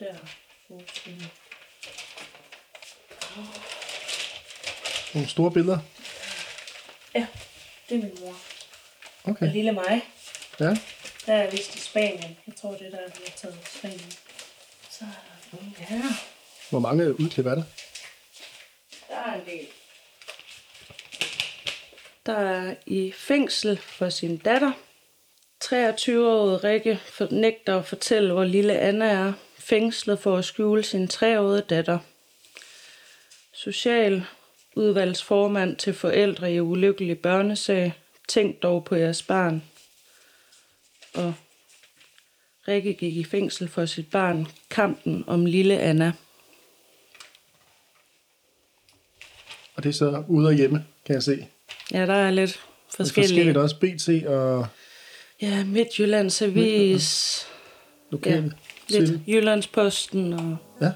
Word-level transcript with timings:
Der. 0.00 0.14
Nogle 5.14 5.28
store 5.28 5.50
billeder. 5.52 5.78
Ja, 7.14 7.26
det 7.88 7.94
er 7.94 8.02
min 8.02 8.16
mor. 8.20 8.28
Og 9.24 9.30
Okay. 9.30 9.52
lille 9.52 9.72
mig, 9.72 10.02
Ja. 10.60 10.76
der 11.26 11.34
er 11.34 11.50
vist 11.50 11.74
i 11.74 11.78
Spanien. 11.78 12.36
Jeg 12.46 12.54
tror, 12.56 12.70
det 12.70 12.86
er 12.86 12.90
der, 12.90 13.06
vi 13.06 13.22
har 13.26 13.32
taget 13.36 13.54
i 13.54 13.78
Spanien. 13.78 14.12
Så 14.90 15.04
er 15.04 15.06
der 15.50 15.56
nogle 15.56 15.72
her. 15.78 16.02
Hvor 16.70 16.78
mange 16.78 17.20
udklip 17.20 17.46
er 17.46 17.54
der? 17.54 17.62
Der 19.08 19.16
er 19.16 19.34
en 19.34 19.46
del. 19.46 19.66
Der 22.26 22.36
er 22.36 22.74
i 22.86 23.12
fængsel 23.16 23.76
for 23.76 24.08
sin 24.08 24.36
datter. 24.36 24.72
23-årige 25.64 26.56
Rikke 26.56 27.00
nægter 27.30 27.78
at 27.78 27.86
fortælle, 27.86 28.32
hvor 28.32 28.44
lille 28.44 28.78
Anna 28.78 29.04
er. 29.06 29.32
Fængslet 29.70 30.18
for 30.18 30.36
at 30.36 30.44
skjule 30.44 30.82
sin 30.82 31.04
3-årige 31.12 31.60
datter. 31.60 31.98
Social 33.52 34.24
udvalgsformand 34.76 35.76
til 35.76 35.94
forældre 35.94 36.52
i 36.52 36.60
ulykkelig 36.60 37.18
børnesag. 37.18 37.92
Tænk 38.28 38.62
dog 38.62 38.84
på 38.84 38.94
jeres 38.94 39.22
barn. 39.22 39.62
Og 41.14 41.34
Rikke 42.68 42.92
gik 42.92 43.16
i 43.16 43.24
fængsel 43.24 43.68
for 43.68 43.86
sit 43.86 44.10
barn. 44.10 44.46
Kampen 44.70 45.24
om 45.26 45.46
lille 45.46 45.78
Anna. 45.78 46.12
Og 49.74 49.82
det 49.82 49.88
er 49.88 49.92
så 49.94 50.24
ude 50.28 50.48
og 50.48 50.54
hjemme, 50.54 50.84
kan 51.04 51.14
jeg 51.14 51.22
se. 51.22 51.46
Ja, 51.92 52.06
der 52.06 52.14
er 52.14 52.30
lidt 52.30 52.60
forskellige. 52.96 53.28
Forskelligt 53.28 53.56
også. 53.56 53.76
BT 53.76 54.26
og 54.26 54.66
Ja, 55.42 55.64
Midtjyllands 55.64 56.42
Avis, 56.42 57.46
lokale. 58.10 58.36
ja, 58.36 58.69
lidt 58.90 59.08
Side. 59.08 59.20
Jyllandsposten 59.28 60.32
og... 60.32 60.56
Ja. 60.80 60.90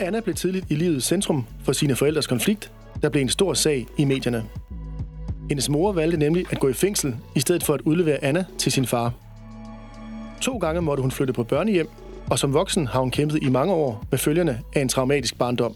Anna 0.00 0.20
blev 0.20 0.34
tidligt 0.34 0.66
i 0.70 0.74
livets 0.74 1.06
centrum 1.06 1.46
for 1.64 1.72
sine 1.72 1.96
forældres 1.96 2.26
konflikt, 2.26 2.72
der 3.02 3.08
blev 3.08 3.22
en 3.22 3.28
stor 3.28 3.54
sag 3.54 3.86
i 3.98 4.04
medierne. 4.04 4.44
Hendes 5.48 5.68
mor 5.68 5.92
valgte 5.92 6.16
nemlig 6.18 6.44
at 6.50 6.60
gå 6.60 6.68
i 6.68 6.72
fængsel, 6.72 7.16
i 7.34 7.40
stedet 7.40 7.62
for 7.62 7.74
at 7.74 7.80
udlevere 7.80 8.24
Anna 8.24 8.44
til 8.58 8.72
sin 8.72 8.86
far. 8.86 9.12
To 10.40 10.58
gange 10.58 10.82
måtte 10.82 11.00
hun 11.00 11.10
flytte 11.10 11.32
på 11.32 11.44
børnehjem, 11.44 11.88
og 12.30 12.38
som 12.38 12.54
voksen 12.54 12.86
har 12.86 13.00
hun 13.00 13.10
kæmpet 13.10 13.42
i 13.42 13.48
mange 13.48 13.74
år 13.74 14.04
med 14.10 14.18
følgerne 14.18 14.60
af 14.74 14.80
en 14.80 14.88
traumatisk 14.88 15.38
barndom. 15.38 15.74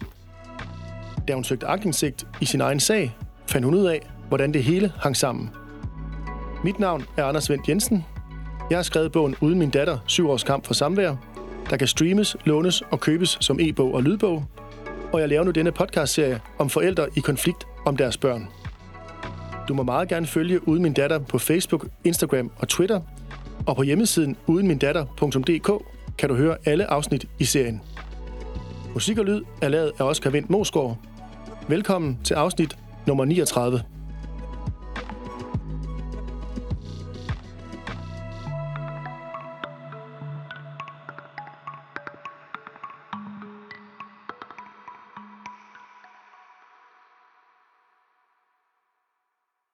Da 1.28 1.34
hun 1.34 1.44
søgte 1.44 1.66
aktindsigt 1.66 2.26
i 2.40 2.44
sin 2.44 2.60
egen 2.60 2.80
sag, 2.80 3.16
fandt 3.46 3.64
hun 3.64 3.74
ud 3.74 3.86
af, 3.86 4.10
hvordan 4.28 4.54
det 4.54 4.64
hele 4.64 4.92
hang 4.96 5.16
sammen. 5.16 5.50
Mit 6.64 6.78
navn 6.78 7.04
er 7.16 7.24
Anders 7.24 7.50
Vendt 7.50 7.68
Jensen. 7.68 8.04
Jeg 8.70 8.78
har 8.78 8.82
skrevet 8.82 9.12
bogen 9.12 9.36
Uden 9.40 9.58
min 9.58 9.70
datter, 9.70 9.98
syv 10.06 10.30
års 10.30 10.44
kamp 10.44 10.66
for 10.66 10.74
samvær, 10.74 11.16
der 11.70 11.76
kan 11.76 11.88
streames, 11.88 12.36
lånes 12.44 12.82
og 12.90 13.00
købes 13.00 13.38
som 13.40 13.60
e-bog 13.60 13.94
og 13.94 14.02
lydbog. 14.02 14.44
Og 15.12 15.20
jeg 15.20 15.28
laver 15.28 15.44
nu 15.44 15.50
denne 15.50 15.72
podcastserie 15.72 16.40
om 16.58 16.70
forældre 16.70 17.08
i 17.16 17.20
konflikt 17.20 17.66
om 17.86 17.96
deres 17.96 18.16
børn. 18.16 18.48
Du 19.68 19.74
må 19.74 19.82
meget 19.82 20.08
gerne 20.08 20.26
følge 20.26 20.68
Uden 20.68 20.82
min 20.82 20.92
datter 20.92 21.18
på 21.18 21.38
Facebook, 21.38 21.86
Instagram 22.04 22.50
og 22.56 22.68
Twitter. 22.68 23.00
Og 23.66 23.76
på 23.76 23.82
hjemmesiden 23.82 24.36
udenmindatter.dk 24.46 25.84
kan 26.18 26.28
du 26.28 26.34
høre 26.34 26.56
alle 26.64 26.90
afsnit 26.90 27.26
i 27.38 27.44
serien. 27.44 27.80
Musik 28.94 29.18
og 29.18 29.24
lyd 29.24 29.42
er 29.62 29.68
lavet 29.68 29.92
af 29.98 30.04
Oscar 30.04 30.30
Vendt 30.30 30.50
Mosgaard. 30.50 30.96
Velkommen 31.68 32.18
til 32.24 32.34
afsnit 32.34 32.76
nummer 33.06 33.24
39. 33.24 33.82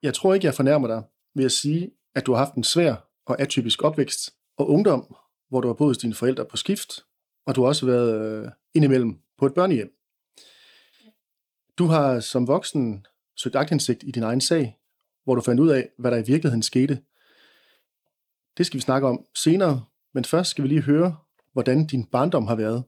Jeg 0.03 0.13
tror 0.13 0.33
ikke, 0.33 0.45
jeg 0.45 0.53
fornærmer 0.53 0.87
dig 0.87 1.03
ved 1.35 1.45
at 1.45 1.51
sige, 1.51 1.91
at 2.15 2.25
du 2.25 2.33
har 2.33 2.45
haft 2.45 2.55
en 2.55 2.63
svær 2.63 3.09
og 3.25 3.41
atypisk 3.41 3.83
opvækst 3.83 4.33
og 4.57 4.69
ungdom, 4.69 5.15
hvor 5.49 5.61
du 5.61 5.67
har 5.67 5.73
boet 5.73 5.89
hos 5.89 5.97
dine 5.97 6.13
forældre 6.13 6.45
på 6.45 6.57
skift, 6.57 7.05
og 7.45 7.55
du 7.55 7.61
har 7.61 7.67
også 7.67 7.85
været 7.85 8.21
øh, 8.21 8.51
indimellem 8.73 9.19
på 9.37 9.45
et 9.45 9.53
børnehjem. 9.53 9.93
Du 11.77 11.85
har 11.85 12.19
som 12.19 12.47
voksen 12.47 13.05
søgt 13.35 13.55
agtindsigt 13.55 14.03
i 14.03 14.11
din 14.11 14.23
egen 14.23 14.41
sag, 14.41 14.79
hvor 15.23 15.35
du 15.35 15.41
fandt 15.41 15.59
ud 15.59 15.69
af, 15.69 15.89
hvad 15.97 16.11
der 16.11 16.17
i 16.17 16.25
virkeligheden 16.25 16.63
skete. 16.63 17.01
Det 18.57 18.65
skal 18.65 18.77
vi 18.77 18.81
snakke 18.81 19.07
om 19.07 19.25
senere, 19.35 19.85
men 20.13 20.25
først 20.25 20.49
skal 20.49 20.63
vi 20.63 20.69
lige 20.69 20.81
høre, 20.81 21.17
hvordan 21.53 21.87
din 21.87 22.05
barndom 22.05 22.47
har 22.47 22.55
været. 22.55 22.83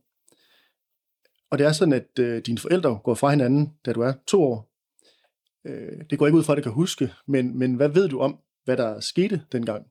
Og 1.49 1.57
det 1.57 1.67
er 1.67 1.71
sådan, 1.71 1.93
at 1.93 2.19
øh, 2.19 2.41
dine 2.45 2.57
forældre 2.57 2.99
går 3.03 3.13
fra 3.13 3.29
hinanden, 3.29 3.73
da 3.85 3.93
du 3.93 4.01
er 4.01 4.13
to 4.27 4.43
år. 4.43 4.68
Øh, 5.65 6.01
det 6.09 6.19
går 6.19 6.25
ikke 6.25 6.37
ud 6.37 6.43
fra, 6.43 6.53
at 6.53 6.57
du 6.57 6.63
kan 6.63 6.71
huske, 6.71 7.13
men, 7.27 7.59
men 7.59 7.75
hvad 7.75 7.89
ved 7.89 8.09
du 8.09 8.19
om, 8.19 8.39
hvad 8.65 8.77
der 8.77 8.99
skete 8.99 9.41
dengang? 9.51 9.85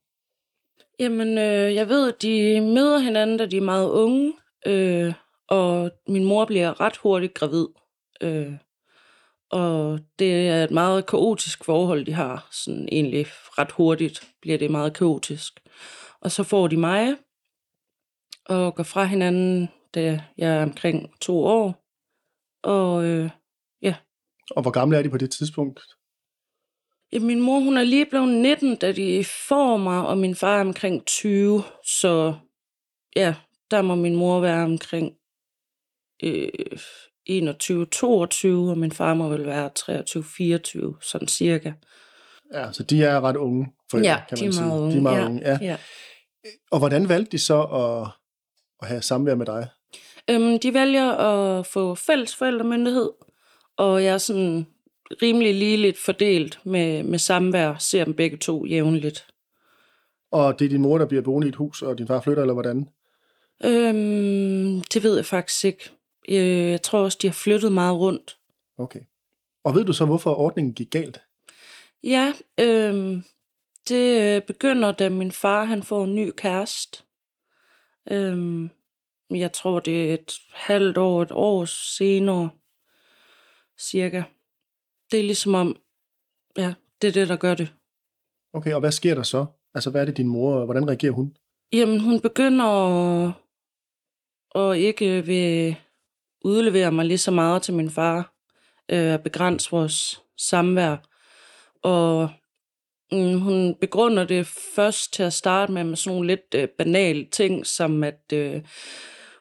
Jamen, 1.01 1.39
øh, 1.39 1.75
jeg 1.75 1.89
ved, 1.89 2.09
at 2.13 2.23
de 2.23 2.61
møder 2.61 2.99
hinanden, 2.99 3.37
da 3.37 3.47
de 3.47 3.57
er 3.57 3.63
meget 3.63 3.91
unge, 3.91 4.33
øh, 4.67 5.15
og 5.49 5.91
min 6.09 6.25
mor 6.25 6.45
bliver 6.45 6.81
ret 6.81 6.97
hurtigt 6.97 7.35
gravid. 7.35 7.67
Øh, 8.21 8.53
og 9.51 10.01
det 10.19 10.49
er 10.49 10.65
et 10.65 10.71
meget 10.71 11.07
kaotisk 11.07 11.65
forhold, 11.65 12.07
de 12.07 12.13
har. 12.13 12.49
Sådan 12.53 12.89
egentlig 12.93 13.27
ret 13.31 13.73
hurtigt 13.73 14.29
bliver 14.41 14.59
det 14.59 14.71
meget 14.71 14.95
kaotisk. 14.95 15.61
Og 16.21 16.31
så 16.31 16.43
får 16.43 16.69
de 16.69 16.77
mig, 16.77 17.17
og 18.47 18.75
går 18.75 18.83
fra 18.83 19.05
hinanden, 19.05 19.69
da 19.95 20.21
jeg 20.39 20.57
er 20.57 20.63
omkring 20.63 21.11
to 21.21 21.45
år. 21.45 21.85
Og 22.63 23.05
øh, 23.05 23.31
og 24.51 24.63
hvor 24.63 24.71
gamle 24.71 24.97
er 24.99 25.03
de 25.03 25.11
på 25.11 25.19
det 25.19 25.31
tidspunkt? 25.31 25.81
Ja, 27.13 27.19
min 27.19 27.41
mor, 27.41 27.61
hun 27.61 27.77
er 27.77 27.83
lige 27.83 28.07
blevet 28.07 28.29
19, 28.29 28.77
da 28.77 28.93
de 28.93 29.25
får 29.49 29.77
mig, 29.77 30.07
og 30.07 30.19
min 30.19 30.35
far 30.35 30.57
er 30.57 30.61
omkring 30.61 31.07
20. 31.07 31.63
Så 31.85 32.35
ja, 33.17 33.35
der 33.71 33.83
må 33.83 33.95
min 33.95 34.17
mor 34.17 34.41
være 34.41 34.65
omkring 34.65 35.13
øh, 36.23 36.49
21, 37.27 37.87
22, 37.87 38.71
og 38.71 38.79
min 38.79 38.93
far 38.93 39.15
må 39.15 39.29
vel 39.29 39.47
være 39.47 39.71
23, 39.75 40.25
24, 40.25 40.97
sådan 41.01 41.29
cirka. 41.29 41.73
Ja, 42.55 42.73
så 42.73 42.83
de 42.83 43.05
er 43.05 43.21
ret 43.21 43.37
unge 43.37 43.73
forældre, 43.91 44.11
ja, 44.11 44.23
kan 44.29 44.39
man 44.45 44.53
sige. 44.53 44.67
unge. 44.67 44.93
De 44.93 44.97
er 44.97 45.03
meget 45.03 45.21
ja, 45.21 45.27
unge, 45.27 45.41
ja. 45.45 45.59
ja. 45.61 45.77
Og 46.71 46.79
hvordan 46.79 47.09
valgte 47.09 47.33
de 47.33 47.39
så 47.39 47.63
at, 47.63 48.11
at 48.83 48.89
have 48.89 49.03
samvær 49.03 49.35
med 49.35 49.47
dig? 49.47 49.69
Øhm, 50.31 50.59
de 50.59 50.75
vælger 50.75 51.13
at 51.13 51.67
få 51.67 51.95
fælles 51.95 52.37
forældremyndighed, 52.37 53.11
og 53.79 54.05
jeg 54.05 54.15
er 54.15 54.19
sådan 54.19 54.67
rimelig 55.23 55.55
ligeligt 55.55 55.99
fordelt 55.99 56.61
med, 56.65 57.03
med 57.03 57.19
samvær, 57.19 57.75
ser 57.79 58.05
dem 58.05 58.15
begge 58.15 58.37
to 58.37 58.67
jævnligt. 58.67 59.27
Og 60.31 60.59
det 60.59 60.65
er 60.65 60.69
din 60.69 60.83
mor, 60.83 60.99
der 60.99 61.07
bliver 61.07 61.23
boende 61.23 61.47
i 61.47 61.49
et 61.49 61.57
hus, 61.57 61.83
og 61.83 61.99
din 61.99 62.07
far 62.07 62.21
flytter, 62.21 62.43
eller 62.43 62.55
hvordan? 62.55 62.89
Øhm, 63.65 64.81
det 64.81 65.03
ved 65.03 65.17
jeg 65.17 65.27
faktisk 65.27 65.65
ikke. 65.65 65.91
Øh, 66.29 66.71
Jeg 66.71 66.83
tror 66.83 66.99
også, 66.99 67.19
de 67.23 67.27
har 67.27 67.35
flyttet 67.35 67.73
meget 67.73 67.99
rundt. 67.99 68.39
Okay. 68.79 69.01
Og 69.65 69.75
ved 69.75 69.85
du 69.85 69.93
så, 69.93 70.05
hvorfor 70.05 70.35
ordningen 70.35 70.75
gik 70.75 70.91
galt? 70.91 71.21
Ja, 72.05 72.33
øhm, 72.61 73.23
det 73.89 74.37
øh, 74.37 74.43
begynder, 74.43 74.93
da 74.93 75.09
min 75.09 75.33
far 75.33 75.65
han 75.65 75.83
får 75.83 76.05
en 76.05 76.15
ny 76.15 76.31
kæreste. 76.37 77.03
Øhm, 78.11 78.71
jeg 79.31 79.53
tror, 79.53 79.81
det 79.81 80.11
er 80.11 80.15
et 80.15 80.33
halvt 80.53 80.99
år, 80.99 81.23
et 81.23 81.33
år 81.33 81.65
senere, 81.65 82.51
cirka. 83.81 84.23
Det 85.11 85.21
er 85.21 85.25
ligesom 85.25 85.55
om, 85.55 85.77
ja, 86.57 86.75
det 87.03 87.09
er 87.09 87.13
det, 87.13 87.29
der 87.29 87.37
gør 87.37 87.55
det. 87.55 87.75
Okay, 88.53 88.75
og 88.75 88.81
hvad 88.81 88.93
sker 88.93 89.15
der 89.15 89.23
så? 89.23 89.47
Altså, 89.75 89.91
hvad 89.91 90.01
er 90.01 90.05
det, 90.05 90.17
din 90.17 90.29
mor, 90.29 90.65
hvordan 90.65 90.89
reagerer 90.89 91.13
hun? 91.13 91.37
Jamen, 91.73 92.01
hun 92.01 92.21
begynder 92.21 92.65
at, 92.65 93.33
at 94.55 94.77
ikke 94.77 95.27
vil 95.27 95.77
udlevere 96.45 96.93
mig 96.93 97.07
lige 97.07 97.19
så 97.19 97.31
meget 97.31 97.63
til 97.63 97.75
min 97.75 97.91
far, 97.91 98.35
øh, 98.89 99.19
begrænse 99.19 99.71
vores 99.71 100.23
samvær. 100.37 100.97
Og 101.83 102.31
mm, 103.13 103.41
hun 103.41 103.75
begrunder 103.81 104.25
det 104.25 104.47
først 104.47 105.13
til 105.13 105.23
at 105.23 105.33
starte 105.33 105.73
med 105.73 105.85
med 105.85 105.97
sådan 105.97 106.17
nogle 106.17 106.27
lidt 106.27 106.55
øh, 106.55 106.69
banale 106.69 107.25
ting, 107.25 107.67
som 107.67 108.05
at 108.05 108.33
øh, 108.33 108.63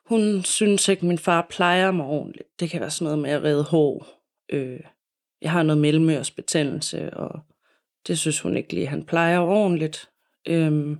hun 0.05 0.43
synes 0.43 0.87
ikke, 0.87 0.99
at 0.99 1.07
min 1.07 1.19
far 1.19 1.47
plejer 1.49 1.91
mig 1.91 2.05
ordentligt. 2.05 2.59
Det 2.59 2.69
kan 2.69 2.81
være 2.81 2.91
sådan 2.91 3.05
noget 3.05 3.19
med 3.19 3.29
at 3.29 3.43
redde 3.43 3.63
hår. 3.63 4.16
Øh, 4.49 4.79
jeg 5.41 5.51
har 5.51 5.63
noget 5.63 5.81
mellemørsbetændelse, 5.81 7.13
og 7.13 7.39
det 8.07 8.19
synes 8.19 8.39
hun 8.39 8.57
ikke 8.57 8.73
lige, 8.73 8.87
han 8.87 9.05
plejer 9.05 9.39
ordentligt. 9.39 10.09
Øhm, 10.47 10.99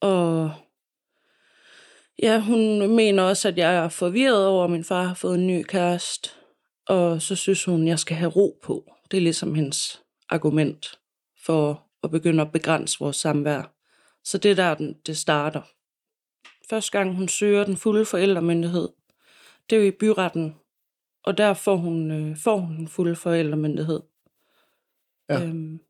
og 0.00 0.52
ja, 2.22 2.40
hun 2.40 2.94
mener 2.96 3.22
også, 3.22 3.48
at 3.48 3.58
jeg 3.58 3.74
er 3.74 3.88
forvirret 3.88 4.46
over, 4.46 4.64
at 4.64 4.70
min 4.70 4.84
far 4.84 5.02
har 5.02 5.14
fået 5.14 5.38
en 5.38 5.46
ny 5.46 5.62
kæreste. 5.62 6.30
Og 6.86 7.22
så 7.22 7.36
synes 7.36 7.64
hun, 7.64 7.82
at 7.82 7.88
jeg 7.88 7.98
skal 7.98 8.16
have 8.16 8.30
ro 8.30 8.58
på. 8.62 8.92
Det 9.10 9.16
er 9.16 9.20
ligesom 9.20 9.54
hendes 9.54 10.02
argument 10.28 10.98
for 11.44 11.86
at 12.02 12.10
begynde 12.10 12.42
at 12.42 12.52
begrænse 12.52 12.98
vores 13.00 13.16
samvær. 13.16 13.74
Så 14.24 14.38
det 14.38 14.50
er 14.50 14.54
der, 14.54 14.94
det 15.06 15.16
starter. 15.16 15.62
Første 16.70 16.90
gang 16.90 17.16
hun 17.16 17.28
søger 17.28 17.64
den 17.64 17.76
fulde 17.76 18.04
forældremyndighed, 18.04 18.88
det 19.70 19.76
er 19.76 19.80
jo 19.80 19.86
i 19.86 19.96
byretten, 20.00 20.56
og 21.24 21.38
der 21.38 21.54
får 21.54 21.76
hun, 21.76 22.10
øh, 22.10 22.36
får 22.36 22.56
hun 22.56 22.76
den 22.76 22.88
fulde 22.88 23.16
forældremyndighed. 23.16 24.00
Ja. 25.28 25.42
Øhm, 25.42 25.80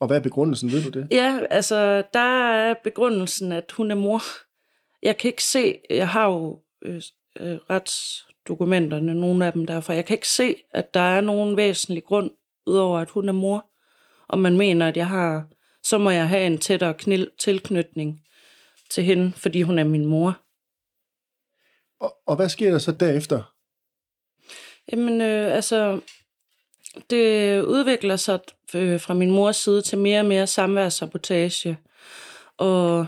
Og 0.00 0.06
hvad 0.06 0.16
er 0.16 0.20
begrundelsen, 0.20 0.72
ved 0.72 0.82
du 0.82 1.00
det? 1.00 1.08
Ja, 1.10 1.40
altså, 1.50 2.02
der 2.12 2.50
er 2.52 2.74
begrundelsen, 2.84 3.52
at 3.52 3.72
hun 3.76 3.90
er 3.90 3.94
mor. 3.94 4.20
Jeg 5.02 5.16
kan 5.16 5.28
ikke 5.28 5.44
se, 5.44 5.80
jeg 5.90 6.08
har 6.08 6.26
jo 6.26 6.62
øh, 6.82 7.02
øh, 7.40 7.58
retsdokumenterne, 7.70 9.14
nogle 9.14 9.46
af 9.46 9.52
dem 9.52 9.66
derfor, 9.66 9.92
jeg 9.92 10.04
kan 10.04 10.14
ikke 10.14 10.28
se, 10.28 10.54
at 10.70 10.94
der 10.94 11.00
er 11.00 11.20
nogen 11.20 11.56
væsentlig 11.56 12.04
grund, 12.04 12.30
udover 12.66 12.98
at 12.98 13.10
hun 13.10 13.28
er 13.28 13.32
mor, 13.32 13.70
og 14.28 14.38
man 14.38 14.56
mener, 14.56 14.88
at 14.88 14.96
jeg 14.96 15.08
har, 15.08 15.48
så 15.82 15.98
må 15.98 16.10
jeg 16.10 16.28
have 16.28 16.46
en 16.46 16.58
tættere 16.58 16.94
knil, 16.94 17.30
tilknytning 17.38 18.20
til 18.90 19.04
hende, 19.04 19.32
fordi 19.32 19.62
hun 19.62 19.78
er 19.78 19.84
min 19.84 20.06
mor. 20.06 20.40
Og, 22.00 22.16
og 22.26 22.36
hvad 22.36 22.48
sker 22.48 22.70
der 22.70 22.78
så 22.78 22.92
derefter? 22.92 23.54
Jamen, 24.92 25.20
øh, 25.20 25.54
altså, 25.54 26.00
det 27.10 27.60
udvikler 27.62 28.16
sig 28.16 28.40
øh, 28.74 29.00
fra 29.00 29.14
min 29.14 29.30
mors 29.30 29.56
side 29.56 29.82
til 29.82 29.98
mere 29.98 30.20
og 30.20 30.26
mere 30.26 30.46
samværssabotage. 30.46 31.78
Og 32.56 33.06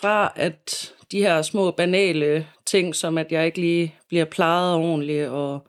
fra 0.00 0.32
at 0.36 0.94
de 1.10 1.18
her 1.18 1.42
små 1.42 1.70
banale 1.70 2.46
ting, 2.66 2.96
som 2.96 3.18
at 3.18 3.32
jeg 3.32 3.46
ikke 3.46 3.60
lige 3.60 3.94
bliver 4.08 4.24
plejet 4.24 4.74
ordentligt, 4.76 5.28
og 5.28 5.66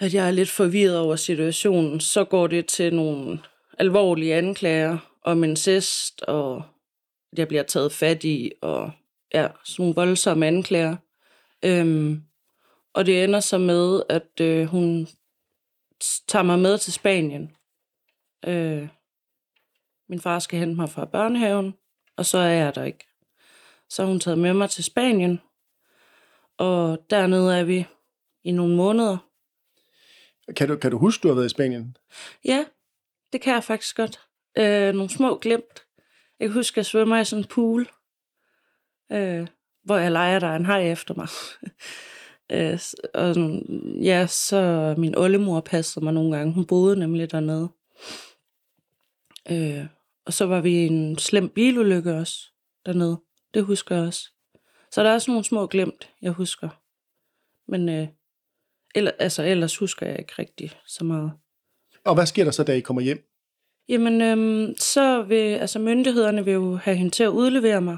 at 0.00 0.14
jeg 0.14 0.26
er 0.26 0.30
lidt 0.30 0.50
forvirret 0.50 0.98
over 0.98 1.16
situationen, 1.16 2.00
så 2.00 2.24
går 2.24 2.46
det 2.46 2.66
til 2.66 2.94
nogle 2.94 3.38
alvorlige 3.78 4.34
anklager 4.34 4.98
om 5.24 5.44
incest, 5.44 6.22
og 6.22 6.62
at 7.32 7.38
jeg 7.38 7.48
bliver 7.48 7.62
taget 7.62 7.92
fat 7.92 8.24
i, 8.24 8.52
og 8.62 8.90
ja, 9.34 9.48
sådan 9.64 9.82
nogle 9.82 9.94
voldsomme 9.94 10.46
anklager. 10.46 10.96
Øhm, 11.64 12.22
og 12.94 13.06
det 13.06 13.24
ender 13.24 13.40
så 13.40 13.58
med, 13.58 14.02
at 14.08 14.40
øh, 14.40 14.66
hun 14.66 15.08
tager 16.28 16.42
mig 16.42 16.58
med 16.58 16.78
til 16.78 16.92
Spanien. 16.92 17.56
Øh, 18.46 18.88
min 20.08 20.20
far 20.20 20.38
skal 20.38 20.58
hente 20.58 20.74
mig 20.74 20.88
fra 20.88 21.04
børnehaven, 21.04 21.74
og 22.16 22.26
så 22.26 22.38
er 22.38 22.50
jeg 22.50 22.74
der 22.74 22.84
ikke. 22.84 23.06
Så 23.88 24.02
har 24.02 24.08
hun 24.08 24.20
taget 24.20 24.38
med 24.38 24.54
mig 24.54 24.70
til 24.70 24.84
Spanien, 24.84 25.40
og 26.58 27.06
dernede 27.10 27.58
er 27.58 27.64
vi 27.64 27.86
i 28.44 28.50
nogle 28.50 28.76
måneder. 28.76 29.18
Kan 30.56 30.68
du, 30.68 30.76
kan 30.76 30.90
du 30.90 30.98
huske, 30.98 31.22
du 31.22 31.28
har 31.28 31.34
været 31.34 31.46
i 31.46 31.48
Spanien? 31.48 31.96
Ja, 32.44 32.64
det 33.32 33.40
kan 33.40 33.54
jeg 33.54 33.64
faktisk 33.64 33.96
godt. 33.96 34.20
Øh, 34.58 34.94
nogle 34.94 35.10
små 35.10 35.38
glemt. 35.38 35.86
Jeg 36.40 36.48
kan 36.48 36.54
huske, 36.54 36.74
at 36.74 36.76
jeg 36.76 36.86
svømmer 36.86 37.18
i 37.18 37.24
sådan 37.24 37.42
en 37.42 37.48
pool, 37.48 37.90
øh, 39.12 39.46
hvor 39.84 39.96
jeg 39.96 40.12
leger, 40.12 40.38
der 40.38 40.46
er 40.46 40.56
en 40.56 40.66
hej 40.66 40.90
efter 40.90 41.14
mig. 41.14 41.28
øh, 42.52 42.78
og 43.14 43.36
ja, 44.02 44.26
så 44.26 44.94
min 44.98 45.14
oldemor 45.14 45.60
passede 45.60 46.04
mig 46.04 46.14
nogle 46.14 46.36
gange. 46.36 46.52
Hun 46.52 46.66
boede 46.66 46.96
nemlig 46.96 47.30
dernede. 47.30 47.68
Øh, 49.50 49.86
og 50.26 50.32
så 50.32 50.46
var 50.46 50.60
vi 50.60 50.70
i 50.70 50.86
en 50.86 51.18
slem 51.18 51.48
bilulykke 51.48 52.14
også 52.14 52.38
dernede. 52.86 53.20
Det 53.54 53.64
husker 53.64 53.96
jeg 53.96 54.06
også. 54.06 54.28
Så 54.90 55.02
der 55.02 55.10
er 55.10 55.18
sådan 55.18 55.32
nogle 55.32 55.44
små 55.44 55.66
glemt, 55.66 56.10
jeg 56.22 56.32
husker. 56.32 56.68
Men 57.68 57.88
øh, 57.88 58.08
eller, 58.94 59.10
altså, 59.18 59.42
ellers 59.42 59.76
husker 59.76 60.06
jeg 60.06 60.18
ikke 60.18 60.32
rigtig 60.38 60.70
så 60.86 61.04
meget. 61.04 61.32
Og 62.04 62.14
hvad 62.14 62.26
sker 62.26 62.44
der 62.44 62.50
så, 62.50 62.64
da 62.64 62.72
I 62.72 62.80
kommer 62.80 63.02
hjem? 63.02 63.28
Jamen, 63.88 64.20
øhm, 64.22 64.74
så 64.78 65.22
vil 65.22 65.54
altså 65.54 65.78
myndighederne 65.78 66.44
vil 66.44 66.54
jo 66.54 66.76
have 66.76 66.96
hende 66.96 67.10
til 67.10 67.24
at 67.24 67.28
udlevere 67.28 67.80
mig, 67.80 67.96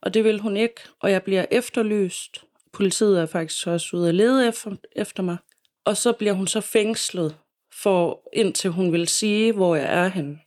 og 0.00 0.14
det 0.14 0.24
vil 0.24 0.40
hun 0.40 0.56
ikke, 0.56 0.80
og 1.00 1.10
jeg 1.10 1.22
bliver 1.22 1.46
efterlyst. 1.50 2.44
Politiet 2.76 3.20
er 3.20 3.26
faktisk 3.26 3.66
også 3.66 3.96
ude 3.96 4.08
at 4.08 4.14
lede 4.14 4.48
efter, 4.48 4.76
efter 4.96 5.22
mig. 5.22 5.36
Og 5.84 5.96
så 5.96 6.12
bliver 6.12 6.32
hun 6.32 6.46
så 6.46 6.60
fængslet, 6.60 7.36
for 7.82 8.28
indtil 8.32 8.70
hun 8.70 8.92
vil 8.92 9.08
sige, 9.08 9.52
hvor 9.52 9.76
jeg 9.76 10.04
er 10.04 10.08
henne. 10.08 10.38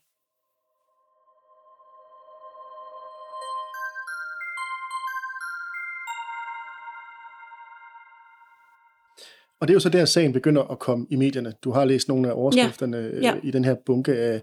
Og 9.62 9.68
det 9.68 9.74
er 9.74 9.76
jo 9.76 9.80
så 9.80 9.90
der, 9.90 10.06
sagen 10.06 10.34
begynder 10.34 10.64
at 10.64 10.80
komme 10.80 11.08
i 11.10 11.16
medierne. 11.16 11.54
Du 11.64 11.72
har 11.72 11.86
læst 11.86 12.08
nogle 12.08 12.30
af 12.30 12.34
overskrifterne 12.34 12.98
ja. 12.98 13.20
Ja. 13.20 13.36
i 13.44 13.52
den 13.52 13.66
her 13.66 13.76
bunke 13.86 14.16
af, 14.16 14.42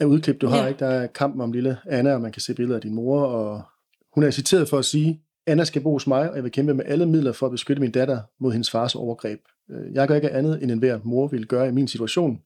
af 0.00 0.04
udklip, 0.04 0.40
du 0.40 0.46
har. 0.46 0.62
Ja. 0.62 0.66
Ikke? 0.66 0.78
Der 0.78 0.86
er 0.86 1.06
kampen 1.06 1.40
om 1.40 1.52
lille 1.52 1.78
Anna, 1.86 2.14
og 2.14 2.20
man 2.20 2.32
kan 2.32 2.42
se 2.42 2.54
billeder 2.54 2.76
af 2.76 2.82
din 2.82 2.94
mor. 2.94 3.22
Og 3.22 3.62
hun 4.14 4.24
er 4.24 4.30
citeret 4.30 4.68
for 4.68 4.78
at 4.78 4.84
sige, 4.84 5.22
Anna 5.46 5.64
skal 5.64 5.82
bo 5.82 5.92
hos 5.92 6.06
mig, 6.06 6.30
og 6.30 6.36
jeg 6.36 6.44
vil 6.44 6.52
kæmpe 6.52 6.74
med 6.74 6.84
alle 6.86 7.06
midler 7.06 7.32
for 7.32 7.46
at 7.46 7.52
beskytte 7.52 7.80
min 7.80 7.90
datter 7.90 8.20
mod 8.38 8.52
hendes 8.52 8.70
fars 8.70 8.94
overgreb. 8.94 9.40
Øh, 9.70 9.94
Jeg 9.94 10.08
gør 10.08 10.14
ikke 10.14 10.30
andet, 10.30 10.62
end 10.62 10.70
enhver 10.70 11.00
mor 11.04 11.26
ville 11.28 11.46
gøre 11.46 11.68
i 11.68 11.72
min 11.72 11.88
situation, 11.88 12.40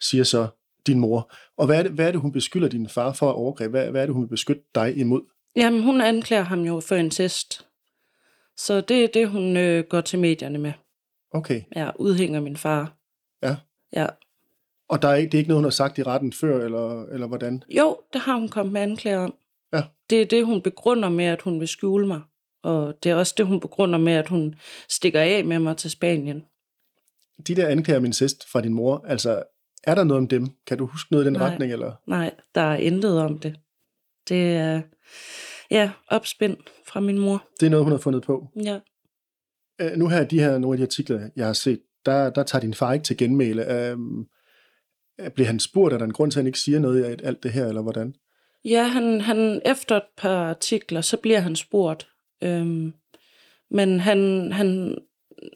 siger 0.00 0.24
så 0.24 0.46
din 0.86 0.98
mor. 0.98 1.32
Og 1.56 1.66
hvad 1.66 1.78
er 1.78 1.82
det, 1.82 1.92
hvad 1.92 2.06
er 2.06 2.10
det 2.10 2.20
hun 2.20 2.32
beskylder 2.32 2.68
din 2.68 2.88
far 2.88 3.12
for 3.12 3.30
at 3.30 3.34
overgreb? 3.34 3.70
Hvad, 3.70 3.90
hvad 3.90 4.02
er 4.02 4.06
det, 4.06 4.14
hun 4.14 4.22
vil 4.22 4.28
beskytte 4.28 4.62
dig 4.74 4.96
imod? 4.96 5.22
Jamen, 5.56 5.82
hun 5.82 6.00
anklager 6.00 6.42
ham 6.42 6.60
jo 6.60 6.80
for 6.80 6.94
incest. 6.94 7.66
Så 8.56 8.80
det 8.80 9.04
er 9.04 9.08
det, 9.14 9.28
hun 9.28 9.56
øh, 9.56 9.84
går 9.90 10.00
til 10.00 10.18
medierne 10.18 10.58
med. 10.58 10.72
Okay. 11.30 11.62
Jeg 11.74 11.92
udhænger 11.98 12.40
min 12.40 12.56
far. 12.56 12.92
Ja. 13.42 13.56
Ja. 13.96 14.06
Og 14.88 15.02
der 15.02 15.08
er 15.08 15.14
ikke, 15.14 15.30
det 15.32 15.34
er 15.34 15.38
ikke 15.38 15.48
noget, 15.48 15.58
hun 15.58 15.64
har 15.64 15.70
sagt 15.70 15.98
i 15.98 16.02
retten 16.02 16.32
før, 16.32 16.64
eller, 16.64 17.04
eller 17.06 17.26
hvordan? 17.26 17.62
Jo, 17.68 17.96
det 18.12 18.20
har 18.20 18.34
hun 18.34 18.48
kommet 18.48 18.72
med 18.72 18.80
anklager 18.80 19.18
om. 19.18 19.34
Ja. 19.72 19.82
Det 20.10 20.22
er 20.22 20.26
det, 20.26 20.46
hun 20.46 20.62
begrunder 20.62 21.08
med, 21.08 21.24
at 21.24 21.42
hun 21.42 21.60
vil 21.60 21.68
skjule 21.68 22.06
mig. 22.06 22.20
Og 22.64 22.94
det 23.02 23.10
er 23.10 23.14
også 23.14 23.34
det, 23.36 23.46
hun 23.46 23.60
begrunder 23.60 23.98
med, 23.98 24.12
at 24.12 24.28
hun 24.28 24.54
stikker 24.88 25.20
af 25.20 25.44
med 25.44 25.58
mig 25.58 25.76
til 25.76 25.90
Spanien. 25.90 26.44
De 27.46 27.56
der 27.56 27.68
anklager 27.68 27.98
om 27.98 28.04
incest 28.04 28.50
fra 28.52 28.60
din 28.60 28.74
mor, 28.74 29.04
altså, 29.08 29.42
er 29.84 29.94
der 29.94 30.04
noget 30.04 30.18
om 30.18 30.28
dem? 30.28 30.46
Kan 30.66 30.78
du 30.78 30.86
huske 30.86 31.12
noget 31.12 31.24
i 31.24 31.26
den 31.26 31.32
Nej. 31.32 31.48
retning, 31.48 31.72
eller? 31.72 31.92
Nej, 32.06 32.34
der 32.54 32.60
er 32.60 32.76
intet 32.76 33.20
om 33.20 33.38
det. 33.38 33.56
Det 34.28 34.56
er, 34.56 34.82
ja, 35.70 35.90
opspind 36.08 36.56
fra 36.86 37.00
min 37.00 37.18
mor. 37.18 37.48
Det 37.60 37.66
er 37.66 37.70
noget, 37.70 37.84
hun 37.84 37.92
har 37.92 37.98
fundet 37.98 38.22
på. 38.22 38.48
Ja. 38.64 38.78
Uh, 39.84 39.98
nu 39.98 40.08
her, 40.08 40.24
de 40.24 40.40
her, 40.40 40.58
nogle 40.58 40.74
af 40.74 40.78
de 40.78 40.84
artikler, 40.84 41.30
jeg 41.36 41.46
har 41.46 41.52
set, 41.52 41.80
der, 42.06 42.30
der 42.30 42.42
tager 42.42 42.60
din 42.60 42.74
far 42.74 42.92
ikke 42.92 43.04
til 43.04 43.16
genmæle. 43.16 43.92
Um, 43.92 44.26
bliver 45.34 45.46
han 45.46 45.60
spurgt, 45.60 45.94
er 45.94 45.98
der 45.98 46.04
en 46.04 46.12
grund 46.12 46.30
til, 46.30 46.38
at 46.38 46.42
han 46.42 46.46
ikke 46.46 46.60
siger 46.60 46.78
noget 46.78 47.04
af 47.04 47.16
alt 47.24 47.42
det 47.42 47.52
her, 47.52 47.66
eller 47.66 47.82
hvordan? 47.82 48.14
Ja, 48.64 48.82
han, 48.82 49.20
han, 49.20 49.62
efter 49.64 49.96
et 49.96 50.02
par 50.16 50.48
artikler, 50.48 51.00
så 51.00 51.16
bliver 51.16 51.40
han 51.40 51.56
spurgt. 51.56 52.08
Øhm, 52.42 52.94
men 53.70 54.00
han, 54.00 54.52
han, 54.52 54.98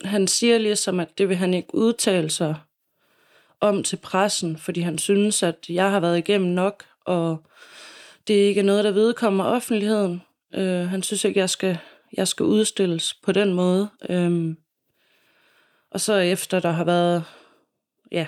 han 0.05 0.27
siger 0.27 0.57
ligesom, 0.57 0.99
at 0.99 1.17
det 1.17 1.29
vil 1.29 1.37
han 1.37 1.53
ikke 1.53 1.75
udtale 1.75 2.29
sig 2.29 2.55
om 3.59 3.83
til 3.83 3.95
pressen, 3.97 4.57
fordi 4.57 4.81
han 4.81 4.97
synes, 4.97 5.43
at 5.43 5.65
jeg 5.69 5.91
har 5.91 5.99
været 5.99 6.17
igennem 6.17 6.49
nok, 6.49 6.85
og 7.05 7.43
det 8.27 8.43
er 8.43 8.47
ikke 8.47 8.63
noget, 8.63 8.83
der 8.83 8.91
vedkommer 8.91 9.43
offentligheden. 9.43 10.21
Øh, 10.53 10.89
han 10.89 11.03
synes 11.03 11.23
ikke, 11.23 11.39
jeg 11.39 11.49
skal, 11.49 11.77
jeg 12.13 12.27
skal 12.27 12.43
udstilles 12.43 13.13
på 13.13 13.31
den 13.31 13.53
måde. 13.53 13.89
Øhm, 14.09 14.57
og 15.91 16.01
så 16.01 16.13
efter 16.13 16.59
der 16.59 16.71
har 16.71 16.83
været 16.83 17.23
ja, 18.11 18.27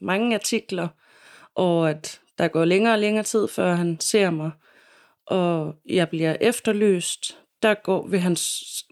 mange 0.00 0.34
artikler, 0.34 0.88
og 1.54 1.90
at 1.90 2.20
der 2.38 2.48
går 2.48 2.64
længere 2.64 2.94
og 2.94 2.98
længere 2.98 3.24
tid, 3.24 3.48
før 3.48 3.74
han 3.74 4.00
ser 4.00 4.30
mig, 4.30 4.50
og 5.26 5.74
jeg 5.86 6.08
bliver 6.08 6.36
efterlyst, 6.40 7.38
der 7.62 7.74
går, 7.74 8.06
vil 8.06 8.20
han, 8.20 8.36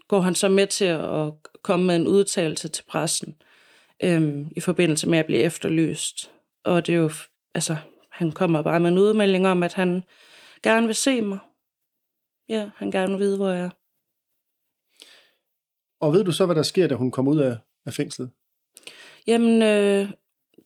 går 0.07 0.21
han 0.21 0.35
så 0.35 0.49
med 0.49 0.67
til 0.67 0.85
at 0.85 1.33
komme 1.61 1.85
med 1.85 1.95
en 1.95 2.07
udtalelse 2.07 2.67
til 2.67 2.83
pressen 2.83 3.35
øhm, 4.03 4.51
i 4.55 4.59
forbindelse 4.59 5.09
med 5.09 5.19
at 5.19 5.25
blive 5.25 5.39
efterlyst. 5.39 6.31
Og 6.63 6.87
det 6.87 6.95
er 6.95 6.99
jo, 6.99 7.11
altså, 7.53 7.75
han 8.09 8.31
kommer 8.31 8.61
bare 8.61 8.79
med 8.79 8.91
en 8.91 8.97
udmelding 8.97 9.47
om, 9.47 9.63
at 9.63 9.73
han 9.73 10.03
gerne 10.63 10.85
vil 10.85 10.95
se 10.95 11.21
mig. 11.21 11.39
Ja, 12.49 12.69
han 12.75 12.91
gerne 12.91 13.11
vil 13.11 13.19
vide, 13.19 13.37
hvor 13.37 13.49
jeg 13.49 13.65
er. 13.65 13.69
Og 15.99 16.13
ved 16.13 16.23
du 16.23 16.31
så, 16.31 16.45
hvad 16.45 16.55
der 16.55 16.63
sker, 16.63 16.87
da 16.87 16.95
hun 16.95 17.11
kommer 17.11 17.31
ud 17.31 17.39
af, 17.39 17.57
af 17.85 17.93
fængslet? 17.93 18.31
Jamen, 19.27 19.61
øh, 19.61 20.09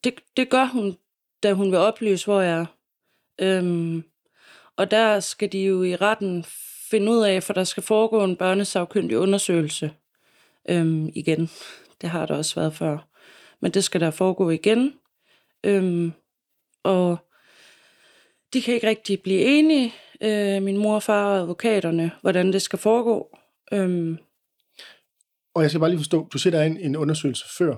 det, 0.04 0.14
det 0.38 0.50
gør 0.50 0.66
hun, 0.66 0.98
da 1.44 1.54
hun 1.54 1.72
vil 1.72 1.80
oplyse, 1.80 2.26
hvor 2.26 2.42
jeg 2.42 2.60
er. 2.60 2.66
Øhm, 3.42 4.04
og 4.76 4.92
der 4.92 5.20
skal 5.20 5.52
de 5.52 5.60
jo 5.60 5.84
i 5.84 5.96
retten 5.96 6.46
finde 6.96 7.12
ud 7.12 7.24
af, 7.24 7.44
for 7.44 7.54
der 7.54 7.64
skal 7.64 7.84
foregå 7.84 8.24
en 8.24 8.36
børnesagkyndig 8.36 9.18
undersøgelse 9.18 9.92
øhm, 10.70 11.10
igen. 11.14 11.50
Det 12.02 12.10
har 12.10 12.26
der 12.26 12.36
også 12.36 12.56
været 12.56 12.74
før. 12.74 13.08
Men 13.62 13.72
det 13.72 13.84
skal 13.84 14.02
der 14.02 14.12
foregå 14.12 14.50
igen. 14.50 14.94
Øhm, 15.64 16.14
og 16.84 17.18
de 18.54 18.62
kan 18.62 18.74
ikke 18.74 18.88
rigtig 18.88 19.22
blive 19.22 19.42
enige, 19.42 19.94
øh, 20.22 20.64
min 20.64 20.78
mor, 20.78 21.00
far 21.00 21.26
og 21.26 21.38
advokaterne, 21.38 22.12
hvordan 22.22 22.54
det 22.54 22.62
skal 22.62 22.80
foregå. 22.80 23.38
Øhm, 23.74 24.18
Og 25.56 25.62
jeg 25.62 25.70
skal 25.72 25.80
bare 25.80 25.90
lige 25.90 26.00
forstå, 26.00 26.28
du 26.34 26.38
siger, 26.38 26.52
der 26.52 26.60
er 26.60 26.66
en, 26.66 26.78
en 26.78 26.96
undersøgelse 26.96 27.46
før. 27.58 27.76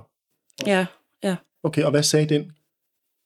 ja, 0.65 0.85
ja. 1.23 1.35
Okay, 1.63 1.83
og 1.83 1.91
hvad 1.91 2.03
sagde 2.03 2.29
den? 2.29 2.51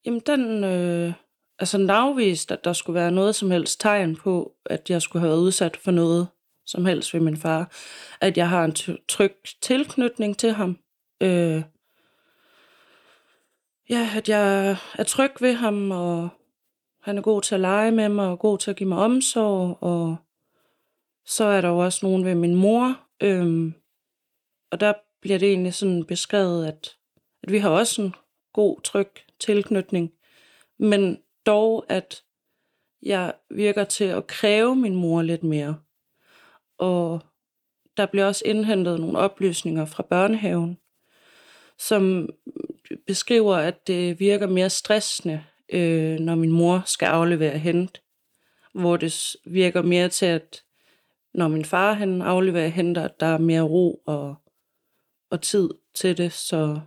Jamen, 0.06 0.22
den, 0.26 0.64
øh, 0.64 1.14
altså 1.62 1.78
navvist, 1.78 2.52
at 2.52 2.64
der 2.64 2.74
skulle 2.74 3.00
være 3.00 3.12
noget 3.12 3.36
som 3.36 3.52
helst 3.52 3.82
tegn 3.82 4.16
på, 4.16 4.56
at 4.66 4.90
jeg 4.90 5.02
skulle 5.02 5.22
have 5.22 5.30
været 5.30 5.42
udsat 5.42 5.78
for 5.78 5.92
noget 5.92 6.28
som 6.66 6.86
helst 6.86 7.14
ved 7.14 7.22
min 7.22 7.38
far. 7.38 7.72
At 8.22 8.38
jeg 8.38 8.50
har 8.50 8.66
en 8.66 8.76
tryg 9.08 9.36
tilknytning 9.62 10.38
til 10.38 10.52
ham. 10.52 10.78
Øh, 11.22 11.64
ja, 13.90 14.10
at 14.16 14.30
jeg 14.30 14.78
er 14.98 15.04
tryg 15.04 15.32
ved 15.40 15.54
ham, 15.54 15.92
og 15.92 16.30
han 17.02 17.18
er 17.18 17.22
god 17.22 17.42
til 17.42 17.56
at 17.56 17.62
lege 17.62 17.92
med 17.92 18.10
mig, 18.10 18.28
og 18.28 18.40
god 18.40 18.58
til 18.58 18.72
at 18.72 18.78
give 18.78 18.90
mig 18.90 18.98
omsorg, 18.98 19.78
og 19.82 20.16
så 21.26 21.44
er 21.44 21.62
der 21.62 21.70
jo 21.70 21.78
også 21.78 22.06
nogen 22.06 22.26
ved 22.26 22.36
min 22.36 22.56
mor, 22.56 23.00
øhm, 23.22 23.74
og 24.72 24.80
der 24.80 24.94
bliver 25.22 25.40
det 25.40 25.50
egentlig 25.50 25.74
sådan 25.74 26.06
beskrevet, 26.06 26.68
at, 26.68 26.96
at 27.44 27.52
vi 27.52 27.58
har 27.58 27.70
også 27.70 28.02
en 28.02 28.16
god, 28.54 28.82
tryg 28.82 29.10
tilknytning, 29.40 30.12
men 30.80 31.18
dog, 31.46 31.86
at 31.90 32.24
jeg 33.02 33.34
virker 33.50 33.84
til 33.84 34.04
at 34.04 34.28
kræve 34.28 34.76
min 34.76 34.96
mor 34.96 35.22
lidt 35.22 35.44
mere. 35.44 35.80
Og 36.78 37.22
der 37.98 38.06
bliver 38.06 38.26
også 38.26 38.44
indhentet 38.46 39.00
nogle 39.00 39.20
oplysninger 39.20 39.86
fra 39.86 40.04
børnehaven, 40.04 40.78
som 41.78 42.30
beskriver, 43.08 43.56
at 43.56 43.88
det 43.88 44.20
virker 44.20 44.48
mere 44.48 44.70
stressende, 44.70 45.44
øh, 45.70 46.20
når 46.20 46.36
min 46.36 46.52
mor 46.52 46.84
skal 46.86 47.06
aflevere 47.06 47.58
hente. 47.58 48.02
Hvor 48.74 48.98
det 48.98 49.36
virker 49.46 49.82
mere 49.82 50.10
til, 50.10 50.26
at 50.26 50.64
når 51.34 51.48
min 51.48 51.66
far 51.66 51.94
han 51.94 52.22
afleverer 52.22 52.68
henter, 52.68 53.08
der 53.08 53.26
er 53.26 53.38
mere 53.38 53.62
ro 53.62 54.04
og, 54.06 54.36
og 55.30 55.42
tid 55.42 55.70
til 55.94 56.18
det. 56.18 56.34
Så 56.34 56.80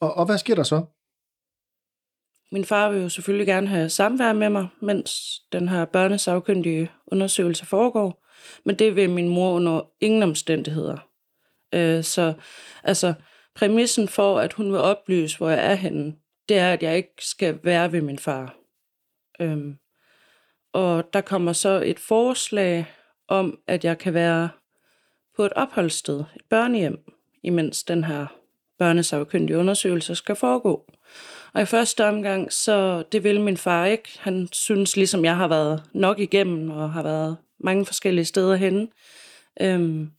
Og, 0.00 0.14
og 0.14 0.26
hvad 0.26 0.38
sker 0.38 0.54
der 0.54 0.62
så? 0.62 0.84
Min 2.52 2.64
far 2.64 2.90
vil 2.90 3.02
jo 3.02 3.08
selvfølgelig 3.08 3.46
gerne 3.46 3.66
have 3.66 3.88
samvær 3.88 4.32
med 4.32 4.50
mig, 4.50 4.68
mens 4.80 5.40
den 5.52 5.68
her 5.68 5.84
børnesagkyndige 5.84 6.90
undersøgelse 7.06 7.66
foregår. 7.66 8.24
Men 8.64 8.74
det 8.74 8.96
vil 8.96 9.10
min 9.10 9.28
mor 9.28 9.52
under 9.52 9.90
ingen 10.00 10.22
omstændigheder. 10.22 10.98
Øh, 11.74 12.04
så 12.04 12.34
altså, 12.84 13.14
præmissen 13.54 14.08
for, 14.08 14.40
at 14.40 14.52
hun 14.52 14.72
vil 14.72 14.80
oplyse, 14.80 15.38
hvor 15.38 15.50
jeg 15.50 15.70
er 15.70 15.74
henne, 15.74 16.14
det 16.48 16.58
er, 16.58 16.72
at 16.72 16.82
jeg 16.82 16.96
ikke 16.96 17.14
skal 17.18 17.58
være 17.62 17.92
ved 17.92 18.02
min 18.02 18.18
far. 18.18 18.54
Øhm, 19.40 19.76
og 20.72 21.12
der 21.12 21.20
kommer 21.20 21.52
så 21.52 21.82
et 21.84 21.98
forslag 21.98 22.86
om, 23.28 23.58
at 23.66 23.84
jeg 23.84 23.98
kan 23.98 24.14
være 24.14 24.48
på 25.36 25.44
et 25.44 25.52
opholdssted, 25.52 26.20
et 26.20 26.42
børnehjem, 26.50 27.04
imens 27.42 27.84
den 27.84 28.04
her 28.04 28.26
børnesagkyndige 28.78 29.58
undersøgelse 29.58 30.14
skal 30.14 30.36
foregå. 30.36 30.92
Og 31.58 31.62
i 31.62 31.66
første 31.66 32.04
omgang, 32.04 32.52
så 32.52 33.02
det 33.12 33.24
vil 33.24 33.40
min 33.40 33.56
far 33.56 33.86
ikke. 33.86 34.08
Han 34.18 34.48
synes, 34.52 34.96
ligesom 34.96 35.24
jeg 35.24 35.36
har 35.36 35.48
været 35.48 35.82
nok 35.92 36.18
igennem, 36.18 36.70
og 36.70 36.92
har 36.92 37.02
været 37.02 37.36
mange 37.60 37.86
forskellige 37.86 38.24
steder 38.24 38.56
henne. 38.56 38.88
Øhm, 39.60 40.10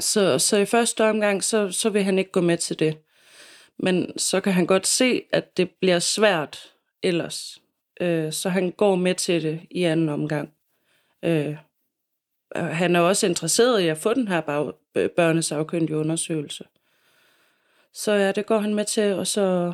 så, 0.00 0.38
så 0.38 0.56
i 0.56 0.64
første 0.64 1.04
omgang, 1.04 1.44
så, 1.44 1.72
så 1.72 1.90
vil 1.90 2.04
han 2.04 2.18
ikke 2.18 2.30
gå 2.30 2.40
med 2.40 2.56
til 2.56 2.78
det. 2.78 2.98
Men 3.78 4.18
så 4.18 4.40
kan 4.40 4.52
han 4.52 4.66
godt 4.66 4.86
se, 4.86 5.22
at 5.32 5.56
det 5.56 5.70
bliver 5.80 5.98
svært 5.98 6.72
ellers. 7.02 7.58
Øh, 8.00 8.32
så 8.32 8.48
han 8.48 8.70
går 8.70 8.96
med 8.96 9.14
til 9.14 9.42
det 9.42 9.60
i 9.70 9.82
anden 9.82 10.08
omgang. 10.08 10.52
Øh, 11.24 11.56
han 12.56 12.96
er 12.96 13.00
også 13.00 13.26
interesseret 13.26 13.80
i 13.80 13.88
at 13.88 13.98
få 13.98 14.14
den 14.14 14.28
her 14.28 14.40
bag, 14.40 14.72
øh, 14.94 15.10
børnesagkyndige 15.10 15.96
undersøgelse. 15.96 16.64
Så 17.92 18.12
ja, 18.12 18.32
det 18.32 18.46
går 18.46 18.58
han 18.58 18.74
med 18.74 18.84
til, 18.84 19.12
og 19.12 19.26
så 19.26 19.72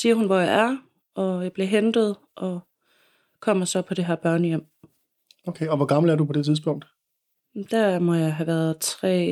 siger 0.00 0.14
hun, 0.14 0.26
hvor 0.26 0.38
jeg 0.38 0.54
er, 0.54 0.76
og 1.14 1.42
jeg 1.42 1.52
bliver 1.52 1.66
hentet, 1.66 2.16
og 2.36 2.60
kommer 3.40 3.64
så 3.64 3.82
på 3.82 3.94
det 3.94 4.04
her 4.04 4.16
børnehjem. 4.16 4.66
Okay, 5.46 5.68
og 5.68 5.76
hvor 5.76 5.86
gammel 5.86 6.10
er 6.10 6.16
du 6.16 6.24
på 6.24 6.32
det 6.32 6.44
tidspunkt? 6.44 6.84
Der 7.70 7.98
må 7.98 8.14
jeg 8.14 8.34
have 8.34 8.46
været 8.46 8.78
tre, 8.80 9.24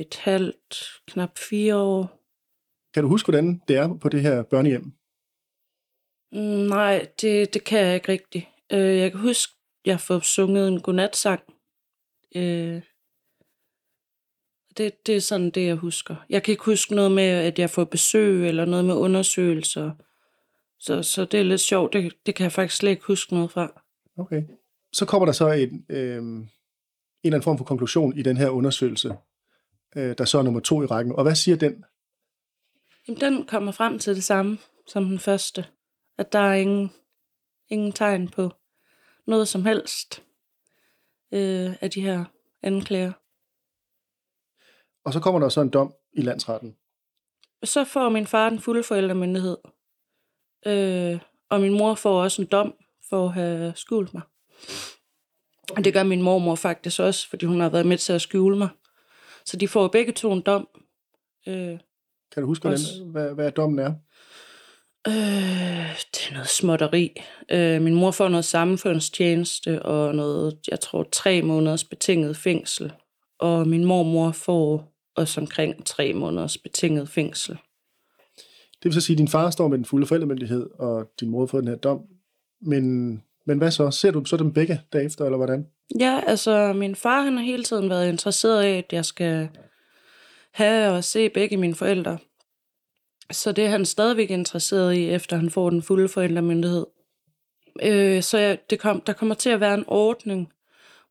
et 0.00 0.16
halvt, 0.16 0.84
knap 1.06 1.38
fire 1.38 1.76
år. 1.76 2.20
Kan 2.94 3.02
du 3.02 3.08
huske, 3.08 3.26
hvordan 3.26 3.62
det 3.68 3.76
er 3.76 3.98
på 3.98 4.08
det 4.08 4.20
her 4.22 4.42
børnehjem? 4.42 4.92
Mm, 6.32 6.68
nej, 6.68 7.08
det, 7.20 7.54
det 7.54 7.64
kan 7.64 7.78
jeg 7.86 7.94
ikke 7.94 8.12
rigtigt. 8.12 8.46
Øh, 8.72 8.98
jeg 8.98 9.10
kan 9.10 9.20
huske, 9.20 9.52
jeg 9.84 10.00
får 10.00 10.18
sunget 10.18 10.68
en 10.68 10.80
godnatsang. 10.80 11.40
Øh, 12.36 12.82
det, 14.76 15.06
det 15.06 15.16
er 15.16 15.20
sådan 15.20 15.50
det, 15.50 15.66
jeg 15.66 15.76
husker. 15.76 16.16
Jeg 16.28 16.42
kan 16.42 16.52
ikke 16.52 16.64
huske 16.64 16.94
noget 16.94 17.12
med, 17.12 17.24
at 17.24 17.58
jeg 17.58 17.70
får 17.70 17.84
besøg, 17.84 18.48
eller 18.48 18.64
noget 18.64 18.84
med 18.84 18.94
undersøgelser. 18.94 19.90
Så, 20.80 21.02
så 21.02 21.24
det 21.24 21.40
er 21.40 21.44
lidt 21.44 21.60
sjovt. 21.60 21.92
Det, 21.92 22.12
det 22.26 22.34
kan 22.34 22.44
jeg 22.44 22.52
faktisk 22.52 22.78
slet 22.78 22.90
ikke 22.90 23.04
huske 23.06 23.34
noget 23.34 23.50
fra. 23.50 23.82
Okay. 24.18 24.42
Så 24.92 25.06
kommer 25.06 25.26
der 25.26 25.32
så 25.32 25.50
en, 25.50 25.86
øh, 25.88 26.16
en 26.16 26.50
eller 27.24 27.36
anden 27.36 27.42
form 27.42 27.58
for 27.58 27.64
konklusion 27.64 28.18
i 28.18 28.22
den 28.22 28.36
her 28.36 28.48
undersøgelse, 28.48 29.16
øh, 29.96 30.18
der 30.18 30.24
så 30.24 30.38
er 30.38 30.42
nummer 30.42 30.60
to 30.60 30.82
i 30.82 30.86
rækken. 30.86 31.14
Og 31.14 31.22
hvad 31.22 31.34
siger 31.34 31.56
den? 31.56 31.84
Jamen, 33.08 33.20
den 33.20 33.46
kommer 33.46 33.72
frem 33.72 33.98
til 33.98 34.14
det 34.14 34.24
samme 34.24 34.58
som 34.86 35.04
den 35.04 35.18
første. 35.18 35.66
At 36.18 36.32
der 36.32 36.38
er 36.38 36.54
ingen, 36.54 36.92
ingen 37.68 37.92
tegn 37.92 38.28
på 38.28 38.50
noget 39.26 39.48
som 39.48 39.64
helst 39.64 40.22
øh, 41.32 41.76
af 41.80 41.90
de 41.90 42.00
her 42.00 42.24
anklager. 42.62 43.12
Og 45.04 45.12
så 45.12 45.20
kommer 45.20 45.40
der 45.40 45.48
så 45.48 45.60
en 45.60 45.70
dom 45.70 45.94
i 46.12 46.22
landsretten. 46.22 46.76
Så 47.64 47.84
får 47.84 48.08
min 48.08 48.26
far 48.26 48.50
den 48.50 48.60
fulde 48.60 48.82
forældremyndighed. 48.82 49.56
Øh, 50.66 51.18
og 51.50 51.60
min 51.60 51.78
mor 51.78 51.94
får 51.94 52.22
også 52.22 52.42
en 52.42 52.48
dom 52.52 52.74
for 53.08 53.26
at 53.26 53.32
have 53.32 53.72
skjult 53.76 54.14
mig. 54.14 54.22
Og 55.76 55.84
det 55.84 55.92
gør 55.92 56.02
min 56.02 56.22
mormor 56.22 56.54
faktisk 56.54 57.00
også, 57.00 57.28
fordi 57.28 57.46
hun 57.46 57.60
har 57.60 57.68
været 57.68 57.86
med 57.86 57.98
til 57.98 58.12
at 58.12 58.20
skjule 58.20 58.58
mig. 58.58 58.68
Så 59.46 59.56
de 59.56 59.68
får 59.68 59.88
begge 59.88 60.12
to 60.12 60.32
en 60.32 60.40
dom. 60.40 60.68
Øh, 61.48 61.78
Kan 62.32 62.42
du 62.42 62.46
huske, 62.46 62.62
hvordan, 62.62 63.10
hvad, 63.10 63.34
hvad 63.34 63.50
dommen 63.50 63.78
er? 63.78 63.92
Øh, 65.08 65.94
det 66.12 66.28
er 66.28 66.32
noget 66.32 66.48
småtteri. 66.48 67.12
Øh, 67.50 67.82
min 67.82 67.94
mor 67.94 68.10
får 68.10 68.28
noget 68.28 68.44
samfundstjeneste 68.44 69.82
og 69.82 70.14
noget, 70.14 70.58
jeg 70.70 70.80
tror, 70.80 71.08
tre 71.12 71.42
måneders 71.42 71.84
betinget 71.84 72.36
fængsel. 72.36 72.92
Og 73.38 73.68
min 73.68 73.84
mormor 73.84 74.32
får 74.32 74.92
også 75.16 75.40
omkring 75.40 75.86
tre 75.86 76.12
måneders 76.12 76.58
betinget 76.58 77.08
fængsel. 77.08 77.58
Det 78.82 78.84
vil 78.84 78.94
så 78.94 79.00
sige, 79.00 79.14
at 79.14 79.18
din 79.18 79.28
far 79.28 79.50
står 79.50 79.68
med 79.68 79.78
den 79.78 79.84
fulde 79.84 80.06
forældremyndighed, 80.06 80.70
og 80.78 81.10
din 81.20 81.30
mor 81.30 81.46
får 81.46 81.58
den 81.58 81.68
her 81.68 81.76
dom. 81.76 82.00
Men, 82.60 83.12
men 83.46 83.58
hvad 83.58 83.70
så? 83.70 83.90
Ser 83.90 84.10
du 84.10 84.24
så 84.24 84.36
dem 84.36 84.52
begge 84.52 84.80
derefter, 84.92 85.24
eller 85.24 85.36
hvordan? 85.36 85.66
Ja, 85.98 86.20
altså 86.26 86.72
min 86.72 86.94
far 86.94 87.22
han 87.22 87.36
har 87.36 87.44
hele 87.44 87.64
tiden 87.64 87.90
været 87.90 88.08
interesseret 88.08 88.64
i, 88.64 88.68
at 88.68 88.92
jeg 88.92 89.04
skal 89.04 89.48
have 90.52 90.96
og 90.96 91.04
se 91.04 91.28
begge 91.28 91.56
mine 91.56 91.74
forældre. 91.74 92.18
Så 93.30 93.52
det 93.52 93.64
er 93.64 93.68
han 93.68 93.84
stadigvæk 93.84 94.30
interesseret 94.30 94.94
i, 94.94 95.10
efter 95.10 95.36
han 95.36 95.50
får 95.50 95.70
den 95.70 95.82
fulde 95.82 96.08
forældremyndighed. 96.08 96.86
Øh, 97.82 98.22
så 98.22 98.38
jeg, 98.38 98.58
det 98.70 98.78
kom, 98.78 99.00
der 99.00 99.12
kommer 99.12 99.34
til 99.34 99.50
at 99.50 99.60
være 99.60 99.74
en 99.74 99.84
ordning, 99.86 100.52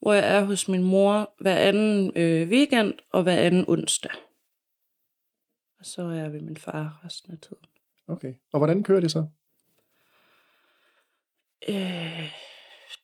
hvor 0.01 0.13
jeg 0.13 0.35
er 0.35 0.43
hos 0.43 0.67
min 0.67 0.83
mor 0.83 1.33
hver 1.39 1.55
anden 1.55 2.11
øh, 2.15 2.49
weekend 2.49 2.93
og 3.13 3.23
hver 3.23 3.37
anden 3.37 3.65
onsdag. 3.67 4.11
Og 5.79 5.85
så 5.85 6.01
er 6.01 6.13
jeg 6.13 6.33
ved 6.33 6.41
min 6.41 6.57
far 6.57 7.01
resten 7.05 7.33
af 7.33 7.39
tiden. 7.39 7.65
Okay. 8.07 8.33
Og 8.53 8.59
hvordan 8.59 8.83
kører 8.83 8.99
det 8.99 9.11
så? 9.11 9.25
Øh, 11.67 12.31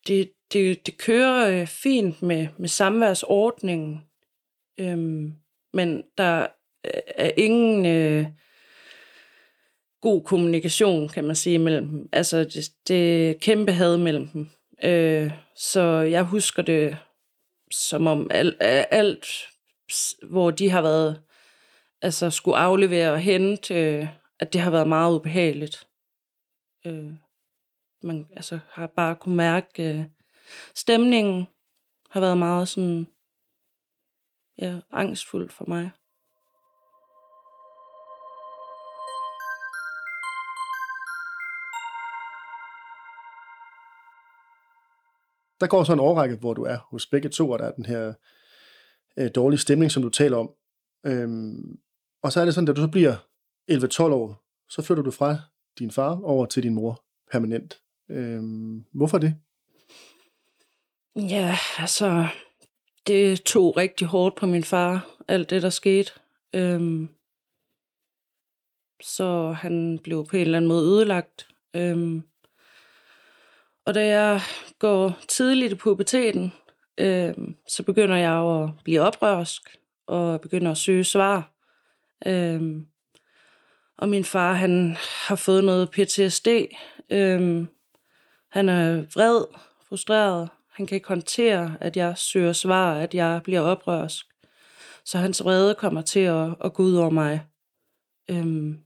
det, 0.08 0.32
det, 0.54 0.86
det 0.86 0.98
kører 0.98 1.62
øh, 1.62 1.68
fint 1.68 2.22
med, 2.22 2.48
med 2.58 2.70
samværsordningen, 2.70 4.02
øhm, 4.78 5.34
men 5.74 6.04
der 6.18 6.48
er 7.16 7.32
ingen 7.38 7.86
øh, 7.86 8.26
god 10.02 10.24
kommunikation, 10.24 11.10
kan 11.10 11.24
man 11.24 11.36
sige, 11.36 11.60
mellem 11.60 11.88
dem. 11.88 12.10
Altså, 12.12 12.44
det, 12.44 12.72
det 12.88 13.30
er 13.30 13.34
kæmpe 13.34 13.72
had 13.72 13.98
mellem 13.98 14.28
dem. 14.28 14.50
Øh, 14.84 15.32
så 15.56 15.82
jeg 15.90 16.24
husker 16.24 16.62
det 16.62 16.98
som 17.72 18.08
om 18.08 18.28
alt, 18.32 18.58
alt, 18.60 19.28
hvor 20.30 20.52
de 20.52 20.70
har 20.70 20.82
været, 20.82 21.22
altså 22.02 22.30
skulle 22.30 22.58
aflevere 22.58 23.12
og 23.12 23.20
hente, 23.20 23.74
øh, 23.74 24.08
at 24.40 24.54
det 24.54 24.62
har 24.62 24.72
været 24.72 24.88
meget 24.88 25.16
ubehageligt. 25.16 25.88
Øh, 26.86 27.14
man 28.04 28.28
altså, 28.36 28.60
har 28.70 28.88
bare 28.88 29.16
kunne 29.16 29.36
mærke, 29.36 29.90
øh, 29.90 30.06
stemningen 30.76 31.48
har 32.10 32.20
været 32.20 32.38
meget 32.38 32.68
sådan, 32.68 33.08
ja, 34.58 34.80
angstfuld 34.92 35.50
for 35.50 35.66
mig. 35.68 35.92
Der 45.60 45.68
går 45.68 45.84
så 45.84 45.94
en 45.94 46.00
årrække, 46.00 46.36
hvor 46.36 46.54
du 46.54 46.64
er 46.64 46.78
hos 46.78 47.08
begge 47.08 47.30
to, 47.30 47.50
og 47.50 47.60
der 47.60 47.66
er 47.66 47.72
den 47.72 47.86
her 47.86 48.14
øh, 49.18 49.30
dårlige 49.36 49.60
stemning, 49.60 49.92
som 49.92 50.04
du 50.04 50.10
taler 50.10 50.38
om. 50.38 50.50
Øhm, 51.06 51.80
og 52.26 52.32
så 52.32 52.42
er 52.42 52.46
det 52.46 52.54
sådan, 52.54 52.70
at 52.70 52.76
du 52.76 52.82
så 52.82 52.88
bliver 52.88 53.16
11-12 53.72 54.04
år, 54.04 54.44
så 54.70 54.82
flytter 54.82 55.04
du 55.04 55.12
fra 55.12 55.38
din 55.80 55.92
far 55.92 56.22
over 56.24 56.46
til 56.46 56.64
din 56.64 56.74
mor. 56.74 57.04
permanent. 57.32 57.82
Øhm, 58.10 58.86
hvorfor 58.94 59.18
det? 59.18 59.36
Ja, 61.16 61.58
altså, 61.78 62.28
det 63.08 63.42
tog 63.42 63.78
rigtig 63.78 64.08
hårdt 64.08 64.36
på 64.36 64.46
min 64.46 64.64
far, 64.64 65.08
alt 65.28 65.50
det, 65.50 65.62
der 65.62 65.70
skete. 65.70 66.12
Øhm, 66.54 67.10
så 69.04 69.52
han 69.52 70.00
blev 70.04 70.26
på 70.26 70.36
en 70.36 70.42
eller 70.42 70.58
anden 70.58 70.70
måde 70.70 70.86
ødelagt. 70.86 71.48
Øhm, 71.76 72.24
og 73.86 73.94
da 73.94 74.08
jeg 74.08 74.42
går 74.80 75.20
tidligt 75.28 75.74
i 75.74 75.76
puberteten, 75.76 76.54
øhm, 76.98 77.56
så 77.70 77.84
begynder 77.84 78.16
jeg 78.16 78.32
jo 78.32 78.64
at 78.64 78.70
blive 78.84 79.02
oprørsk 79.02 79.78
og 80.08 80.42
begynder 80.42 80.72
at 80.72 80.78
søge 80.78 81.04
svar. 81.04 81.55
Øhm, 82.28 82.88
og 83.98 84.10
min 84.10 84.24
far, 84.24 84.54
han 84.54 84.98
har 85.28 85.36
fået 85.36 85.64
noget 85.64 85.92
PTSD. 85.92 86.48
Øhm, 87.10 87.68
han 88.50 88.70
er 88.70 89.02
vred, 89.14 89.46
frustreret. 89.88 90.50
Han 90.70 90.88
kan 90.88 90.96
ikke 90.96 91.08
håndtere, 91.08 91.78
at 91.82 91.98
jeg 91.98 92.18
søger 92.18 92.54
svar, 92.54 92.94
at 92.94 93.14
jeg 93.14 93.42
bliver 93.44 93.62
oprørsk. 93.62 94.26
Så 95.06 95.18
hans 95.18 95.44
vrede 95.44 95.76
kommer 95.76 96.02
til 96.02 96.20
at, 96.20 96.56
at 96.64 96.74
gå 96.74 96.84
ud 96.84 96.96
over 96.96 97.10
mig. 97.10 97.46
Øhm, 98.30 98.80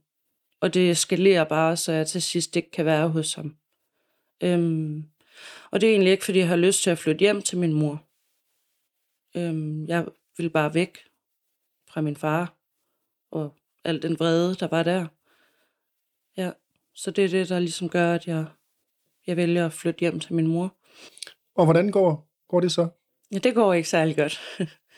og 0.60 0.74
det 0.74 0.90
eskalerer 0.90 1.44
bare, 1.44 1.76
så 1.76 1.92
jeg 1.92 2.06
til 2.06 2.22
sidst 2.22 2.56
ikke 2.56 2.70
kan 2.70 2.84
være 2.84 3.08
hos 3.08 3.34
ham. 3.34 3.56
Øhm, 4.42 5.04
og 5.70 5.80
det 5.80 5.86
er 5.88 5.92
egentlig 5.92 6.12
ikke, 6.12 6.24
fordi 6.24 6.38
jeg 6.38 6.48
har 6.48 6.56
lyst 6.56 6.82
til 6.82 6.90
at 6.90 6.98
flytte 6.98 7.20
hjem 7.20 7.42
til 7.42 7.58
min 7.58 7.72
mor. 7.72 8.04
Øhm, 9.36 9.86
jeg 9.86 10.06
vil 10.36 10.50
bare 10.50 10.74
væk 10.74 10.98
fra 11.88 12.00
min 12.00 12.16
far, 12.16 12.59
og 13.30 13.56
al 13.84 14.02
den 14.02 14.18
vrede, 14.18 14.54
der 14.54 14.68
var 14.68 14.82
der. 14.82 15.06
Ja, 16.36 16.52
så 16.94 17.10
det 17.10 17.24
er 17.24 17.28
det, 17.28 17.48
der 17.48 17.58
ligesom 17.58 17.88
gør, 17.88 18.14
at 18.14 18.26
jeg, 18.26 18.46
jeg 19.26 19.36
vælger 19.36 19.66
at 19.66 19.72
flytte 19.72 20.00
hjem 20.00 20.20
til 20.20 20.34
min 20.34 20.46
mor. 20.46 20.76
Og 21.54 21.64
hvordan 21.64 21.90
går, 21.90 22.30
går 22.48 22.60
det 22.60 22.72
så? 22.72 22.88
Ja, 23.32 23.38
det 23.38 23.54
går 23.54 23.74
ikke 23.74 23.88
særlig 23.88 24.16
godt. 24.16 24.40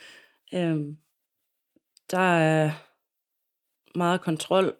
øhm, 0.54 0.98
der 2.10 2.36
er 2.38 2.70
meget 3.94 4.20
kontrol. 4.20 4.76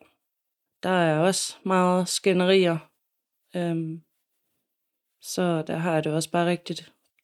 Der 0.83 0.91
er 0.91 1.19
også 1.19 1.57
meget 1.65 2.09
skænderier. 2.09 2.79
Øhm, 3.57 4.03
så 5.21 5.63
der 5.63 5.77
har 5.77 5.95
jeg 5.95 6.05
det 6.05 6.15
også 6.15 6.31
bare 6.31 6.47
rigtig 6.47 6.77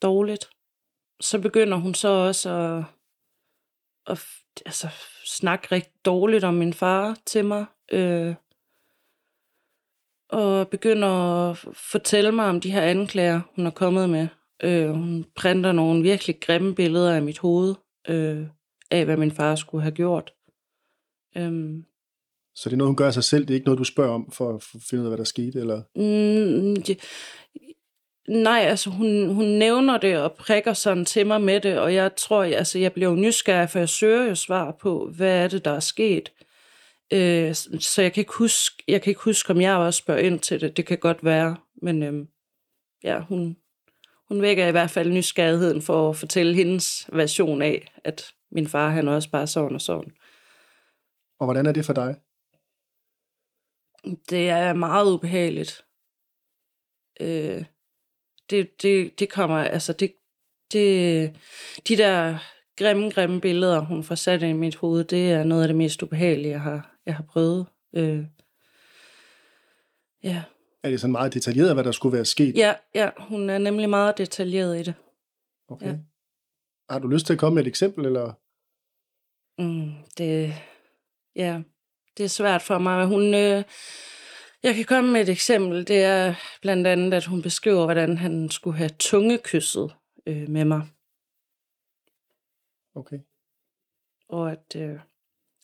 dårligt. 0.03 0.51
Så 1.21 1.41
begynder 1.41 1.77
hun 1.77 1.95
så 1.95 2.09
også 2.09 2.51
at, 2.51 2.85
at 4.07 4.25
altså, 4.67 4.89
snakke 5.25 5.69
rigtig 5.73 5.93
dårligt 6.05 6.45
om 6.45 6.55
min 6.55 6.73
far 6.73 7.17
til 7.27 7.45
mig. 7.45 7.67
Øh, 7.93 8.35
og 10.31 10.69
begynder 10.69 11.09
at 11.09 11.57
fortælle 11.91 12.33
mig 12.33 12.47
om 12.47 12.61
de 12.61 12.71
her 12.73 12.83
anklager, 12.83 13.41
hun 13.57 13.67
er 13.67 13.71
kommet 13.71 14.11
med. 14.11 14.29
Øh, 14.63 14.91
hun 14.91 15.25
printer 15.37 15.73
nogle 15.73 16.03
virkelig 16.03 16.41
grimme 16.41 16.75
billeder 16.75 17.15
af 17.15 17.23
mit 17.23 17.39
hoved, 17.39 17.75
øh, 18.09 18.47
af 18.91 19.05
hvad 19.05 19.17
min 19.17 19.31
far 19.31 19.55
skulle 19.55 19.83
have 19.83 19.95
gjort. 19.95 20.33
Øhm, 21.37 21.85
Så 22.55 22.69
det 22.69 22.73
er 22.73 22.77
noget, 22.77 22.89
hun 22.89 22.97
gør 22.97 23.07
af 23.07 23.15
sig 23.15 23.25
selv? 23.25 23.43
Det 23.45 23.51
er 23.51 23.55
ikke 23.55 23.67
noget, 23.67 23.79
du 23.79 23.85
spørger 23.85 24.15
om 24.15 24.31
for 24.31 24.55
at 24.55 24.63
finde 24.63 25.03
ud 25.03 25.07
af, 25.07 25.11
hvad 25.11 25.19
der 25.19 25.25
skete? 25.25 25.59
Eller? 25.61 25.83
Mm, 25.97 26.83
nej, 28.29 28.61
altså 28.61 28.91
hun, 28.91 29.35
hun 29.35 29.45
nævner 29.45 29.99
det 29.99 30.19
og 30.19 30.33
prikker 30.33 30.73
sådan 30.73 31.05
til 31.05 31.27
mig 31.27 31.41
med 31.41 31.61
det, 31.61 31.79
og 31.79 31.95
jeg 31.95 32.17
tror, 32.17 32.43
jeg, 32.43 32.59
altså 32.59 32.79
jeg 32.79 32.93
bliver 32.93 33.11
jo 33.11 33.17
nysgerrig, 33.17 33.71
for 33.71 33.79
jeg 33.79 33.89
søger 33.89 34.25
jo 34.29 34.35
svar 34.35 34.77
på, 34.81 35.11
hvad 35.17 35.45
er 35.45 35.49
det, 35.49 35.65
der 35.65 35.71
er 35.71 35.81
sket. 35.81 36.33
Øh, 37.13 37.55
så 37.81 38.03
jeg 38.03 38.13
kan, 38.13 38.21
ikke 38.21 38.33
huske, 38.33 38.85
jeg 38.89 39.03
kan 39.03 39.11
ikke 39.11 39.25
huske, 39.25 39.51
om 39.51 39.61
jeg 39.61 39.77
også 39.77 39.99
spørger 39.99 40.21
ind 40.21 40.41
til 40.41 40.61
det. 40.61 40.77
Det 40.77 40.87
kan 40.87 40.99
godt 40.99 41.25
være, 41.25 41.57
men 41.83 42.03
øhm, 42.03 42.29
ja, 43.05 43.21
hun, 43.21 43.57
hun 44.29 44.43
vækker 44.43 44.67
i 44.67 44.71
hvert 44.71 44.91
fald 44.91 45.13
nysgerrigheden 45.13 45.83
for 45.83 46.11
at 46.11 46.17
fortælle 46.17 46.55
hendes 46.55 47.11
version 47.13 47.63
af, 47.63 47.93
at 48.05 48.35
min 48.51 48.69
far 48.69 48.91
han 48.91 49.09
også 49.09 49.31
bare 49.31 49.47
sådan 49.47 49.75
og 49.75 49.81
sådan. 49.81 50.13
Og 51.41 51.47
hvordan 51.47 51.67
er 51.67 51.73
det 51.73 51.85
for 51.85 51.93
dig? 51.93 52.17
Det 54.31 54.49
er 54.49 54.73
meget 54.73 55.13
ubehageligt. 55.13 55.85
Øh, 57.21 57.65
det, 58.51 58.83
det, 58.83 59.19
det 59.19 59.31
kommer, 59.31 59.57
altså 59.57 59.93
det, 59.93 60.13
det, 60.73 61.37
de 61.89 61.97
der 61.97 62.39
grimme, 62.77 63.11
grimme 63.11 63.41
billeder, 63.41 63.81
hun 63.81 64.05
får 64.05 64.15
sat 64.15 64.43
i 64.43 64.53
mit 64.53 64.77
hoved, 64.77 65.05
det 65.05 65.33
er 65.33 65.45
noget 65.45 65.63
af 65.63 65.69
det 65.69 65.77
mest 65.77 66.03
ubehagelige, 66.03 66.51
jeg 66.51 66.61
har, 66.61 66.97
jeg 67.07 67.17
har 67.17 67.23
prøvet. 67.23 67.67
Øh, 67.95 68.25
ja. 70.23 70.43
Er 70.83 70.91
det 70.91 71.01
sådan 71.01 71.13
meget 71.13 71.35
detaljeret, 71.35 71.75
hvad 71.75 71.85
der 71.85 71.93
skulle 71.93 72.17
være 72.17 72.25
sket? 72.25 72.57
ja, 72.57 72.75
ja, 72.95 73.11
hun 73.19 73.51
er 73.51 73.59
nemlig 73.59 73.91
meget 73.91 74.19
detaljeret 74.19 74.81
i 74.81 74.83
det. 74.83 74.95
Okay. 75.69 75.87
Ja. 75.87 75.97
Har 76.91 76.99
du 76.99 77.09
lyst 77.09 77.27
til 77.27 77.33
at 77.33 77.39
komme 77.39 77.55
med 77.55 77.63
et 77.63 77.69
eksempel? 77.69 78.07
Eller? 78.07 78.33
Mm, 79.59 79.93
det, 80.19 80.55
ja, 81.37 81.61
det 82.17 82.25
er 82.25 82.29
svært 82.29 82.63
for 82.63 82.79
mig. 82.79 83.07
Hun, 83.07 83.35
øh, 83.35 83.65
jeg 84.63 84.75
kan 84.75 84.85
komme 84.85 85.13
med 85.13 85.21
et 85.21 85.29
eksempel. 85.29 85.89
Det 85.89 86.03
er 86.03 86.35
blandt 86.63 86.87
andet, 86.87 87.15
at 87.15 87.25
hun 87.25 87.43
beskriver, 87.43 87.85
hvordan 87.85 88.17
han 88.17 88.51
skulle 88.51 88.77
have 88.77 88.91
tungekysset 88.99 89.95
øh, 90.27 90.49
med 90.49 90.65
mig. 90.65 90.89
Okay. 92.95 93.19
Og 94.29 94.53
at, 94.53 94.77
øh, 94.77 95.01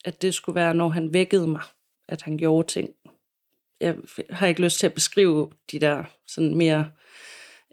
at 0.04 0.22
det 0.22 0.34
skulle 0.34 0.56
være, 0.56 0.74
når 0.74 0.88
han 0.88 1.12
vækkede 1.12 1.46
mig, 1.46 1.62
at 2.08 2.22
han 2.22 2.38
gjorde 2.38 2.68
ting. 2.68 2.94
Jeg 3.80 3.96
har 4.30 4.46
ikke 4.46 4.62
lyst 4.62 4.78
til 4.78 4.86
at 4.86 4.94
beskrive 4.94 5.52
de 5.72 5.78
der 5.78 6.04
sådan 6.26 6.56
mere... 6.56 6.92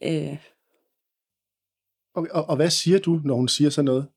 Øh, 0.03 0.37
okay. 2.13 2.31
Og, 2.31 2.45
og 2.45 2.55
hvad 2.55 2.69
siger 2.69 2.99
du, 2.99 3.21
når 3.25 3.35
hun 3.35 3.47
siger 3.47 3.69
sådan 3.69 3.85
noget? 3.85 4.07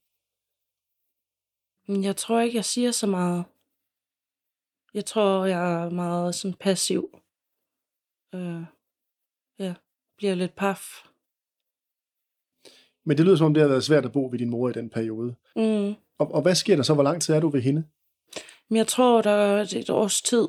jeg 1.89 2.17
tror 2.17 2.41
ikke, 2.41 2.57
jeg 2.57 2.65
siger 2.65 2.91
så 2.91 3.07
meget. 3.07 3.45
Jeg 4.95 5.05
tror, 5.05 5.45
jeg 5.45 5.85
er 5.85 5.91
meget 5.91 6.35
sådan 6.35 6.55
passiv. 6.55 7.21
Øh, 8.35 8.63
ja, 9.59 9.75
bliver 10.17 10.35
lidt 10.35 10.55
paf. 10.55 11.05
Men 13.05 13.17
det 13.17 13.25
lyder 13.25 13.37
som 13.37 13.47
om, 13.47 13.55
det 13.55 13.61
har 13.61 13.69
været 13.69 13.85
svært 13.85 14.05
at 14.05 14.13
bo 14.13 14.29
ved 14.31 14.39
din 14.39 14.51
mor 14.51 14.69
i 14.69 14.73
den 14.73 14.91
periode. 14.91 15.35
Mm. 15.57 15.95
Og, 16.19 16.35
og 16.35 16.43
hvad 16.43 16.55
sker 16.55 16.77
der 16.77 16.83
så? 16.83 16.95
Hvor 16.95 17.03
lang 17.03 17.23
tid 17.23 17.35
er 17.35 17.41
du 17.41 17.49
ved 17.49 17.63
hende? 17.63 17.85
Men 18.69 18.77
jeg 18.77 18.87
tror, 18.87 19.23
der 19.23 19.31
er 19.31 19.61
et 19.77 19.91
års 19.91 20.23
tid, 20.23 20.49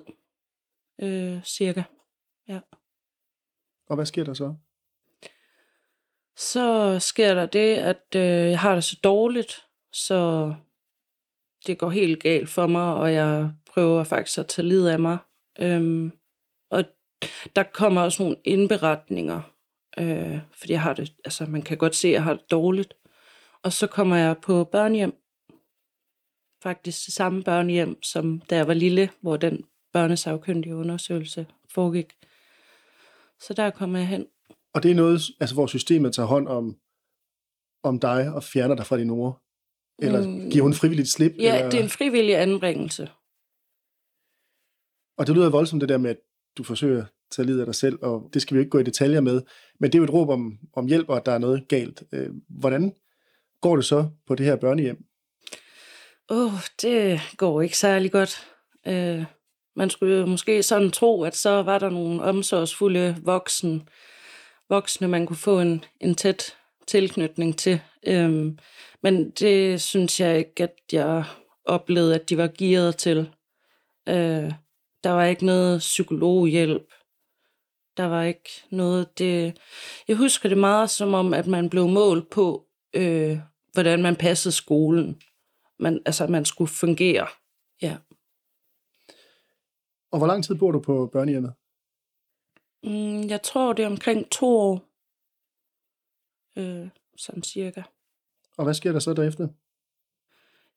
øh, 1.02 1.44
cirka. 1.44 1.84
Ja. 2.48 2.60
Og 3.88 3.96
hvad 3.96 4.06
sker 4.06 4.24
der 4.24 4.34
så? 4.34 4.56
Så 6.38 6.98
sker 7.00 7.34
der 7.34 7.46
det, 7.46 7.76
at 7.76 8.06
øh, 8.16 8.22
jeg 8.22 8.60
har 8.60 8.76
det 8.76 8.84
så 8.84 9.00
dårligt, 9.04 9.68
så 9.94 10.54
det 11.68 11.78
går 11.78 11.90
helt 11.90 12.24
galt 12.24 12.50
for 12.50 12.68
mig, 12.68 12.94
og 12.94 13.14
jeg 13.14 13.52
prøver 13.76 14.04
faktisk 14.04 14.38
at 14.38 14.48
tage 14.48 14.68
lid 14.68 14.88
af 14.88 15.00
mig. 15.00 15.18
Øhm, 15.60 16.12
og 16.72 16.84
der 17.56 17.64
kommer 17.64 18.02
også 18.02 18.24
nogle 18.24 18.38
indberetninger, 18.44 19.42
øh, 20.00 20.40
fordi 20.54 20.74
jeg 20.74 20.82
har 20.82 20.94
det, 20.94 21.14
altså 21.26 21.46
man 21.46 21.62
kan 21.62 21.78
godt 21.78 21.96
se, 21.96 22.08
at 22.08 22.14
jeg 22.14 22.24
har 22.24 22.34
det 22.34 22.52
dårligt. 22.52 22.94
Og 23.64 23.74
så 23.74 23.88
kommer 23.88 24.16
jeg 24.16 24.38
på 24.42 24.64
børnehjem, 24.64 25.14
faktisk 26.64 27.06
det 27.06 27.14
samme 27.14 27.44
børnehjem, 27.44 28.04
som 28.04 28.42
da 28.50 28.56
jeg 28.56 28.68
var 28.68 28.74
lille, 28.74 29.10
hvor 29.22 29.38
den 29.38 29.64
børnesagkyndige 29.94 30.76
undersøgelse 30.76 31.46
foregik. 31.70 32.14
Så 33.40 33.54
der 33.54 33.70
kommer 33.70 34.00
jeg 34.00 34.08
hen. 34.08 34.26
Og 34.74 34.84
det 34.84 34.92
er 34.92 34.96
noget, 34.96 35.22
altså, 35.40 35.56
hvor 35.56 35.68
systemet 35.68 36.14
tager 36.14 36.28
hånd 36.28 36.48
om, 36.48 36.78
om 37.84 38.00
dig 38.00 38.34
og 38.34 38.44
fjerner 38.44 38.76
dig 38.76 38.86
fra 38.86 38.98
din 38.98 39.08
mor? 39.08 39.42
Eller 40.02 40.28
Mm. 40.28 40.50
giver 40.52 40.64
hun 40.64 40.74
frivilligt 40.74 41.10
slip? 41.10 41.32
Ja, 41.40 41.56
eller? 41.58 41.70
det 41.70 41.80
er 41.80 41.84
en 41.84 41.90
frivillig 41.90 42.36
anbringelse. 42.36 43.10
Og 45.18 45.28
det 45.28 45.36
lyder 45.36 45.50
voldsomt 45.50 45.82
det 45.82 45.90
der 45.90 45.98
med, 45.98 46.10
at 46.10 46.18
du 46.58 46.64
forsøger 46.64 47.02
at 47.02 47.08
tage 47.32 47.46
lid 47.46 47.60
af 47.60 47.66
dig 47.66 47.76
selv, 47.76 48.00
og 48.02 48.30
det 48.34 48.42
skal 48.42 48.56
vi 48.56 48.58
jo 48.58 48.62
ikke 48.62 48.70
gå 48.70 48.80
i 48.80 48.84
detaljer 48.84 49.22
med. 49.22 49.42
Men 49.80 49.92
det 49.92 49.96
er 49.96 50.00
jo 50.00 50.04
et 50.04 50.14
råb 50.14 50.30
om, 50.30 50.58
om 50.74 50.88
hjælp, 50.88 51.10
og 51.10 51.18
at 51.18 51.26
der 51.26 51.32
er 51.32 51.38
noget 51.38 51.68
galt. 51.68 52.04
Øh, 52.12 52.30
hvordan 52.50 52.94
går 53.62 53.76
det 53.76 53.86
så 53.86 54.10
på 54.28 54.36
det 54.36 54.46
her 54.46 54.56
børnehjem? 54.56 55.06
Åh, 56.30 56.54
oh, 56.54 56.60
det 56.82 57.22
går 57.38 57.62
ikke 57.62 57.78
særlig 57.78 58.12
godt. 58.12 58.48
Øh, 58.88 59.24
man 59.76 59.90
skulle 59.90 60.16
jo 60.16 60.26
måske 60.26 60.64
sådan 60.64 60.92
tro, 60.92 61.24
at 61.24 61.36
så 61.36 61.64
var 61.64 61.80
der 61.80 61.90
nogle 61.90 62.22
omsorgsfulde 62.22 63.16
voksen, 63.24 63.90
voksne, 64.70 65.08
man 65.08 65.26
kunne 65.26 65.38
få 65.38 65.60
en, 65.60 65.84
en 66.02 66.16
tæt 66.16 66.56
tilknytning 66.88 67.58
til. 67.58 67.82
Øhm, 68.08 68.58
men 69.04 69.30
det 69.30 69.82
synes 69.82 70.20
jeg 70.20 70.38
ikke, 70.38 70.64
at 70.64 70.74
jeg 70.92 71.24
oplevede, 71.66 72.16
at 72.16 72.30
de 72.30 72.38
var 72.38 72.50
gearet 72.58 72.98
til. 72.98 73.30
Øh, 74.10 74.52
der 75.06 75.12
var 75.12 75.26
ikke 75.26 75.46
noget 75.46 75.80
psykologhjælp. 75.80 76.94
Der 77.98 78.04
var 78.04 78.24
ikke 78.24 78.50
noget... 78.70 79.20
Det, 79.20 79.62
jeg 80.08 80.18
husker 80.18 80.50
det 80.50 80.58
meget 80.58 80.90
som 80.90 81.14
om, 81.14 81.34
at 81.34 81.48
man 81.48 81.70
blev 81.70 81.88
målt 81.88 82.30
på, 82.30 82.68
øh, 82.94 83.40
hvordan 83.74 84.02
man 84.02 84.16
passede 84.16 84.56
skolen. 84.56 85.22
Man, 85.80 86.02
altså, 86.06 86.28
man 86.28 86.46
skulle 86.46 86.70
fungere. 86.70 87.28
Ja. 87.82 87.98
Og 90.12 90.18
hvor 90.18 90.28
lang 90.28 90.44
tid 90.44 90.56
bor 90.56 90.72
du 90.72 90.80
på 90.80 91.10
børnehjemmet? 91.14 91.54
Mm, 92.84 93.30
jeg 93.30 93.42
tror, 93.42 93.74
det 93.74 93.84
er 93.84 93.90
omkring 93.90 94.30
to 94.30 94.48
år. 94.48 94.90
Øh, 96.58 96.90
sådan 97.18 97.44
cirka. 97.44 97.84
Og 98.58 98.64
hvad 98.64 98.74
sker 98.74 98.92
der 98.92 99.00
så 99.00 99.14
derefter? 99.14 99.48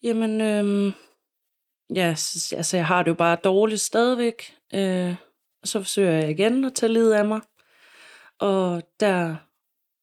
Jamen, 0.03 0.41
øhm, 0.41 0.93
ja, 1.95 2.15
s- 2.15 2.53
altså 2.53 2.77
jeg 2.77 2.87
har 2.87 3.03
det 3.03 3.11
jo 3.11 3.15
bare 3.15 3.37
dårligt 3.45 3.81
stadigvæk. 3.81 4.55
Øh, 4.75 5.15
og 5.63 5.69
så 5.69 5.81
forsøger 5.81 6.13
jeg 6.13 6.31
igen 6.31 6.65
at 6.65 6.75
tage 6.75 6.93
livet 6.93 7.13
af 7.13 7.25
mig. 7.25 7.41
Og 8.39 8.83
der 9.01 9.37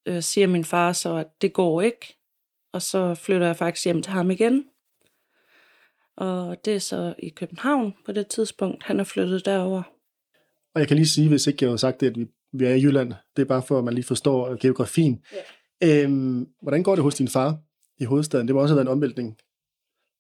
øh, 0.06 0.24
siger 0.24 0.48
min 0.48 0.66
far 0.66 0.94
så, 0.94 1.16
at 1.16 1.28
det 1.42 1.54
går 1.54 1.82
ikke. 1.82 2.18
Og 2.74 2.82
så 2.82 3.16
flytter 3.16 3.48
jeg 3.48 3.56
faktisk 3.56 3.86
hjem 3.86 4.02
til 4.02 4.12
ham 4.14 4.32
igen. 4.32 4.66
Og 6.18 6.58
det 6.66 6.76
er 6.76 6.80
så 6.80 7.14
i 7.20 7.30
København 7.30 7.94
på 8.06 8.12
det 8.12 8.28
tidspunkt. 8.28 8.84
Han 8.84 9.00
er 9.00 9.04
flyttet 9.04 9.46
derover. 9.46 9.84
Og 10.74 10.80
jeg 10.80 10.88
kan 10.88 10.98
lige 10.98 11.08
sige, 11.08 11.30
hvis 11.30 11.48
ikke 11.48 11.66
jeg 11.66 11.70
har 11.72 11.78
sagt 11.78 12.02
det, 12.02 12.08
at 12.08 12.18
vi, 12.20 12.26
vi 12.54 12.66
er 12.66 12.74
i 12.74 12.82
Jylland. 12.82 13.14
Det 13.36 13.42
er 13.42 13.46
bare 13.48 13.62
for, 13.62 13.78
at 13.78 13.84
man 13.84 13.94
lige 13.94 14.06
forstår 14.06 14.56
geografien. 14.62 15.24
Ja. 15.82 16.04
Øhm, 16.04 16.48
hvordan 16.62 16.84
går 16.84 16.96
det 16.96 17.04
hos 17.04 17.16
din 17.16 17.28
far 17.28 17.58
i 17.98 18.04
hovedstaden? 18.06 18.48
Det 18.48 18.56
må 18.56 18.62
også 18.62 18.74
have 18.74 18.78
været 18.78 18.86
en 18.88 18.92
omvæltning. 18.92 19.38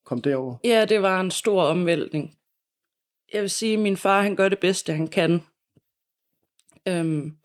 Kom 0.05 0.21
derover. 0.21 0.57
Ja, 0.63 0.85
det 0.85 1.01
var 1.01 1.21
en 1.21 1.31
stor 1.31 1.63
omvæltning. 1.63 2.37
Jeg 3.33 3.41
vil 3.41 3.49
sige, 3.49 3.73
at 3.73 3.79
min 3.79 3.97
far 3.97 4.21
han 4.21 4.35
gør 4.35 4.49
det 4.49 4.59
bedste, 4.59 4.93
han 4.93 5.07
kan. 5.07 5.41
Øhm, 6.87 7.37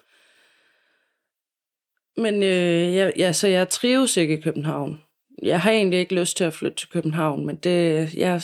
men 2.17 2.43
øh, 2.43 2.95
jeg, 2.95 3.13
ja, 3.17 3.33
så 3.33 3.49
jeg 3.49 3.69
trives 3.69 4.17
ikke 4.17 4.39
i 4.39 4.41
København. 4.41 5.03
Jeg 5.43 5.61
har 5.61 5.71
egentlig 5.71 5.99
ikke 5.99 6.15
lyst 6.15 6.37
til 6.37 6.45
at 6.45 6.55
flytte 6.55 6.77
til 6.77 6.89
København, 6.89 7.47
men 7.47 7.57
det, 7.57 8.15
jeg, 8.15 8.43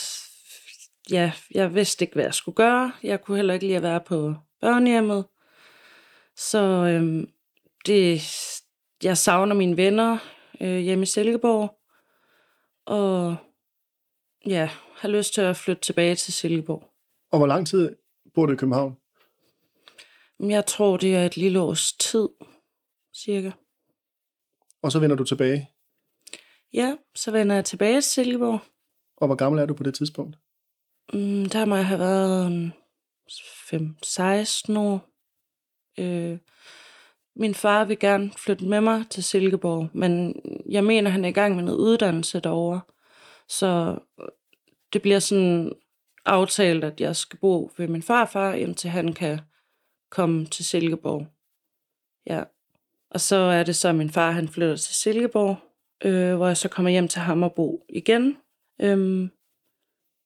ja, 1.10 1.32
jeg 1.54 1.74
vidste 1.74 2.04
ikke, 2.04 2.14
hvad 2.14 2.24
jeg 2.24 2.34
skulle 2.34 2.56
gøre. 2.56 2.92
Jeg 3.02 3.22
kunne 3.22 3.36
heller 3.36 3.54
ikke 3.54 3.66
lide 3.66 3.76
at 3.76 3.82
være 3.82 4.00
på 4.00 4.34
børnehjemmet. 4.60 5.24
Så 6.36 6.58
øhm, 6.58 7.28
det, 7.86 8.22
jeg 9.02 9.18
savner 9.18 9.54
mine 9.54 9.76
venner 9.76 10.18
øh, 10.60 10.78
hjemme 10.78 11.02
i 11.02 11.06
Silkeborg. 11.06 11.78
Og 12.86 13.36
ja, 14.46 14.70
har 14.94 15.08
lyst 15.08 15.34
til 15.34 15.40
at 15.40 15.56
flytte 15.56 15.82
tilbage 15.82 16.14
til 16.14 16.32
Silkeborg. 16.32 16.92
Og 17.32 17.38
hvor 17.38 17.46
lang 17.46 17.66
tid 17.66 17.96
bor 18.34 18.46
du 18.46 18.52
i 18.52 18.56
København? 18.56 18.96
Jeg 20.40 20.66
tror, 20.66 20.96
det 20.96 21.16
er 21.16 21.26
et 21.26 21.36
lille 21.36 21.60
års 21.60 21.92
tid, 21.92 22.28
cirka. 23.16 23.50
Og 24.82 24.92
så 24.92 24.98
vender 24.98 25.16
du 25.16 25.24
tilbage. 25.24 25.70
Ja, 26.72 26.96
så 27.14 27.30
vender 27.30 27.54
jeg 27.54 27.64
tilbage 27.64 28.00
til 28.00 28.10
Silkeborg. 28.10 28.60
Og 29.16 29.26
hvor 29.26 29.36
gammel 29.36 29.62
er 29.62 29.66
du 29.66 29.74
på 29.74 29.82
det 29.82 29.94
tidspunkt? 29.94 30.38
Mm, 31.12 31.46
der 31.46 31.64
må 31.64 31.76
jeg 31.76 31.86
have 31.86 32.00
været 32.00 32.46
en 32.46 32.72
5-16 33.30 34.78
år. 34.78 35.08
Øh, 35.98 36.38
min 37.36 37.54
far 37.54 37.84
vil 37.84 37.98
gerne 37.98 38.32
flytte 38.32 38.64
med 38.64 38.80
mig 38.80 39.04
til 39.10 39.24
Silkeborg, 39.24 39.88
men 39.92 40.40
jeg 40.70 40.84
mener, 40.84 41.10
han 41.10 41.24
er 41.24 41.28
i 41.28 41.32
gang 41.32 41.56
med 41.56 41.64
noget 41.64 41.78
uddannelse 41.78 42.40
derovre. 42.40 42.80
Så 43.48 43.98
det 44.92 45.02
bliver 45.02 45.18
sådan 45.18 45.72
aftalt, 46.24 46.84
at 46.84 47.00
jeg 47.00 47.16
skal 47.16 47.38
bo 47.38 47.70
ved 47.76 47.88
min 47.88 48.02
farfar, 48.02 48.52
indtil 48.52 48.90
han 48.90 49.12
kan 49.12 49.40
komme 50.10 50.46
til 50.46 50.64
Silkeborg. 50.64 51.26
Ja. 52.26 52.44
Og 53.10 53.20
så 53.20 53.36
er 53.36 53.62
det 53.62 53.76
så, 53.76 53.88
at 53.88 53.94
min 53.94 54.10
far 54.10 54.30
han 54.30 54.48
flytter 54.48 54.76
til 54.76 54.94
Silkeborg, 54.94 55.56
øh, 56.04 56.36
hvor 56.36 56.46
jeg 56.46 56.56
så 56.56 56.68
kommer 56.68 56.90
hjem 56.90 57.08
til 57.08 57.20
ham 57.20 57.42
og 57.42 57.54
bo 57.54 57.84
igen. 57.88 58.36
Øhm, 58.80 59.30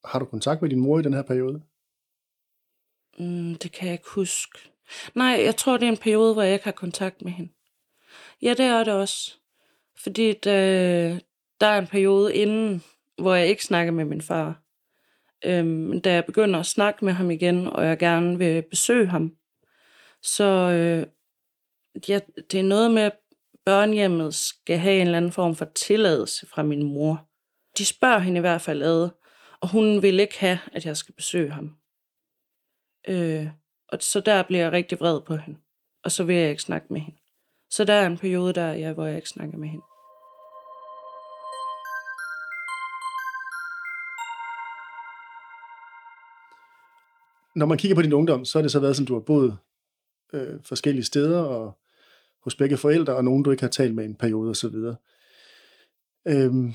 Har 0.05 0.19
du 0.19 0.25
kontakt 0.25 0.63
med 0.63 0.71
din 0.71 0.81
mor 0.81 0.99
i 0.99 1.03
den 1.03 1.15
her 1.15 1.23
periode? 1.23 1.63
Mm, 3.19 3.55
det 3.55 3.73
kan 3.73 3.87
jeg 3.87 3.93
ikke 3.93 4.11
huske. 4.15 4.59
Nej, 5.15 5.41
jeg 5.45 5.57
tror, 5.57 5.77
det 5.77 5.87
er 5.87 5.93
en 5.93 5.97
periode, 5.97 6.33
hvor 6.33 6.43
jeg 6.43 6.53
ikke 6.53 6.65
har 6.65 6.73
kontakt 6.73 7.23
med 7.23 7.33
hende. 7.33 7.53
Ja, 8.43 8.55
det 8.55 8.67
er 8.67 8.85
det 8.85 8.95
også. 8.95 9.39
Fordi 9.97 10.33
der, 10.33 11.19
der 11.61 11.67
er 11.67 11.79
en 11.79 11.87
periode 11.87 12.35
inden, 12.35 12.83
hvor 13.21 13.35
jeg 13.35 13.47
ikke 13.47 13.65
snakker 13.65 13.93
med 13.93 14.05
min 14.05 14.23
far. 14.23 14.63
Øhm, 15.45 16.01
da 16.01 16.13
jeg 16.13 16.25
begynder 16.25 16.61
at 16.61 16.67
snakke 16.67 17.05
med 17.05 17.13
ham 17.13 17.31
igen, 17.31 17.67
og 17.67 17.87
jeg 17.87 17.99
gerne 17.99 18.39
vil 18.39 18.63
besøge 18.71 19.07
ham, 19.07 19.33
så 20.23 20.45
øh, 20.45 21.07
ja, 22.09 22.21
det 22.51 22.61
er 22.61 22.65
noget 22.65 22.91
med, 22.91 23.03
at 23.03 23.17
børnehjemmet 23.65 24.35
skal 24.35 24.79
have 24.79 25.01
en 25.01 25.07
eller 25.07 25.17
anden 25.17 25.33
form 25.33 25.55
for 25.55 25.65
tilladelse 25.65 26.47
fra 26.47 26.63
min 26.63 26.83
mor. 26.83 27.29
De 27.79 27.85
spørger 27.85 28.19
hende 28.19 28.39
i 28.39 28.41
hvert 28.41 28.61
fald 28.61 28.83
ad, 28.83 29.09
og 29.61 29.69
hun 29.69 30.03
vil 30.03 30.21
ikke 30.21 30.41
have, 30.41 30.59
at 30.73 30.87
jeg 30.87 30.97
skal 30.97 31.15
besøge 31.15 31.51
ham. 31.51 31.77
Øh, 33.09 33.47
og 33.89 33.99
så 34.01 34.21
der 34.21 34.43
bliver 34.43 34.63
jeg 34.63 34.73
rigtig 34.73 35.01
vred 35.01 35.21
på 35.21 35.37
hende. 35.37 35.59
Og 36.05 36.13
så 36.13 36.25
vil 36.25 36.37
jeg 36.37 36.51
ikke 36.51 36.63
snakke 36.63 36.93
med 36.93 37.01
hende. 37.01 37.19
Så 37.71 37.85
der 37.85 37.93
er 37.93 38.07
en 38.07 38.19
periode 38.19 38.53
der, 38.53 38.73
ja, 38.73 38.93
hvor 38.93 39.07
jeg 39.07 39.17
ikke 39.17 39.29
snakker 39.29 39.59
med 39.59 39.69
hende. 39.69 39.85
Når 47.61 47.67
man 47.67 47.79
kigger 47.79 47.95
på 47.95 48.03
din 48.03 48.13
ungdom, 48.13 48.45
så 48.45 48.59
har 48.59 48.63
det 48.63 48.73
så 48.73 48.81
været, 48.81 48.97
som 48.97 49.07
du 49.07 49.15
har 49.15 49.21
boet 49.21 49.59
øh, 50.33 50.59
forskellige 50.65 51.05
steder, 51.05 51.41
og 51.41 51.79
hos 52.45 52.55
begge 52.55 52.77
forældre, 52.77 53.17
og 53.17 53.25
nogen, 53.25 53.43
du 53.43 53.51
ikke 53.51 53.63
har 53.63 53.69
talt 53.69 53.95
med 53.95 54.05
i 54.05 54.07
en 54.07 54.15
periode 54.15 54.51
osv. 54.51 54.75
Øhm, 56.29 56.75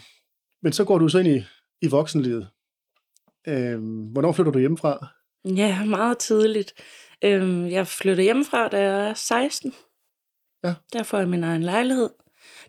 men 0.61 0.73
så 0.73 0.83
går 0.85 0.97
du 0.97 1.09
så 1.09 1.19
ind 1.19 1.27
i, 1.27 1.43
i 1.81 1.87
voksenlivet. 1.87 2.47
Øhm, 3.47 4.03
hvornår 4.03 4.31
flytter 4.31 4.51
du 4.51 4.59
hjemmefra? 4.59 5.07
Ja, 5.45 5.85
meget 5.85 6.17
tidligt. 6.17 6.73
Øhm, 7.23 7.67
jeg 7.67 7.87
flyttede 7.87 8.23
hjemmefra, 8.23 8.67
da 8.67 8.81
jeg 8.81 9.09
er 9.09 9.13
16. 9.13 9.73
Ja. 10.63 10.73
Der 10.93 11.03
får 11.03 11.17
jeg 11.17 11.29
min 11.29 11.43
egen 11.43 11.63
lejlighed. 11.63 12.09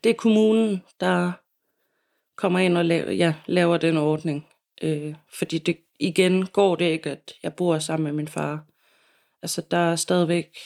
Det 0.05 0.11
er 0.11 0.15
kommunen, 0.15 0.83
der 1.01 1.33
kommer 2.37 2.59
ind 2.59 2.79
og 2.79 2.85
laver, 2.85 3.11
ja, 3.11 3.35
laver 3.47 3.77
den 3.77 3.97
ordning. 3.97 4.47
Øh, 4.83 5.15
fordi 5.39 5.59
det, 5.59 5.77
igen 6.01 6.47
går 6.47 6.77
det 6.77 6.85
ikke, 6.85 7.11
at 7.11 7.33
jeg 7.43 7.55
bor 7.55 7.79
sammen 7.79 8.05
med 8.05 8.13
min 8.13 8.29
far. 8.29 8.65
Altså, 9.43 9.63
der 9.71 9.77
er 9.77 9.97
stadigvæk 9.97 10.57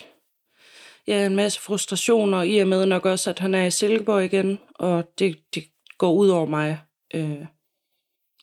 ja, 1.06 1.26
en 1.26 1.36
masse 1.36 1.60
frustrationer, 1.60 2.42
i 2.42 2.58
og 2.58 2.68
med 2.68 2.86
nok 2.86 3.06
også, 3.06 3.30
at 3.30 3.38
han 3.38 3.54
er 3.54 3.64
i 3.64 3.70
Silkeborg 3.70 4.24
igen, 4.24 4.58
og 4.74 5.12
det, 5.18 5.54
det 5.54 5.64
går 5.98 6.12
ud 6.12 6.28
over 6.28 6.46
mig. 6.46 6.80
Øh, 7.14 7.46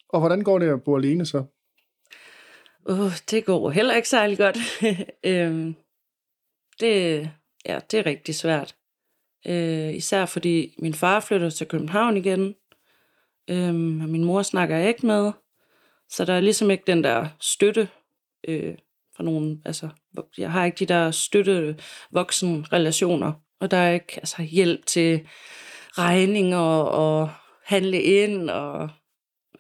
Og 0.09 0.19
hvordan 0.19 0.41
går 0.41 0.59
det 0.59 0.69
at 0.69 0.83
bo 0.83 0.97
alene 0.97 1.25
så? 1.25 1.43
Uh, 2.89 3.11
det 3.31 3.45
går 3.45 3.69
heller 3.69 3.95
ikke 3.95 4.09
særlig 4.09 4.37
godt. 4.37 4.57
øhm, 5.31 5.75
det, 6.79 7.29
ja, 7.65 7.79
det 7.91 7.99
er 7.99 8.05
rigtig 8.05 8.35
svært. 8.35 8.75
Øh, 9.47 9.95
især 9.95 10.25
fordi 10.25 10.75
min 10.79 10.93
far 10.93 11.19
flytter 11.19 11.49
til 11.49 11.67
København 11.67 12.17
igen. 12.17 12.55
Øhm, 13.49 14.01
og 14.01 14.09
min 14.09 14.23
mor 14.23 14.41
snakker 14.41 14.77
jeg 14.77 14.87
ikke 14.87 15.05
med. 15.05 15.31
Så 16.09 16.25
der 16.25 16.33
er 16.33 16.39
ligesom 16.39 16.71
ikke 16.71 16.83
den 16.87 17.03
der 17.03 17.27
støtte 17.39 17.89
øh, 18.47 18.75
fra 19.15 19.23
nogen. 19.23 19.61
Altså, 19.65 19.89
jeg 20.37 20.51
har 20.51 20.65
ikke 20.65 20.79
de 20.79 20.85
der 20.85 21.11
støtte 21.11 21.77
voksen 22.11 22.73
relationer. 22.73 23.33
Og 23.59 23.71
der 23.71 23.77
er 23.77 23.93
ikke 23.93 24.13
altså, 24.17 24.41
hjælp 24.41 24.85
til 24.85 25.27
regninger 25.97 26.57
og 26.81 27.29
handle 27.63 28.01
ind 28.01 28.49
og 28.49 28.89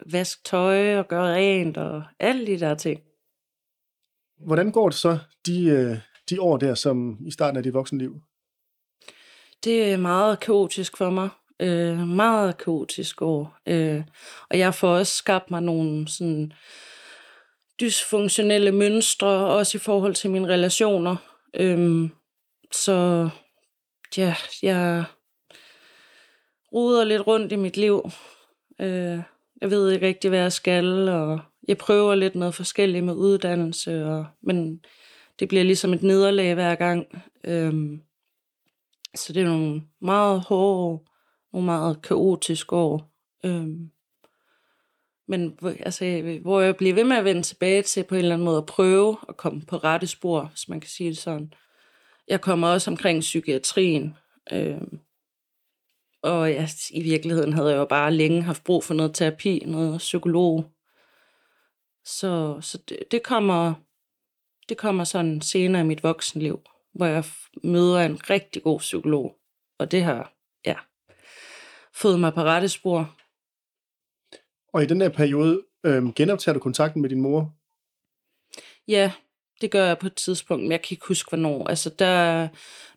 vaske 0.05 0.41
tøj 0.45 0.97
og 0.97 1.07
gøre 1.07 1.35
rent 1.35 1.77
og 1.77 2.03
alle 2.19 2.47
de 2.47 2.59
der 2.59 2.75
ting. 2.75 3.01
Hvordan 4.45 4.71
går 4.71 4.89
det 4.89 4.97
så 4.97 5.17
de, 5.45 5.65
øh, 5.65 5.97
de 6.29 6.41
år 6.41 6.57
der, 6.57 6.75
som 6.75 7.17
i 7.27 7.31
starten 7.31 7.57
af 7.57 7.63
dit 7.63 7.73
voksenliv? 7.73 8.21
Det 9.63 9.91
er 9.93 9.97
meget 9.97 10.39
kaotisk 10.39 10.97
for 10.97 11.09
mig. 11.09 11.29
Øh, 11.59 11.99
meget 12.07 12.57
kaotisk 12.57 13.21
år. 13.21 13.57
Øh, 13.65 14.03
og 14.49 14.57
jeg 14.57 14.73
får 14.73 14.89
også 14.89 15.15
skabt 15.15 15.51
mig 15.51 15.61
nogle 15.61 16.07
sådan 16.07 16.53
dysfunktionelle 17.79 18.71
mønstre, 18.71 19.27
også 19.27 19.77
i 19.77 19.79
forhold 19.79 20.13
til 20.13 20.31
mine 20.31 20.47
relationer. 20.47 21.15
Øh, 21.53 22.09
så 22.71 23.29
ja, 24.17 24.35
jeg 24.63 25.03
roder 26.73 27.03
lidt 27.03 27.27
rundt 27.27 27.51
i 27.51 27.55
mit 27.55 27.77
liv. 27.77 28.09
Øh, 28.81 29.19
jeg 29.61 29.71
ved 29.71 29.91
ikke 29.91 30.07
rigtig, 30.07 30.29
hvad 30.29 30.39
jeg 30.39 30.51
skal, 30.51 31.09
og 31.09 31.39
jeg 31.67 31.77
prøver 31.77 32.15
lidt 32.15 32.35
noget 32.35 32.55
forskelligt 32.55 33.05
med 33.05 33.13
uddannelse, 33.13 34.05
og, 34.05 34.25
men 34.41 34.81
det 35.39 35.47
bliver 35.47 35.63
ligesom 35.63 35.93
et 35.93 36.03
nederlag 36.03 36.53
hver 36.53 36.75
gang. 36.75 37.23
Øh, 37.43 37.73
så 39.15 39.33
det 39.33 39.41
er 39.41 39.45
nogle 39.45 39.81
meget 40.01 40.41
hårde 40.41 40.79
år, 40.79 41.16
nogle 41.53 41.65
meget 41.65 42.01
kaotiske 42.01 42.75
år. 42.75 43.11
Øhm, 43.45 43.91
men 45.27 45.59
altså, 45.79 46.39
hvor 46.41 46.61
jeg 46.61 46.75
bliver 46.75 46.93
ved 46.93 47.03
med 47.03 47.17
at 47.17 47.25
vende 47.25 47.41
tilbage 47.41 47.81
til 47.81 48.03
på 48.03 48.15
en 48.15 48.19
eller 48.19 48.35
anden 48.35 48.45
måde 48.45 48.57
at 48.57 48.65
prøve 48.65 49.17
at 49.29 49.37
komme 49.37 49.61
på 49.61 49.77
rette 49.77 50.07
spor, 50.07 50.41
hvis 50.41 50.69
man 50.69 50.79
kan 50.79 50.89
sige 50.89 51.09
det 51.09 51.17
sådan. 51.17 51.53
Jeg 52.27 52.41
kommer 52.41 52.67
også 52.67 52.91
omkring 52.91 53.19
psykiatrien. 53.19 54.15
Øhm, 54.51 54.99
og 56.21 56.53
jeg, 56.53 56.69
i 56.91 57.03
virkeligheden 57.03 57.53
havde 57.53 57.69
jeg 57.69 57.77
jo 57.77 57.85
bare 57.85 58.13
længe 58.13 58.41
haft 58.41 58.63
brug 58.63 58.83
for 58.83 58.93
noget 58.93 59.15
terapi, 59.15 59.63
noget 59.65 59.97
psykolog. 59.97 60.65
Så, 62.05 62.57
så 62.61 62.77
det, 62.89 62.99
det 63.11 63.23
kommer 63.23 63.73
det 64.69 64.77
kommer 64.77 65.03
sådan 65.03 65.41
senere 65.41 65.81
i 65.81 65.85
mit 65.85 66.03
voksenliv, 66.03 66.61
hvor 66.93 67.05
jeg 67.05 67.23
møder 67.63 67.99
en 67.99 68.29
rigtig 68.29 68.63
god 68.63 68.79
psykolog. 68.79 69.35
Og 69.79 69.91
det 69.91 70.03
har, 70.03 70.33
fået 72.01 72.19
mig 72.19 72.33
på 72.33 72.41
rette 72.41 72.69
spor. 72.69 73.15
Og 74.73 74.83
i 74.83 74.85
den 74.85 75.01
der 75.01 75.09
periode, 75.09 75.61
øh, 75.83 76.13
genoptager 76.13 76.53
du 76.53 76.59
kontakten 76.59 77.01
med 77.01 77.09
din 77.09 77.21
mor? 77.21 77.53
Ja, 78.87 79.11
det 79.61 79.71
gør 79.71 79.85
jeg 79.85 79.97
på 79.97 80.07
et 80.07 80.15
tidspunkt, 80.15 80.63
men 80.63 80.71
jeg 80.71 80.81
kan 80.81 80.87
ikke 80.95 81.07
huske, 81.07 81.29
hvornår. 81.29 81.67
Altså, 81.67 81.89
der 81.99 82.05
er 82.05 82.47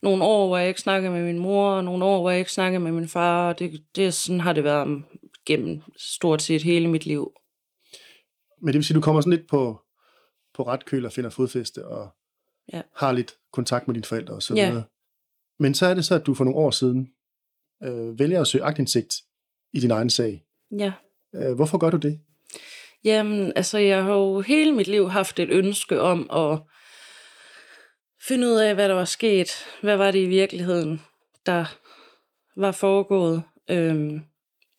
nogle 0.02 0.24
år, 0.24 0.46
hvor 0.46 0.56
jeg 0.58 0.68
ikke 0.68 0.80
snakker 0.80 1.10
med 1.10 1.24
min 1.24 1.38
mor, 1.38 1.70
og 1.70 1.84
nogle 1.84 2.04
år, 2.04 2.20
hvor 2.20 2.30
jeg 2.30 2.38
ikke 2.38 2.52
snakker 2.52 2.78
med 2.78 2.92
min 2.92 3.08
far, 3.08 3.48
og 3.48 3.58
det, 3.58 3.84
det, 3.96 4.14
sådan 4.14 4.40
har 4.40 4.52
det 4.52 4.64
været 4.64 5.02
gennem 5.46 5.82
stort 5.96 6.42
set 6.42 6.62
hele 6.62 6.88
mit 6.88 7.06
liv. 7.06 7.32
Men 8.60 8.66
det 8.66 8.74
vil 8.74 8.84
sige, 8.84 8.94
du 8.94 9.00
kommer 9.00 9.20
sådan 9.20 9.38
lidt 9.38 9.48
på, 9.48 9.80
på 10.54 10.62
ret 10.62 10.84
køl 10.84 11.06
og 11.06 11.12
finder 11.12 11.30
fodfæste 11.30 11.86
og 11.86 12.08
Ja. 12.72 12.82
har 12.96 13.12
lidt 13.12 13.34
kontakt 13.52 13.88
med 13.88 13.94
dine 13.94 14.04
forældre 14.04 14.34
og 14.34 14.42
så 14.42 14.54
Ja. 14.54 14.82
Men 15.58 15.74
så 15.74 15.86
er 15.86 15.94
det 15.94 16.04
så, 16.04 16.14
at 16.14 16.26
du 16.26 16.34
for 16.34 16.44
nogle 16.44 16.58
år 16.58 16.70
siden 16.70 17.12
øh, 17.84 18.18
vælger 18.18 18.40
at 18.40 18.46
søge 18.46 18.64
agtindsigt 18.64 19.14
i 19.72 19.80
din 19.80 19.90
egen 19.90 20.10
sag. 20.10 20.42
Ja. 20.78 20.92
Øh, 21.34 21.54
hvorfor 21.54 21.78
gør 21.78 21.90
du 21.90 21.96
det? 21.96 22.20
Jamen, 23.04 23.52
altså, 23.56 23.78
jeg 23.78 24.04
har 24.04 24.12
jo 24.12 24.40
hele 24.40 24.72
mit 24.72 24.88
liv 24.88 25.10
haft 25.10 25.38
et 25.38 25.48
ønske 25.50 26.00
om 26.00 26.30
at 26.32 26.60
finde 28.28 28.46
ud 28.46 28.54
af, 28.54 28.74
hvad 28.74 28.88
der 28.88 28.94
var 28.94 29.04
sket. 29.04 29.50
Hvad 29.82 29.96
var 29.96 30.10
det 30.10 30.18
i 30.18 30.26
virkeligheden, 30.26 31.00
der 31.46 31.64
var 32.56 32.72
foregået. 32.72 33.42
Øhm, 33.70 34.20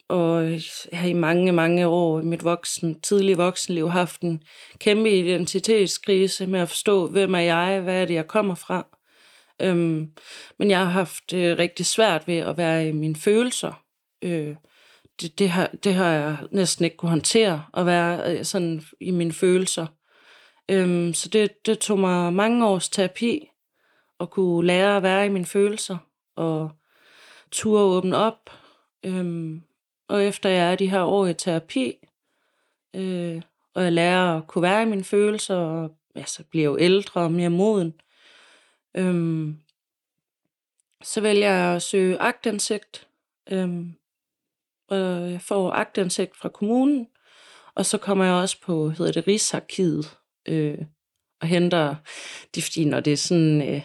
og 0.07 0.51
jeg 0.51 0.61
har 0.93 1.07
i 1.07 1.13
mange, 1.13 1.51
mange 1.51 1.87
år 1.87 2.19
i 2.19 2.23
mit 2.23 2.43
voksen, 2.43 3.01
tidlige 3.01 3.37
voksenliv 3.37 3.89
haft 3.89 4.21
en 4.21 4.43
kæmpe 4.79 5.11
identitetskrise 5.11 6.47
med 6.47 6.59
at 6.59 6.69
forstå, 6.69 7.07
hvem 7.07 7.35
er 7.35 7.39
jeg, 7.39 7.81
hvad 7.81 8.01
er 8.01 8.05
det, 8.05 8.13
jeg 8.13 8.27
kommer 8.27 8.55
fra. 8.55 8.87
Øhm, 9.61 10.11
men 10.57 10.69
jeg 10.69 10.79
har 10.79 10.85
haft 10.85 11.33
øh, 11.33 11.57
rigtig 11.57 11.85
svært 11.85 12.27
ved 12.27 12.37
at 12.37 12.57
være 12.57 12.87
i 12.87 12.91
mine 12.91 13.15
følelser. 13.15 13.83
Øh, 14.21 14.55
det, 15.21 15.39
det, 15.39 15.49
har, 15.49 15.69
det 15.83 15.93
har 15.93 16.09
jeg 16.11 16.37
næsten 16.51 16.85
ikke 16.85 16.97
kunne 16.97 17.09
håndtere, 17.09 17.65
at 17.73 17.85
være 17.85 18.37
øh, 18.37 18.45
sådan 18.45 18.81
i 18.99 19.11
mine 19.11 19.33
følelser. 19.33 19.87
Øhm, 20.69 21.13
så 21.13 21.29
det, 21.29 21.65
det 21.65 21.79
tog 21.79 21.99
mig 21.99 22.33
mange 22.33 22.67
års 22.67 22.89
terapi 22.89 23.47
at 24.19 24.29
kunne 24.29 24.67
lære 24.67 24.97
at 24.97 25.03
være 25.03 25.25
i 25.25 25.29
mine 25.29 25.45
følelser 25.45 25.97
og 26.35 26.71
turde 27.51 27.83
åbne 27.83 28.17
op. 28.17 28.49
Øhm, 29.03 29.61
og 30.07 30.23
efter 30.23 30.49
jeg 30.49 30.71
er 30.71 30.75
de 30.75 30.89
her 30.89 31.01
år 31.01 31.25
i 31.25 31.33
terapi, 31.33 31.93
øh, 32.95 33.41
og 33.73 33.83
jeg 33.83 33.91
lærer 33.91 34.37
at 34.37 34.47
kunne 34.47 34.61
være 34.61 34.81
i 34.81 34.85
mine 34.85 35.03
følelser, 35.03 35.55
og 35.55 35.91
ja, 36.15 36.25
så 36.25 36.43
bliver 36.43 36.63
jeg 36.63 36.69
jo 36.69 36.77
ældre 36.77 37.21
og 37.21 37.31
mere 37.31 37.49
moden, 37.49 37.93
øhm, 38.95 39.57
så 41.03 41.21
vælger 41.21 41.51
jeg 41.51 41.75
at 41.75 41.81
søge 41.81 42.21
agtindsigt. 42.21 43.07
Øhm, 43.51 43.93
og 44.87 45.31
jeg 45.31 45.41
får 45.41 45.71
agtindsigt 45.71 46.37
fra 46.37 46.49
kommunen, 46.49 47.07
og 47.75 47.85
så 47.85 47.97
kommer 47.97 48.25
jeg 48.25 48.33
også 48.33 48.61
på, 48.61 48.89
hedder 48.89 49.11
det, 49.11 49.27
Rigsarkivet, 49.27 50.17
øh, 50.45 50.77
og 51.41 51.47
henter, 51.47 51.95
det 52.55 52.61
er 52.61 52.65
fordi, 52.65 52.85
når 52.85 52.99
det 52.99 53.13
er 53.13 53.17
sådan, 53.17 53.61
øh, 53.69 53.81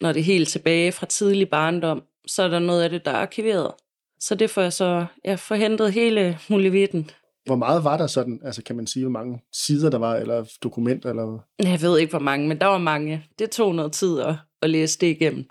når 0.00 0.12
det 0.12 0.20
er 0.20 0.24
helt 0.24 0.48
tilbage 0.48 0.92
fra 0.92 1.06
tidlig 1.06 1.48
barndom, 1.50 2.02
så 2.26 2.42
er 2.42 2.48
der 2.48 2.58
noget 2.58 2.82
af 2.82 2.90
det, 2.90 3.04
der 3.04 3.10
er 3.10 3.16
arkiveret. 3.16 3.74
Så 4.20 4.34
det 4.34 4.50
får 4.50 4.62
jeg 4.62 4.72
så, 4.72 5.06
jeg 5.24 5.38
får 5.38 5.54
hentet 5.54 5.92
hele 5.92 6.38
muligheden. 6.48 7.10
Hvor 7.48 7.56
meget 7.56 7.84
var 7.84 7.96
der 7.96 8.06
sådan, 8.06 8.40
altså 8.44 8.62
kan 8.62 8.76
man 8.76 8.86
sige, 8.86 9.04
hvor 9.04 9.10
mange 9.10 9.42
sider 9.52 9.90
der 9.90 9.98
var, 9.98 10.16
eller 10.16 10.44
dokumenter, 10.62 11.10
eller... 11.10 11.38
Jeg 11.58 11.82
ved 11.82 11.98
ikke, 11.98 12.10
hvor 12.10 12.18
mange, 12.18 12.48
men 12.48 12.60
der 12.60 12.66
var 12.66 12.78
mange. 12.78 13.26
Det 13.38 13.50
tog 13.50 13.74
noget 13.74 13.92
tid 13.92 14.20
at, 14.20 14.34
at 14.62 14.70
læse 14.70 14.98
det 14.98 15.06
igennem. 15.06 15.44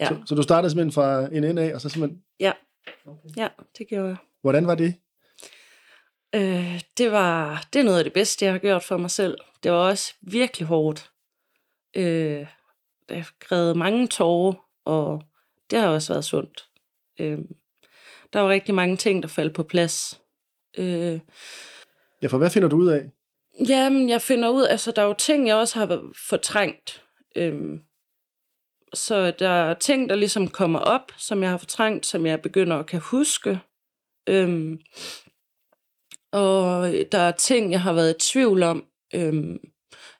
Ja. 0.00 0.08
Så, 0.08 0.16
så 0.26 0.34
du 0.34 0.42
startede 0.42 0.70
simpelthen 0.70 0.92
fra 0.92 1.36
en 1.36 1.44
ende 1.44 1.62
af, 1.62 1.74
og 1.74 1.80
så 1.80 1.88
simpelthen... 1.88 2.22
Ja, 2.40 2.52
ja 3.36 3.48
det 3.78 3.88
gjorde 3.88 4.08
jeg. 4.08 4.16
Hvordan 4.42 4.66
var 4.66 4.74
det? 4.74 4.94
Øh, 6.34 6.80
det 6.98 7.12
var 7.12 7.64
det 7.72 7.80
er 7.80 7.84
noget 7.84 7.98
af 7.98 8.04
det 8.04 8.12
bedste, 8.12 8.44
jeg 8.44 8.54
har 8.54 8.58
gjort 8.58 8.84
for 8.84 8.96
mig 8.96 9.10
selv. 9.10 9.38
Det 9.62 9.72
var 9.72 9.78
også 9.78 10.14
virkelig 10.20 10.68
hårdt. 10.68 11.10
Øh, 11.96 12.46
jeg 13.08 13.24
græd 13.40 13.74
mange 13.74 14.06
tårer, 14.06 14.54
og 14.84 15.22
det 15.70 15.78
har 15.78 15.88
også 15.88 16.12
været 16.12 16.24
sundt. 16.24 16.68
Øh, 17.20 17.38
der 18.32 18.40
var 18.40 18.48
rigtig 18.48 18.74
mange 18.74 18.96
ting, 18.96 19.22
der 19.22 19.28
faldt 19.28 19.54
på 19.54 19.62
plads. 19.62 20.20
Øh, 20.78 21.20
Ja, 22.22 22.26
for 22.26 22.38
hvad 22.38 22.50
finder 22.50 22.68
du 22.68 22.76
ud 22.76 22.88
af? 22.88 23.10
Jamen, 23.68 24.08
jeg 24.08 24.22
finder 24.22 24.48
ud, 24.48 24.66
altså 24.66 24.92
der 24.96 25.02
er 25.02 25.06
jo 25.06 25.14
ting, 25.14 25.46
jeg 25.46 25.56
også 25.56 25.78
har 25.78 26.12
fortrængt. 26.28 27.04
Øhm, 27.36 27.80
så 28.94 29.30
der 29.30 29.48
er 29.48 29.74
ting, 29.74 30.08
der 30.08 30.14
ligesom 30.14 30.48
kommer 30.48 30.78
op, 30.78 31.12
som 31.16 31.42
jeg 31.42 31.50
har 31.50 31.58
fortrængt, 31.58 32.06
som 32.06 32.26
jeg 32.26 32.42
begynder 32.42 32.76
at 32.76 32.86
kan 32.86 33.00
huske. 33.00 33.60
Øhm, 34.28 34.80
og 36.32 36.92
der 37.12 37.18
er 37.18 37.32
ting, 37.32 37.72
jeg 37.72 37.82
har 37.82 37.92
været 37.92 38.10
i 38.16 38.32
tvivl 38.32 38.62
om. 38.62 38.84
Øhm, 39.14 39.58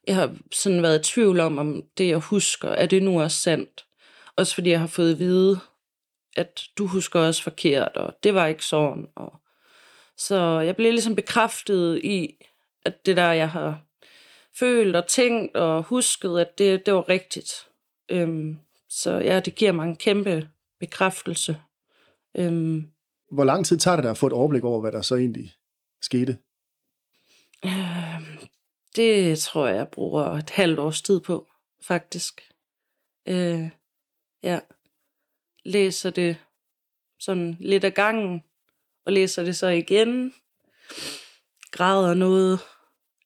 jeg 0.07 0.15
har 0.15 0.37
sådan 0.53 0.83
været 0.83 1.01
i 1.01 1.13
tvivl 1.13 1.41
om, 1.41 1.59
om 1.59 1.83
det, 1.99 2.09
jeg 2.09 2.19
husker, 2.19 2.69
er 2.69 2.87
det 2.87 3.03
nu 3.03 3.21
også 3.23 3.41
sandt. 3.41 3.87
Også 4.37 4.55
fordi 4.55 4.71
jeg 4.71 4.81
har 4.81 4.87
fået 4.87 5.13
at 5.13 5.19
vide, 5.19 5.61
at 6.37 6.63
du 6.79 6.87
husker 6.87 7.21
også 7.21 7.43
forkert, 7.43 7.97
og 7.97 8.15
det 8.23 8.35
var 8.35 8.47
ikke 8.47 8.65
sådan. 8.65 9.07
Og 9.17 9.41
så 10.21 10.61
jeg 10.61 10.77
blev 10.77 10.93
ligesom 10.93 11.17
bekræftet 11.17 12.01
i, 12.05 12.47
at 12.85 13.07
det 13.07 13.17
der, 13.17 13.33
jeg 13.33 13.51
har 13.51 13.83
følt 14.59 14.97
og 14.97 15.07
tænkt 15.07 15.57
og 15.57 15.83
husket, 15.83 16.41
at 16.41 16.59
det, 16.59 16.87
det 16.87 16.95
var 16.95 17.09
rigtigt. 17.09 17.69
Øhm, 18.09 18.59
så 18.89 19.11
ja, 19.11 19.41
det 19.41 19.55
giver 19.55 19.73
mig 19.73 19.85
en 19.85 19.97
kæmpe 19.97 20.49
bekræftelse. 20.81 21.61
Øhm, 22.35 22.91
Hvor 23.31 23.45
lang 23.45 23.67
tid 23.67 23.79
tager 23.79 23.97
det 23.97 24.03
dig 24.03 24.11
at 24.11 24.19
få 24.19 24.27
et 24.27 24.33
overblik 24.33 24.65
over, 24.65 24.81
hvad 24.81 24.93
der 24.93 25.03
så 25.03 25.17
egentlig 25.17 25.55
skete? 26.03 26.39
øh, 27.65 28.39
det 28.97 29.39
tror 29.39 29.67
jeg, 29.67 29.77
jeg 29.77 29.89
bruger 29.89 30.25
et 30.25 30.51
halvt 30.51 30.79
års 30.79 31.03
tid 31.03 31.21
på, 31.21 31.47
faktisk. 31.83 32.53
Øh, 33.29 33.71
ja. 34.43 34.61
Læser 35.65 36.11
det 36.11 36.37
sådan 37.19 37.57
lidt 37.61 37.85
af 37.85 37.95
gangen, 37.95 38.43
og 39.07 39.13
læser 39.13 39.45
det 39.45 39.57
så 39.57 39.69
igen. 39.69 40.35
Græder 41.71 42.15
noget. 42.15 42.61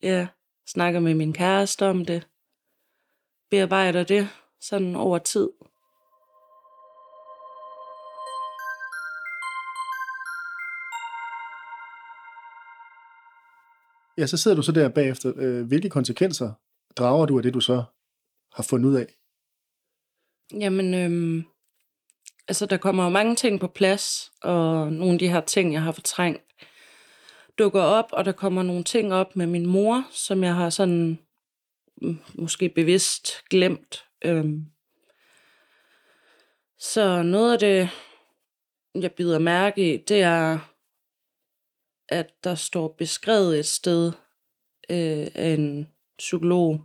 Ja, 0.03 0.27
snakker 0.67 1.01
med 1.01 1.15
min 1.15 1.33
kæreste 1.33 1.87
om 1.87 2.05
det. 2.05 2.29
Bearbejder 3.51 4.05
det 4.05 4.29
sådan 4.61 4.97
over 4.97 5.19
tid. 5.19 5.49
Ja, 14.19 14.27
så 14.27 14.37
sidder 14.37 14.57
du 14.57 14.63
så 14.63 14.73
der 14.73 14.89
bagefter. 14.89 15.33
Øh, 15.37 15.67
hvilke 15.67 15.91
konsekvenser 15.91 16.53
drager 16.97 17.27
du 17.27 17.37
af 17.37 17.43
det, 17.43 17.55
du 17.55 17.61
så 17.61 17.85
har 18.53 18.63
fundet 18.63 18.89
ud 18.89 18.95
af? 18.95 19.15
Jamen, 20.61 20.95
øhm, 20.95 21.45
altså 22.49 22.67
der 22.67 22.77
kommer 22.77 23.05
jo 23.05 23.11
mange 23.11 23.37
ting 23.37 23.61
på 23.61 23.69
plads, 23.69 24.33
og 24.43 24.93
nogle 24.93 25.13
af 25.13 25.19
de 25.19 25.29
her 25.29 25.41
ting, 25.41 25.73
jeg 25.73 25.83
har 25.83 25.93
fortrængt, 25.93 26.43
dukker 27.59 27.83
op, 27.83 28.09
og 28.13 28.25
der 28.25 28.33
kommer 28.33 28.63
nogle 28.63 28.85
ting 28.85 29.15
op 29.15 29.37
med 29.37 29.47
min 29.47 29.67
mor, 29.67 30.09
som 30.11 30.45
jeg 30.45 30.55
har 30.55 30.71
sådan 30.71 31.19
mm, 32.03 32.19
måske 32.35 32.69
bevidst 32.69 33.45
glemt. 33.51 34.05
Øhm. 34.25 34.67
Så 36.79 37.23
noget 37.23 37.53
af 37.53 37.59
det, 37.59 37.91
jeg 38.95 39.13
bider 39.13 39.39
mærke 39.39 39.95
i, 39.95 39.97
det 39.97 40.23
er, 40.23 40.59
at 42.09 42.27
der 42.45 42.55
står 42.55 42.89
beskrevet 42.99 43.59
et 43.59 43.67
sted 43.67 44.13
øh, 44.91 45.27
af 45.35 45.55
en 45.55 45.89
psykolog, 46.19 46.81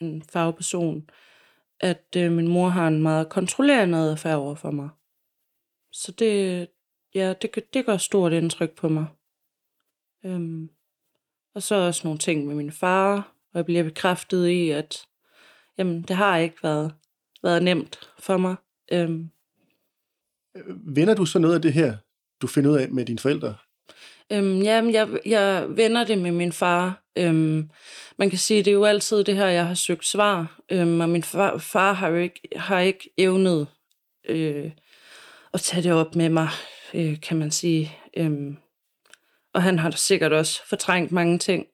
en 0.00 0.22
fagperson, 0.22 1.10
at 1.82 2.06
øh, 2.16 2.32
min 2.32 2.48
mor 2.48 2.68
har 2.68 2.88
en 2.88 3.02
meget 3.02 3.28
kontrollerende 3.28 3.98
adfærd 3.98 4.36
over 4.36 4.54
for 4.54 4.70
mig. 4.70 4.88
Så 5.92 6.12
det, 6.12 6.68
ja, 7.14 7.34
det, 7.42 7.52
gør- 7.52 7.62
det 7.74 7.86
gør 7.86 7.96
stort 7.96 8.32
indtryk 8.32 8.70
på 8.70 8.88
mig. 8.88 9.06
Øhm, 10.24 10.70
og 11.54 11.62
så 11.62 11.74
også 11.74 12.00
nogle 12.04 12.18
ting 12.18 12.46
med 12.46 12.54
min 12.54 12.72
far, 12.72 13.14
og 13.52 13.56
jeg 13.58 13.64
bliver 13.64 13.82
bekræftet 13.82 14.46
i, 14.48 14.70
at 14.70 15.06
jamen, 15.78 16.02
det 16.02 16.16
har 16.16 16.36
ikke 16.38 16.62
været, 16.62 16.94
været 17.42 17.62
nemt 17.62 18.10
for 18.18 18.36
mig. 18.36 18.56
Øhm, 18.92 19.30
Vender 20.84 21.14
du 21.14 21.26
så 21.26 21.38
noget 21.38 21.54
af 21.54 21.62
det 21.62 21.72
her, 21.72 21.96
du 22.40 22.46
finder 22.46 22.70
ud 22.70 22.76
af 22.76 22.88
med 22.90 23.04
dine 23.06 23.18
forældre? 23.18 23.54
Øhm, 24.32 24.58
jamen, 24.62 24.92
jeg, 24.92 25.20
jeg 25.26 25.66
vender 25.68 26.04
det 26.04 26.18
med 26.18 26.32
min 26.32 26.52
far. 26.52 27.01
Øhm, 27.16 27.70
man 28.16 28.30
kan 28.30 28.38
sige, 28.38 28.62
det 28.62 28.70
er 28.70 28.74
jo 28.74 28.84
altid 28.84 29.24
det 29.24 29.36
her, 29.36 29.46
jeg 29.46 29.66
har 29.66 29.74
søgt 29.74 30.06
svar. 30.06 30.60
Øhm, 30.70 31.00
og 31.00 31.08
min 31.08 31.22
far, 31.22 31.58
far 31.58 31.92
har 31.92 32.08
jo 32.08 32.16
ikke, 32.16 32.40
har 32.56 32.80
ikke 32.80 33.10
evnet 33.18 33.66
øh, 34.28 34.70
at 35.54 35.60
tage 35.60 35.82
det 35.82 35.92
op 35.92 36.16
med 36.16 36.28
mig, 36.28 36.48
øh, 36.94 37.20
kan 37.20 37.36
man 37.36 37.50
sige. 37.50 37.96
Øhm, 38.16 38.56
og 39.54 39.62
han 39.62 39.78
har 39.78 39.90
sikkert 39.90 40.32
også 40.32 40.68
fortrængt 40.68 41.12
mange 41.12 41.38
ting. 41.38 41.66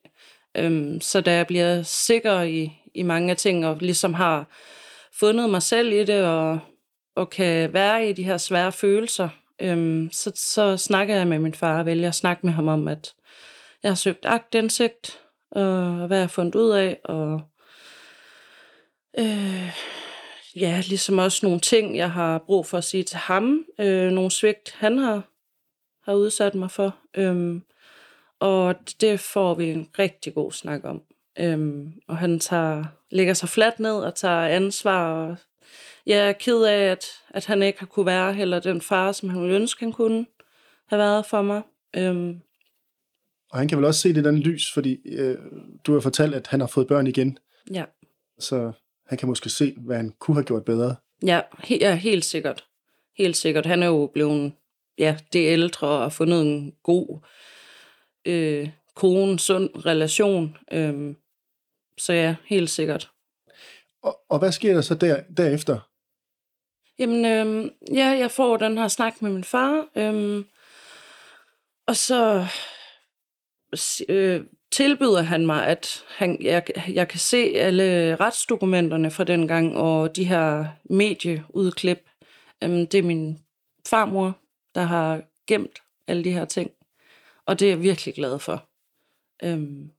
Øhm, 0.57 1.01
så 1.01 1.21
da 1.21 1.33
jeg 1.35 1.47
bliver 1.47 1.83
sikker 1.83 2.41
i, 2.41 2.71
i 2.95 3.03
mange 3.03 3.31
af 3.31 3.37
ting, 3.37 3.65
og 3.65 3.77
ligesom 3.81 4.13
har 4.13 4.47
fundet 5.19 5.49
mig 5.49 5.63
selv 5.63 5.93
i 5.93 6.03
det, 6.03 6.25
og, 6.25 6.59
og 7.15 7.29
kan 7.29 7.73
være 7.73 8.09
i 8.09 8.13
de 8.13 8.23
her 8.23 8.37
svære 8.37 8.71
følelser, 8.71 9.29
øhm, 9.61 10.09
så, 10.11 10.31
så 10.35 10.77
snakker 10.77 11.15
jeg 11.15 11.27
med 11.27 11.39
min 11.39 11.53
far 11.53 11.79
og 11.79 11.85
vælger 11.85 12.07
at 12.07 12.15
snakke 12.15 12.45
med 12.45 12.53
ham 12.53 12.67
om, 12.67 12.87
at 12.87 13.13
jeg 13.83 13.91
har 13.91 13.95
søgt 13.95 14.25
agtindsigt, 14.25 15.19
og 15.51 16.07
hvad 16.07 16.17
jeg 16.17 16.23
har 16.23 16.27
fundet 16.27 16.55
ud 16.55 16.71
af, 16.71 16.99
og 17.03 17.41
øh, 19.19 19.69
ja, 20.55 20.81
ligesom 20.87 21.17
også 21.17 21.45
nogle 21.45 21.59
ting, 21.59 21.97
jeg 21.97 22.11
har 22.11 22.37
brug 22.37 22.65
for 22.65 22.77
at 22.77 22.83
sige 22.83 23.03
til 23.03 23.17
ham, 23.17 23.65
øh, 23.79 24.11
nogle 24.11 24.31
svigt, 24.31 24.71
han 24.77 24.97
har, 24.97 25.21
har 26.05 26.13
udsat 26.13 26.55
mig 26.55 26.71
for, 26.71 26.95
øh, 27.17 27.61
og 28.39 28.75
det 29.01 29.19
får 29.19 29.53
vi 29.53 29.69
en 29.69 29.89
rigtig 29.99 30.33
god 30.33 30.51
snak 30.51 30.81
om. 30.83 31.01
Øhm, 31.39 31.93
og 32.07 32.17
han 32.17 32.39
tager, 32.39 32.83
lægger 33.11 33.33
sig 33.33 33.49
fladt 33.49 33.79
ned 33.79 33.95
og 33.95 34.15
tager 34.15 34.47
ansvar. 34.47 35.13
Og 35.13 35.37
jeg 36.05 36.29
er 36.29 36.33
ked 36.33 36.63
af, 36.63 36.91
at, 36.91 37.05
at 37.29 37.45
han 37.45 37.63
ikke 37.63 37.79
har 37.79 37.85
kunne 37.85 38.05
være 38.05 38.33
heller 38.33 38.59
den 38.59 38.81
far, 38.81 39.11
som 39.11 39.29
han 39.29 39.41
ville 39.41 39.55
ønske, 39.55 39.85
han 39.85 39.93
kunne 39.93 40.25
have 40.87 40.99
været 40.99 41.25
for 41.25 41.41
mig. 41.41 41.61
Øhm, 41.95 42.41
og 43.51 43.59
han 43.59 43.67
kan 43.67 43.77
vel 43.77 43.85
også 43.85 44.01
se 44.01 44.09
det 44.09 44.21
i 44.21 44.23
den 44.23 44.39
lys, 44.39 44.73
fordi 44.73 44.99
øh, 45.05 45.37
du 45.85 45.93
har 45.93 45.99
fortalt, 45.99 46.35
at 46.35 46.47
han 46.47 46.59
har 46.59 46.67
fået 46.67 46.87
børn 46.87 47.07
igen, 47.07 47.37
ja. 47.73 47.85
så 48.39 48.71
han 49.07 49.17
kan 49.17 49.27
måske 49.27 49.49
se, 49.49 49.75
hvad 49.77 49.97
han 49.97 50.13
kunne 50.19 50.35
have 50.35 50.45
gjort 50.45 50.65
bedre. 50.65 50.95
Ja, 51.25 51.41
he, 51.63 51.77
ja, 51.81 51.95
helt 51.95 52.25
sikkert. 52.25 52.65
Helt 53.17 53.37
sikkert. 53.37 53.65
Han 53.65 53.83
er 53.83 53.87
jo 53.87 54.09
blevet 54.13 54.51
ja, 54.97 55.17
det 55.33 55.47
ældre 55.47 55.87
og 55.87 56.01
har 56.01 56.09
fundet 56.09 56.41
en 56.41 56.73
god 56.83 57.19
øh, 58.25 58.69
kone, 58.95 59.39
sund 59.39 59.69
relation. 59.85 60.57
Øhm, 60.71 61.15
så 61.97 62.13
ja, 62.13 62.35
helt 62.45 62.69
sikkert. 62.69 63.11
Og, 64.03 64.19
og 64.29 64.39
hvad 64.39 64.51
sker 64.51 64.73
der 64.73 64.81
så 64.81 64.95
der, 64.95 65.21
derefter? 65.37 65.79
Jamen, 66.99 67.25
øhm, 67.25 67.69
ja, 67.93 68.07
jeg 68.07 68.31
får 68.31 68.57
den 68.57 68.77
her 68.77 68.87
snak 68.87 69.21
med 69.21 69.31
min 69.31 69.43
far, 69.43 69.87
øhm, 69.95 70.45
og 71.87 71.95
så 71.95 72.47
øh, 74.09 74.45
tilbyder 74.71 75.21
han 75.21 75.45
mig, 75.45 75.67
at 75.67 76.05
han, 76.07 76.37
jeg, 76.41 76.63
jeg 76.93 77.07
kan 77.07 77.19
se 77.19 77.37
alle 77.37 78.15
retsdokumenterne 78.15 79.11
fra 79.11 79.23
den 79.23 79.47
gang, 79.47 79.77
og 79.77 80.15
de 80.15 80.23
her 80.23 80.65
medieudklip. 80.83 82.09
Øhm, 82.63 82.87
det 82.87 82.97
er 82.97 83.03
min 83.03 83.39
farmor, 83.87 84.37
der 84.75 84.81
har 84.81 85.21
gemt 85.47 85.79
alle 86.07 86.23
de 86.23 86.31
her 86.31 86.45
ting, 86.45 86.71
og 87.45 87.59
det 87.59 87.65
er 87.65 87.69
jeg 87.69 87.81
virkelig 87.81 88.15
glad 88.15 88.39
for. 88.39 88.65
Øhm, 89.43 89.91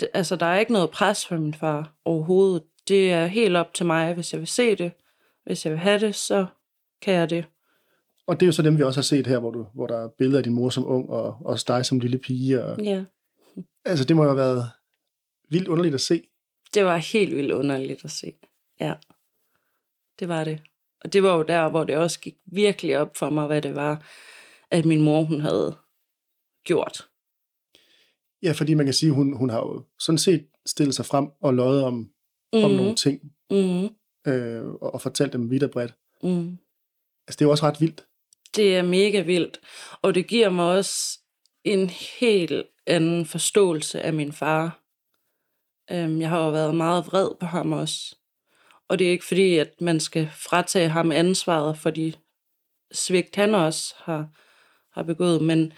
det, 0.00 0.08
altså, 0.14 0.36
der 0.36 0.46
er 0.46 0.58
ikke 0.58 0.72
noget 0.72 0.90
pres 0.90 1.26
fra 1.26 1.36
min 1.36 1.54
far 1.54 1.92
overhovedet. 2.04 2.62
Det 2.88 3.12
er 3.12 3.26
helt 3.26 3.56
op 3.56 3.74
til 3.74 3.86
mig, 3.86 4.14
hvis 4.14 4.32
jeg 4.32 4.40
vil 4.40 4.48
se 4.48 4.76
det. 4.76 4.92
Hvis 5.44 5.64
jeg 5.64 5.72
vil 5.72 5.80
have 5.80 6.00
det, 6.00 6.14
så 6.14 6.46
kan 7.02 7.14
jeg 7.14 7.30
det. 7.30 7.44
Og 8.30 8.40
det 8.40 8.42
er 8.42 8.48
jo 8.48 8.52
så 8.52 8.62
dem, 8.62 8.78
vi 8.78 8.82
også 8.82 8.98
har 9.00 9.02
set 9.02 9.26
her, 9.26 9.38
hvor, 9.38 9.50
du, 9.50 9.66
hvor 9.74 9.86
der 9.86 9.96
er 10.04 10.08
billeder 10.18 10.38
af 10.38 10.44
din 10.44 10.52
mor 10.54 10.70
som 10.70 10.86
ung, 10.86 11.10
og 11.10 11.36
også 11.44 11.64
dig 11.68 11.86
som 11.86 11.98
lille 12.00 12.18
pige. 12.18 12.64
Og, 12.64 12.80
Ja. 12.82 13.04
altså, 13.84 14.04
det 14.04 14.16
må 14.16 14.22
jo 14.22 14.28
have 14.28 14.36
været 14.36 14.64
vildt 15.48 15.68
underligt 15.68 15.94
at 15.94 16.00
se. 16.00 16.22
Det 16.74 16.84
var 16.84 16.96
helt 16.96 17.36
vildt 17.36 17.52
underligt 17.52 18.04
at 18.04 18.10
se. 18.10 18.32
Ja, 18.80 18.94
det 20.18 20.28
var 20.28 20.44
det. 20.44 20.62
Og 21.04 21.12
det 21.12 21.22
var 21.22 21.36
jo 21.36 21.42
der, 21.42 21.70
hvor 21.70 21.84
det 21.84 21.96
også 21.96 22.20
gik 22.20 22.34
virkelig 22.46 22.98
op 22.98 23.16
for 23.16 23.30
mig, 23.30 23.46
hvad 23.46 23.62
det 23.62 23.74
var, 23.74 24.06
at 24.70 24.84
min 24.84 25.02
mor, 25.02 25.22
hun 25.22 25.40
havde 25.40 25.76
gjort. 26.64 27.08
Ja, 28.42 28.52
fordi 28.52 28.74
man 28.74 28.86
kan 28.86 28.94
sige, 28.94 29.12
hun, 29.12 29.36
hun 29.36 29.50
har 29.50 29.58
jo 29.58 29.84
sådan 29.98 30.18
set 30.18 30.46
stillet 30.66 30.94
sig 30.94 31.06
frem 31.06 31.28
og 31.40 31.54
løjet 31.54 31.84
om, 31.84 31.94
mm. 32.52 32.64
om 32.64 32.70
nogle 32.70 32.94
ting, 32.94 33.20
Mm, 33.52 33.84
øh, 34.32 34.66
og, 34.66 34.94
og 34.94 35.00
fortalt 35.02 35.32
dem 35.32 35.50
vidt 35.50 35.62
og 35.62 35.70
bredt. 35.70 35.94
mm. 36.22 36.58
Altså, 37.26 37.38
det 37.38 37.40
er 37.40 37.44
jo 37.44 37.50
også 37.50 37.66
ret 37.66 37.80
vildt. 37.80 38.06
Det 38.56 38.76
er 38.76 38.82
mega 38.82 39.20
vildt. 39.20 39.60
Og 40.02 40.14
det 40.14 40.26
giver 40.26 40.48
mig 40.48 40.64
også 40.64 41.18
en 41.64 41.90
helt 41.90 42.66
anden 42.86 43.26
forståelse 43.26 44.02
af 44.02 44.12
min 44.12 44.32
far. 44.32 44.80
Øhm, 45.90 46.20
jeg 46.20 46.28
har 46.28 46.44
jo 46.44 46.50
været 46.50 46.74
meget 46.74 47.06
vred 47.06 47.30
på 47.40 47.46
ham 47.46 47.72
også. 47.72 48.16
Og 48.88 48.98
det 48.98 49.06
er 49.06 49.10
ikke 49.10 49.26
fordi, 49.26 49.58
at 49.58 49.70
man 49.80 50.00
skal 50.00 50.30
fratage 50.32 50.88
ham 50.88 51.12
ansvaret 51.12 51.78
for 51.78 51.90
de 51.90 52.12
svigt, 52.92 53.36
han 53.36 53.54
også 53.54 53.94
har, 53.98 54.28
har 54.92 55.02
begået, 55.02 55.42
men, 55.42 55.72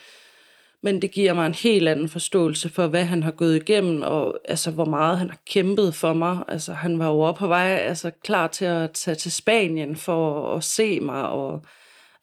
men 0.83 1.03
det 1.03 1.11
giver 1.11 1.33
mig 1.33 1.47
en 1.47 1.55
helt 1.55 1.89
anden 1.89 2.09
forståelse 2.09 2.69
for, 2.69 2.87
hvad 2.87 3.05
han 3.05 3.23
har 3.23 3.31
gået 3.31 3.57
igennem, 3.57 4.03
og 4.03 4.39
altså, 4.45 4.71
hvor 4.71 4.85
meget 4.85 5.19
han 5.19 5.31
har 5.31 5.39
kæmpet 5.47 5.95
for 5.95 6.13
mig. 6.13 6.45
Altså, 6.49 6.73
han 6.73 6.99
var 6.99 7.07
jo 7.07 7.21
oppe 7.21 7.39
på 7.39 7.47
vej, 7.47 7.67
altså, 7.67 8.11
klar 8.11 8.47
til 8.47 8.65
at 8.65 8.91
tage 8.93 9.15
til 9.15 9.33
Spanien 9.33 9.97
for 9.97 10.55
at 10.57 10.65
se 10.65 11.01
mig, 11.01 11.29
og 11.29 11.65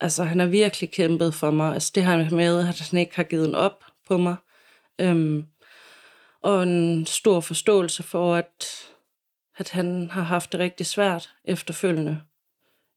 altså, 0.02 0.24
han 0.24 0.40
har 0.40 0.48
virkelig 0.48 0.92
kæmpet 0.92 1.34
for 1.34 1.52
mig. 1.52 1.74
Altså, 1.74 1.92
det 1.96 2.04
han 2.04 2.36
med, 2.36 2.60
at 2.60 2.80
han 2.90 3.00
ikke 3.00 3.16
har 3.16 3.24
givet 3.24 3.48
en 3.48 3.56
op 3.56 3.84
på 4.08 4.18
mig. 4.18 4.36
Øhm, 5.02 5.46
og 6.42 6.64
en 6.64 7.06
stor 7.06 7.40
forståelse 7.40 8.04
for, 8.04 8.36
at, 8.36 8.66
at 9.58 9.70
han 9.70 10.10
har 10.10 10.22
haft 10.22 10.52
det 10.52 10.60
rigtig 10.60 10.86
svært 10.86 11.30
efterfølgende. 11.46 12.22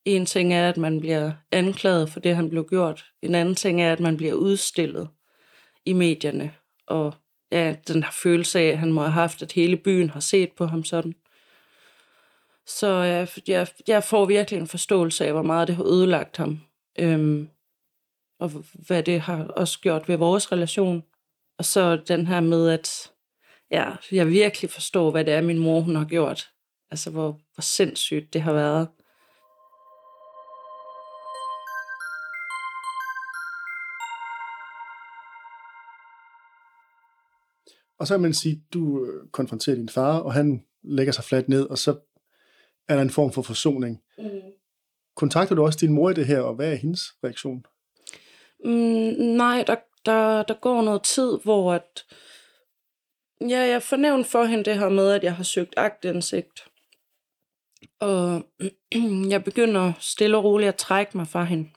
En 0.05 0.27
ting 0.27 0.55
er, 0.55 0.69
at 0.69 0.77
man 0.77 1.01
bliver 1.01 1.33
anklaget 1.53 2.11
for 2.11 2.21
det, 2.21 2.37
han 2.37 2.51
blev 2.51 2.67
gjort. 2.69 3.05
En 3.23 3.35
anden 3.35 3.55
ting 3.55 3.83
er, 3.83 3.93
at 3.93 4.01
man 4.01 4.17
bliver 4.17 4.35
udstillet 4.35 5.09
i 5.85 5.93
medierne. 5.93 6.55
Og 6.87 7.15
ja, 7.53 7.77
den 7.89 8.03
her 8.03 8.11
følelse 8.23 8.61
af, 8.61 8.65
at 8.65 8.79
han 8.79 8.93
må 8.93 9.01
have 9.01 9.13
haft, 9.13 9.43
at 9.43 9.53
hele 9.53 9.77
byen 9.77 10.11
har 10.11 10.21
set 10.21 10.53
på 10.53 10.67
ham 10.67 10.85
sådan. 10.85 11.15
Så 12.67 12.89
jeg, 12.89 13.29
jeg, 13.47 13.69
jeg 13.87 14.05
får 14.05 14.27
virkelig 14.27 14.61
en 14.61 14.67
forståelse 14.67 15.27
af, 15.27 15.33
hvor 15.33 15.43
meget 15.43 15.69
det 15.69 15.77
har 15.77 15.85
ødelagt 15.85 16.37
ham. 16.37 16.61
Øhm, 16.99 17.49
og 18.39 18.51
hvad 18.87 19.03
det 19.03 19.21
har 19.21 19.45
også 19.45 19.81
gjort 19.81 20.09
ved 20.09 20.17
vores 20.17 20.53
relation. 20.53 21.03
Og 21.59 21.65
så 21.65 21.97
den 21.97 22.27
her 22.27 22.41
med, 22.41 22.71
at 22.71 23.13
ja, 23.71 23.91
jeg 24.13 24.29
virkelig 24.29 24.71
forstår, 24.71 25.11
hvad 25.11 25.25
det 25.25 25.35
er, 25.35 25.41
min 25.41 25.59
mor 25.59 25.81
hun 25.81 25.97
har 25.97 26.05
gjort. 26.05 26.51
Altså, 26.91 27.11
hvor, 27.11 27.41
hvor 27.55 27.63
sindssygt 27.63 28.33
det 28.33 28.43
har 28.43 28.53
været. 28.53 28.89
Og 37.99 38.07
så 38.07 38.15
kan 38.15 38.23
man 38.23 38.35
sige, 38.35 38.65
du 38.75 39.05
øh, 39.05 39.29
konfronterer 39.31 39.77
din 39.77 39.89
far, 39.89 40.19
og 40.19 40.33
han 40.33 40.65
lægger 40.83 41.13
sig 41.13 41.25
fladt 41.25 41.49
ned, 41.49 41.67
og 41.67 41.79
så 41.79 41.99
er 42.89 42.95
der 42.95 43.03
en 43.03 43.11
form 43.11 43.33
for 43.33 43.43
forsoning. 43.43 44.03
Mm. 44.19 44.25
Kontakter 45.17 45.55
du 45.55 45.65
også 45.65 45.79
din 45.81 45.93
mor 45.93 46.11
i 46.11 46.15
det 46.15 46.27
her, 46.27 46.41
og 46.41 46.55
hvad 46.55 46.73
er 46.73 46.77
hendes 46.77 47.01
reaktion? 47.25 47.65
Mm, 48.65 49.27
nej, 49.37 49.65
der, 49.67 49.77
der, 50.07 50.43
der 50.43 50.55
går 50.55 50.83
noget 50.83 51.03
tid, 51.03 51.39
hvor 51.45 51.73
at, 51.73 52.05
ja, 53.41 53.61
jeg 53.61 53.83
fornævnte 53.83 54.31
for 54.31 54.45
hende 54.45 54.65
det 54.65 54.79
her 54.79 54.89
med, 54.89 55.11
at 55.13 55.25
jeg 55.25 55.35
har 55.35 55.45
søgt 55.45 55.75
agtindsigt. 55.77 56.65
Og 58.01 58.43
jeg 59.33 59.45
begynder 59.45 59.93
stille 60.01 60.37
og 60.37 60.45
roligt 60.45 60.69
at 60.69 60.77
trække 60.77 61.17
mig 61.17 61.29
fra 61.29 61.45
hende. 61.45 61.71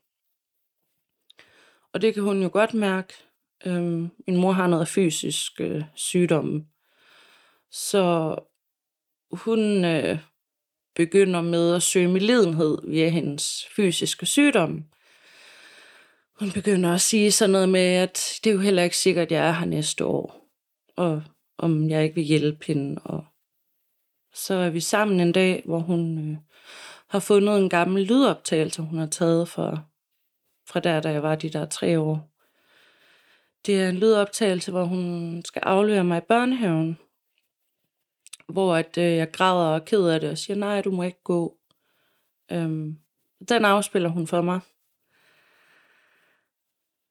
Og 1.93 2.02
det 2.02 2.13
kan 2.13 2.24
hun 2.24 2.43
jo 2.43 2.50
godt 2.54 2.74
mærke. 2.74 3.13
Øhm, 3.65 4.10
min 4.28 4.38
mor 4.38 4.52
har 4.52 4.67
noget 4.67 4.88
fysisk 4.88 5.62
øh, 5.62 5.84
sygdom. 5.95 6.65
Så 7.71 8.36
hun 9.32 9.86
øh, 9.86 10.20
begynder 10.96 11.41
med 11.41 11.76
at 11.76 11.84
søge 11.84 12.08
medlidenhed 12.08 12.78
via 12.88 13.10
hendes 13.10 13.68
fysiske 13.76 14.26
sygdom. 14.26 14.84
Hun 16.39 16.52
begynder 16.52 16.93
at 16.93 17.02
sige 17.02 17.32
sådan 17.32 17.52
noget 17.52 17.70
med, 17.70 17.96
at 17.96 18.39
det 18.43 18.50
er 18.50 18.54
jo 18.54 18.60
heller 18.60 18.84
ikke 18.84 18.98
sikkert, 18.98 19.26
at 19.26 19.32
jeg 19.32 19.48
er 19.48 19.52
her 19.52 19.66
næste 19.66 20.06
år. 20.06 20.50
Og 20.98 21.24
om 21.58 21.89
jeg 21.89 22.04
ikke 22.04 22.16
vil 22.16 22.24
hjælpe 22.24 22.66
hende. 22.66 23.02
Og 23.04 23.26
så 24.34 24.54
er 24.54 24.70
vi 24.70 24.80
sammen 24.80 25.20
en 25.20 25.32
dag, 25.32 25.62
hvor 25.66 25.80
hun 25.80 26.32
øh, 26.32 26.38
har 27.10 27.20
fundet 27.20 27.58
en 27.58 27.70
gammel 27.70 28.04
lydoptagelse, 28.04 28.82
hun 28.82 29.00
har 29.00 29.06
taget 29.06 29.50
fra, 29.50 29.80
fra 30.68 30.80
der, 30.80 31.00
da 31.00 31.10
jeg 31.10 31.24
var 31.24 31.36
de 31.36 31.50
der 31.50 31.66
tre 31.66 32.00
år. 32.00 32.32
Det 33.66 33.82
er 33.82 33.89
en 33.89 33.98
lydoptagelse, 33.98 34.72
hvor 34.72 34.84
hun 34.84 35.41
skal 35.46 35.62
aflevere 35.66 36.04
mig 36.04 36.18
i 36.18 36.26
børnehaven. 36.28 36.98
Hvor 38.48 38.76
at, 38.76 38.98
øh, 38.98 39.04
jeg 39.16 39.32
græder 39.32 39.66
og 39.70 39.76
er 39.76 39.80
ked 39.80 40.08
af 40.08 40.20
det 40.20 40.30
og 40.30 40.38
siger, 40.38 40.58
nej, 40.58 40.82
du 40.82 40.91
må 40.91 41.04
ikke 41.04 41.24
gå. 41.24 41.58
Øhm, 42.52 42.98
den 43.50 43.66
afspiller 43.66 44.10
hun 44.10 44.28
for 44.28 44.41
mig. 44.41 44.60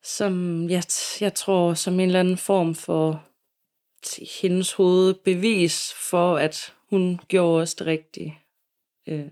Som 0.03 0.63
jeg, 0.71 0.83
jeg 1.21 1.35
tror, 1.35 1.75
som 1.75 1.95
en 1.95 2.01
eller 2.01 2.21
anden 2.21 2.37
form 2.37 2.75
for 2.75 3.23
hendes 4.41 4.73
hoved 4.73 5.15
bevis 5.15 5.93
for, 6.11 6.37
at 6.37 6.75
hun 6.91 7.21
gjorde 7.29 7.63
os 7.63 7.75
det 7.75 7.87
rigtige. 7.87 8.39
Øh, 9.07 9.27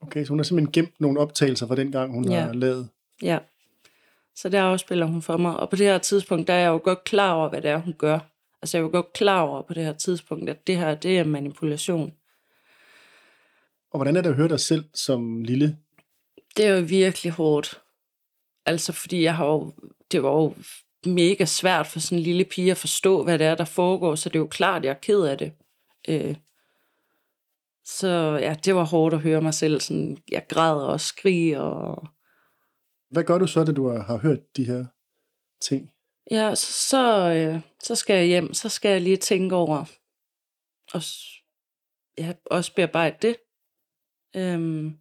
Okay, 0.00 0.24
så 0.24 0.28
hun 0.28 0.38
har 0.38 0.44
simpelthen 0.44 0.72
gemt 0.72 1.00
nogle 1.00 1.20
optagelser 1.20 1.66
fra 1.66 1.76
den 1.76 1.92
gang, 1.92 2.12
hun 2.14 2.30
Ja. 2.30 2.40
har 2.40 2.52
lavet. 2.52 2.88
ja. 3.22 3.38
Så 4.36 4.48
der 4.48 4.62
afspiller 4.62 5.06
hun 5.06 5.22
for 5.22 5.36
mig. 5.36 5.56
Og 5.56 5.70
på 5.70 5.76
det 5.76 5.86
her 5.86 5.98
tidspunkt, 5.98 6.46
der 6.48 6.54
er 6.54 6.58
jeg 6.58 6.68
jo 6.68 6.80
godt 6.84 7.04
klar 7.04 7.32
over, 7.32 7.48
hvad 7.48 7.62
det 7.62 7.70
er, 7.70 7.78
hun 7.78 7.92
gør. 7.98 8.18
Altså 8.64 8.76
jeg 8.76 8.82
jo 8.82 8.90
godt 8.92 9.12
klar 9.12 9.40
over 9.40 9.62
på 9.62 9.74
det 9.74 9.84
her 9.84 9.92
tidspunkt, 9.92 10.50
at 10.50 10.66
det 10.66 10.76
her, 10.76 10.94
det 10.94 11.18
er 11.18 11.24
manipulation. 11.24 12.12
Og 13.90 13.98
hvordan 13.98 14.16
er 14.16 14.20
det 14.20 14.30
at 14.30 14.36
høre 14.36 14.48
dig 14.48 14.60
selv 14.60 14.84
som 14.94 15.42
lille? 15.42 15.78
Det 16.56 16.64
er 16.64 16.76
jo 16.76 16.84
virkelig 16.88 17.32
hårdt. 17.32 17.82
Altså, 18.66 18.92
fordi 18.92 19.22
jeg 19.22 19.36
har 19.36 19.46
jo, 19.46 19.72
det 20.12 20.22
var 20.22 20.30
jo 20.30 20.54
mega 21.06 21.44
svært 21.44 21.86
for 21.86 22.00
sådan 22.00 22.18
en 22.18 22.24
lille 22.24 22.44
pige 22.44 22.70
at 22.70 22.76
forstå, 22.76 23.24
hvad 23.24 23.38
det 23.38 23.46
er, 23.46 23.54
der 23.54 23.64
foregår, 23.64 24.14
så 24.14 24.28
det 24.28 24.36
er 24.36 24.40
jo 24.40 24.46
klart, 24.46 24.78
at 24.78 24.84
jeg 24.84 24.90
er 24.90 25.00
ked 25.02 25.22
af 25.22 25.38
det. 25.38 25.52
Øh, 26.08 26.36
så 27.84 28.38
ja, 28.40 28.56
det 28.64 28.74
var 28.74 28.84
hårdt 28.84 29.14
at 29.14 29.20
høre 29.20 29.40
mig 29.40 29.54
selv. 29.54 29.80
Sådan, 29.80 30.18
jeg 30.30 30.46
græd 30.48 30.82
og 30.82 31.00
skriger. 31.00 31.60
Og... 31.60 32.08
Hvad 33.10 33.24
gør 33.24 33.38
du 33.38 33.46
så, 33.46 33.64
da 33.64 33.72
du 33.72 33.88
har 33.88 34.16
hørt 34.16 34.56
de 34.56 34.64
her 34.64 34.84
ting? 35.60 35.93
Ja, 36.30 36.54
så, 36.54 36.72
så, 36.72 37.32
øh, 37.34 37.60
så 37.80 37.94
skal 37.94 38.16
jeg 38.16 38.26
hjem. 38.26 38.54
Så 38.54 38.68
skal 38.68 38.90
jeg 38.90 39.00
lige 39.00 39.16
tænke 39.16 39.56
over, 39.56 39.84
og 40.94 41.02
ja, 42.18 42.32
også 42.44 42.74
bearbejde 42.74 43.16
det. 43.22 43.36
Øhm, 44.36 44.98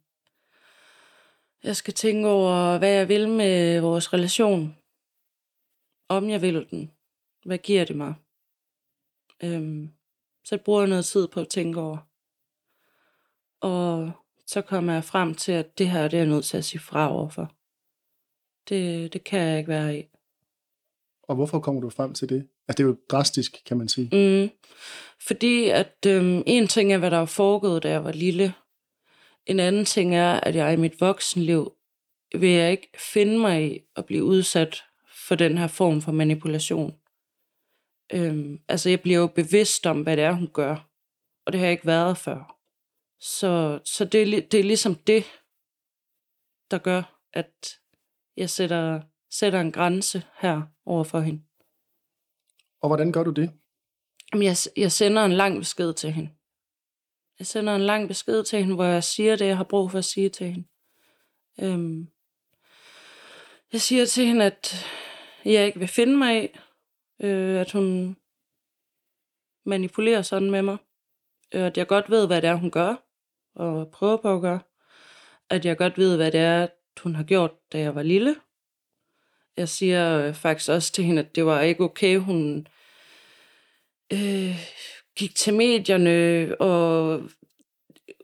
jeg 1.64 1.76
skal 1.76 1.94
tænke 1.94 2.28
over, 2.28 2.78
hvad 2.78 2.90
jeg 2.90 3.08
vil 3.08 3.30
med 3.30 3.80
vores 3.82 4.14
relation. 4.14 4.78
Om 6.10 6.30
jeg 6.30 6.42
vil 6.42 6.70
den. 6.70 6.92
Hvad 7.46 7.58
giver 7.58 7.86
det 7.86 7.96
mig? 7.96 8.14
Øhm, 9.44 9.94
så 10.44 10.58
bruger 10.58 10.82
jeg 10.82 10.90
noget 10.90 11.06
tid 11.06 11.28
på 11.28 11.40
at 11.40 11.50
tænke 11.50 11.80
over. 11.80 11.98
Og 13.62 14.12
så 14.46 14.62
kommer 14.62 14.94
jeg 14.94 15.04
frem 15.04 15.36
til, 15.36 15.52
at 15.52 15.78
det 15.78 15.90
her 15.90 16.08
det 16.08 16.14
er 16.14 16.22
jeg 16.22 16.28
nødt 16.28 16.46
til 16.46 16.58
at 16.58 16.66
sige 16.66 16.82
fra 16.82 17.12
overfor. 17.12 17.56
Det, 18.70 19.14
det 19.14 19.24
kan 19.24 19.40
jeg 19.40 19.58
ikke 19.58 19.68
være 19.68 20.00
i. 20.00 20.13
Og 21.24 21.36
hvorfor 21.36 21.60
kommer 21.60 21.82
du 21.82 21.90
frem 21.90 22.14
til 22.14 22.30
det? 22.30 22.48
Altså, 22.68 22.78
det 22.78 22.80
er 22.80 22.88
jo 22.88 22.98
drastisk, 23.10 23.58
kan 23.66 23.78
man 23.78 23.88
sige. 23.88 24.10
Mm. 24.12 24.50
Fordi 25.28 25.70
at 25.70 25.98
øhm, 26.08 26.44
en 26.46 26.68
ting 26.68 26.94
er, 26.94 26.98
hvad 26.98 27.12
der 27.12 27.18
er 27.18 27.26
foregået, 27.26 27.84
da 27.84 27.90
jeg 27.90 28.04
var 28.04 28.12
lille. 28.12 28.54
En 29.46 29.60
anden 29.60 29.86
ting 29.86 30.16
er, 30.16 30.40
at 30.40 30.56
jeg 30.56 30.74
i 30.74 30.78
mit 30.78 31.02
voksenliv 31.02 31.74
vil 32.36 32.50
jeg 32.50 32.72
ikke 32.72 32.90
finde 33.14 33.40
mig 33.40 33.72
i 33.72 33.80
at 33.96 34.06
blive 34.06 34.24
udsat 34.24 34.84
for 35.28 35.36
den 35.36 35.58
her 35.58 35.68
form 35.68 36.02
for 36.02 36.12
manipulation. 36.12 36.96
Øhm, 38.14 38.60
altså, 38.68 38.90
jeg 38.90 39.02
bliver 39.02 39.20
jo 39.20 39.28
bevidst 39.28 39.86
om, 39.86 40.02
hvad 40.02 40.18
det 40.18 40.24
er, 40.24 40.32
hun 40.32 40.50
gør. 40.54 40.90
Og 41.46 41.54
det 41.54 41.60
har 41.60 41.66
jeg 41.66 41.72
ikke 41.72 41.86
været 41.86 42.18
før. 42.18 42.58
Så, 43.20 43.80
så 43.86 44.06
det, 44.06 44.22
er, 44.22 44.42
det 44.52 44.60
er 44.60 44.64
ligesom 44.64 44.96
det, 44.96 45.24
der 46.72 46.78
gør, 46.78 47.28
at 47.34 47.80
jeg 48.38 48.50
sætter, 48.50 49.02
sætter 49.40 49.62
en 49.62 49.72
grænse 49.72 50.24
her 50.40 50.62
over 50.86 51.04
for 51.04 51.20
hende. 51.20 51.44
Og 52.82 52.90
hvordan 52.90 53.12
gør 53.12 53.24
du 53.24 53.32
det? 53.32 53.52
Jamen, 54.34 54.46
jeg, 54.46 54.58
jeg 54.78 54.92
sender 54.92 55.26
en 55.26 55.32
lang 55.32 55.60
besked 55.60 55.94
til 55.94 56.12
hende. 56.12 56.30
Jeg 57.40 57.48
sender 57.48 57.76
en 57.76 57.82
lang 57.82 58.08
besked 58.08 58.44
til 58.44 58.60
hende, 58.60 58.76
hvor 58.76 58.84
jeg 58.84 59.04
siger 59.04 59.36
det, 59.36 59.46
jeg 59.46 59.58
har 59.58 59.64
brug 59.64 59.92
for 59.92 59.98
at 59.98 60.06
sige 60.06 60.30
til 60.30 60.48
hende. 60.48 60.68
Øhm, 61.60 62.08
jeg 63.72 63.82
siger 63.82 64.06
til 64.06 64.26
hende, 64.26 64.46
at 64.46 64.86
jeg 65.46 65.66
ikke 65.66 65.80
vil 65.80 65.88
finde 65.88 66.18
mig 66.18 66.44
i, 66.44 66.48
øh, 67.26 67.62
at 67.62 67.72
hun 67.72 68.18
manipulerer 69.66 70.22
sådan 70.22 70.52
med 70.52 70.62
mig. 70.62 70.78
Øh, 71.54 71.62
at 71.62 71.78
jeg 71.78 71.88
godt 71.88 72.10
ved, 72.10 72.28
hvad 72.28 72.42
det 72.42 72.50
er, 72.50 72.56
hun 72.56 72.72
gør, 72.72 72.96
og 73.56 73.92
prøver 73.92 74.18
på 74.18 74.36
at 74.36 74.42
gøre. 74.42 74.60
At 75.50 75.66
jeg 75.66 75.78
godt 75.78 75.98
ved, 75.98 76.16
hvad 76.16 76.32
det 76.32 76.40
er, 76.40 76.68
hun 77.04 77.16
har 77.16 77.24
gjort, 77.24 77.52
da 77.72 77.80
jeg 77.80 77.96
var 77.96 78.04
lille. 78.04 78.36
Jeg 79.58 79.70
siger 79.70 80.20
øh, 80.20 80.34
faktisk 80.34 80.70
også 80.70 80.92
til 80.92 81.04
hende, 81.04 81.22
at 81.22 81.36
det 81.36 81.46
var 81.46 81.62
ikke 81.62 81.84
okay, 81.84 82.18
hun 82.18 82.68
øh, 84.14 84.56
gik 85.16 85.36
til 85.36 85.54
medierne 85.54 86.48
og 86.62 87.22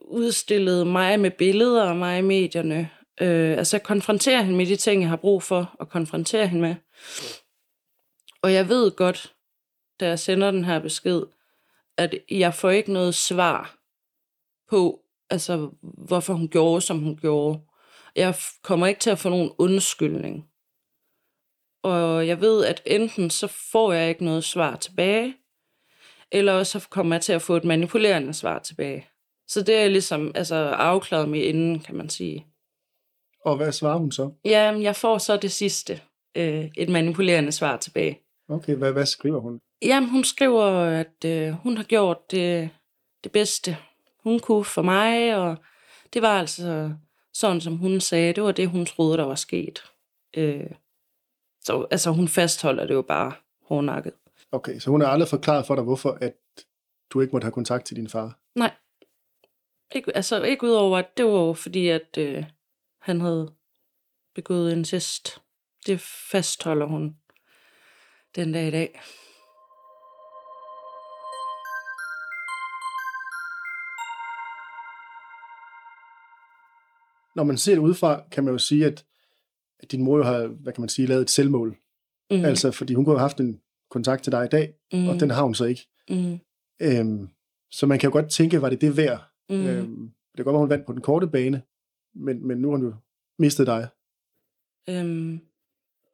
udstillede 0.02 0.84
mig 0.84 1.20
med 1.20 1.30
billeder 1.30 1.84
af 1.84 1.96
mig 1.96 2.18
i 2.18 2.22
medierne. 2.22 2.90
Øh, 3.20 3.58
altså 3.58 3.78
konfrontere 3.78 4.44
hende 4.44 4.56
med 4.56 4.66
de 4.66 4.76
ting, 4.76 5.02
jeg 5.02 5.08
har 5.08 5.16
brug 5.16 5.42
for 5.42 5.76
at 5.80 5.88
konfrontere 5.88 6.46
hende 6.46 6.62
med. 6.62 6.74
Og 8.42 8.52
jeg 8.52 8.68
ved 8.68 8.90
godt, 8.90 9.34
da 10.00 10.08
jeg 10.08 10.18
sender 10.18 10.50
den 10.50 10.64
her 10.64 10.78
besked, 10.78 11.22
at 11.96 12.14
jeg 12.30 12.54
får 12.54 12.70
ikke 12.70 12.92
noget 12.92 13.14
svar 13.14 13.78
på, 14.70 15.00
altså 15.30 15.70
hvorfor 15.82 16.34
hun 16.34 16.48
gjorde, 16.48 16.80
som 16.80 16.98
hun 16.98 17.16
gjorde. 17.16 17.60
Jeg 18.16 18.34
kommer 18.62 18.86
ikke 18.86 19.00
til 19.00 19.10
at 19.10 19.18
få 19.18 19.28
nogen 19.28 19.52
undskyldning. 19.58 20.49
Og 21.82 22.26
jeg 22.26 22.40
ved, 22.40 22.64
at 22.64 22.82
enten 22.86 23.30
så 23.30 23.46
får 23.72 23.92
jeg 23.92 24.08
ikke 24.08 24.24
noget 24.24 24.44
svar 24.44 24.76
tilbage, 24.76 25.36
eller 26.32 26.62
så 26.62 26.86
kommer 26.90 27.16
jeg 27.16 27.22
til 27.22 27.32
at 27.32 27.42
få 27.42 27.56
et 27.56 27.64
manipulerende 27.64 28.34
svar 28.34 28.58
tilbage. 28.58 29.08
Så 29.48 29.62
det 29.62 29.76
er 29.76 29.88
ligesom 29.88 30.32
altså, 30.34 30.54
afklaret 30.56 31.28
med 31.28 31.40
inden, 31.40 31.78
kan 31.78 31.94
man 31.94 32.08
sige. 32.08 32.46
Og 33.44 33.56
hvad 33.56 33.72
svarer 33.72 33.98
hun 33.98 34.12
så? 34.12 34.30
Ja, 34.44 34.78
jeg 34.80 34.96
får 34.96 35.18
så 35.18 35.36
det 35.36 35.52
sidste, 35.52 36.00
øh, 36.34 36.68
et 36.76 36.88
manipulerende 36.88 37.52
svar 37.52 37.76
tilbage. 37.76 38.20
Okay, 38.48 38.74
hvad, 38.74 38.92
hvad 38.92 39.06
skriver 39.06 39.40
hun? 39.40 39.60
Jamen, 39.82 40.10
hun 40.10 40.24
skriver, 40.24 40.64
at 40.84 41.24
øh, 41.24 41.52
hun 41.52 41.76
har 41.76 41.84
gjort 41.84 42.30
det, 42.30 42.70
det 43.24 43.32
bedste, 43.32 43.76
hun 44.24 44.38
kunne 44.38 44.64
for 44.64 44.82
mig, 44.82 45.36
og 45.36 45.56
det 46.12 46.22
var 46.22 46.38
altså 46.38 46.92
sådan, 47.34 47.60
som 47.60 47.76
hun 47.76 48.00
sagde, 48.00 48.32
det 48.32 48.42
var 48.42 48.52
det, 48.52 48.68
hun 48.68 48.86
troede, 48.86 49.18
der 49.18 49.24
var 49.24 49.34
sket. 49.34 49.82
Øh, 50.36 50.66
så 51.62 51.86
altså, 51.90 52.10
hun 52.10 52.28
fastholder 52.28 52.86
det 52.86 52.94
jo 52.94 53.02
bare 53.02 53.32
hårdnakket. 53.62 54.12
Okay, 54.52 54.78
så 54.78 54.90
hun 54.90 55.00
har 55.00 55.08
aldrig 55.08 55.28
forklaret 55.28 55.66
for 55.66 55.74
dig, 55.74 55.84
hvorfor 55.84 56.18
at 56.20 56.34
du 57.10 57.20
ikke 57.20 57.32
måtte 57.32 57.44
have 57.44 57.52
kontakt 57.52 57.86
til 57.86 57.96
din 57.96 58.08
far. 58.08 58.38
Nej. 58.54 58.74
Ikke, 59.94 60.16
altså 60.16 60.42
ikke 60.42 60.64
udover, 60.64 60.98
at 60.98 61.16
det 61.16 61.24
var 61.24 61.30
jo 61.30 61.52
fordi, 61.52 61.88
at 61.88 62.18
øh, 62.18 62.44
han 62.98 63.20
havde 63.20 63.52
begået 64.34 64.72
incest. 64.72 65.42
Det 65.86 66.00
fastholder 66.00 66.86
hun 66.86 67.16
den 68.36 68.52
dag 68.52 68.68
i 68.68 68.70
dag. 68.70 69.00
Når 77.34 77.44
man 77.44 77.58
ser 77.58 77.74
det 77.74 77.80
udefra, 77.80 78.22
kan 78.30 78.44
man 78.44 78.52
jo 78.52 78.58
sige, 78.58 78.86
at, 78.86 79.04
at 79.82 79.92
din 79.92 80.02
mor 80.02 80.16
jo 80.16 80.22
har, 80.22 80.46
hvad 80.46 80.72
kan 80.72 80.82
man 80.82 80.88
sige, 80.88 81.06
lavet 81.06 81.22
et 81.22 81.30
selvmål. 81.30 81.76
Mm. 82.30 82.44
Altså, 82.44 82.70
fordi 82.70 82.94
hun 82.94 83.04
kunne 83.04 83.16
have 83.16 83.28
haft 83.28 83.40
en 83.40 83.60
kontakt 83.90 84.24
til 84.24 84.32
dig 84.32 84.44
i 84.44 84.48
dag, 84.48 84.74
mm. 84.92 85.08
og 85.08 85.20
den 85.20 85.30
har 85.30 85.42
hun 85.42 85.54
så 85.54 85.64
ikke. 85.64 85.88
Mm. 86.10 86.38
Øhm, 86.82 87.28
så 87.70 87.86
man 87.86 87.98
kan 87.98 88.08
jo 88.08 88.12
godt 88.12 88.30
tænke, 88.30 88.62
var 88.62 88.70
det 88.70 88.80
det 88.80 88.96
værd? 88.96 89.30
Mm. 89.48 89.66
Øhm, 89.66 90.12
det 90.30 90.36
kan 90.36 90.44
godt 90.44 90.54
være, 90.54 90.60
hun 90.60 90.70
vandt 90.70 90.86
på 90.86 90.92
den 90.92 91.00
korte 91.00 91.26
bane, 91.26 91.62
men, 92.14 92.46
men 92.46 92.58
nu 92.58 92.70
har 92.70 92.76
hun 92.76 92.86
jo 92.86 92.94
mistet 93.38 93.66
dig. 93.66 93.88
Øhm, 94.88 95.40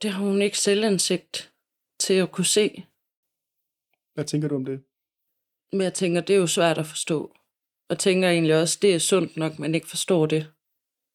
det 0.03 0.11
har 0.11 0.25
hun 0.25 0.43
ikke 0.43 0.59
selvindsigt 0.59 1.53
til 2.01 2.15
at 2.15 2.33
kunne 2.33 2.45
se. 2.45 2.87
Hvad 4.15 4.25
tænker 4.25 4.49
du 4.49 4.55
om 4.55 4.65
det? 4.65 4.83
Men 5.73 5.81
jeg 5.81 5.95
tænker, 5.95 6.21
det 6.21 6.37
er 6.37 6.41
jo 6.41 6.47
svært 6.47 6.79
at 6.79 6.87
forstå. 6.87 7.35
Og 7.89 7.99
tænker 7.99 8.31
egentlig 8.31 8.61
også, 8.61 8.79
det 8.83 8.95
er 8.95 8.99
sundt 8.99 9.37
nok, 9.37 9.59
man 9.59 9.75
ikke 9.75 9.89
forstår 9.89 10.27
det. 10.27 10.53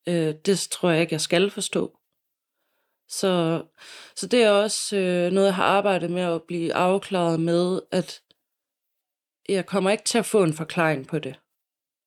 Øh, 0.07 0.35
det 0.45 0.67
tror 0.71 0.89
jeg 0.89 1.01
ikke, 1.01 1.13
jeg 1.13 1.21
skal 1.21 1.49
forstå. 1.49 1.97
Så, 3.11 3.63
så 4.15 4.27
det 4.27 4.43
er 4.43 4.49
også 4.49 4.97
øh, 4.97 5.31
noget, 5.31 5.47
jeg 5.47 5.55
har 5.55 5.63
arbejdet 5.63 6.11
med 6.11 6.21
at 6.21 6.43
blive 6.43 6.73
afklaret 6.73 7.39
med, 7.39 7.81
at 7.91 8.21
jeg 9.49 9.65
kommer 9.65 9.91
ikke 9.91 10.03
til 10.03 10.17
at 10.17 10.25
få 10.25 10.43
en 10.43 10.53
forklaring 10.53 11.07
på 11.07 11.19
det. 11.19 11.39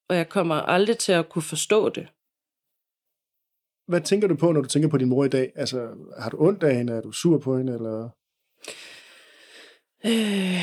Og 0.09 0.17
jeg 0.17 0.29
kommer 0.29 0.55
aldrig 0.55 0.99
til 0.99 1.13
at 1.13 1.29
kunne 1.29 1.43
forstå 1.43 1.89
det. 1.89 2.09
Hvad 3.87 4.01
tænker 4.01 4.29
du 4.29 4.37
på, 4.37 4.53
når 4.53 4.61
du 4.61 4.69
tænker 4.69 4.89
på 4.89 4.99
din 4.99 5.09
mor 5.09 5.25
i 5.25 5.29
dag? 5.29 5.53
Altså, 5.55 5.95
har 6.19 6.31
du 6.31 6.37
ondt 6.41 6.63
af 6.63 6.77
hende? 6.77 6.93
Er 6.93 7.01
du 7.01 7.13
sur 7.13 7.39
på 7.39 7.59
hende? 7.59 7.75
Eller? 7.75 8.09
Øh, 10.05 10.61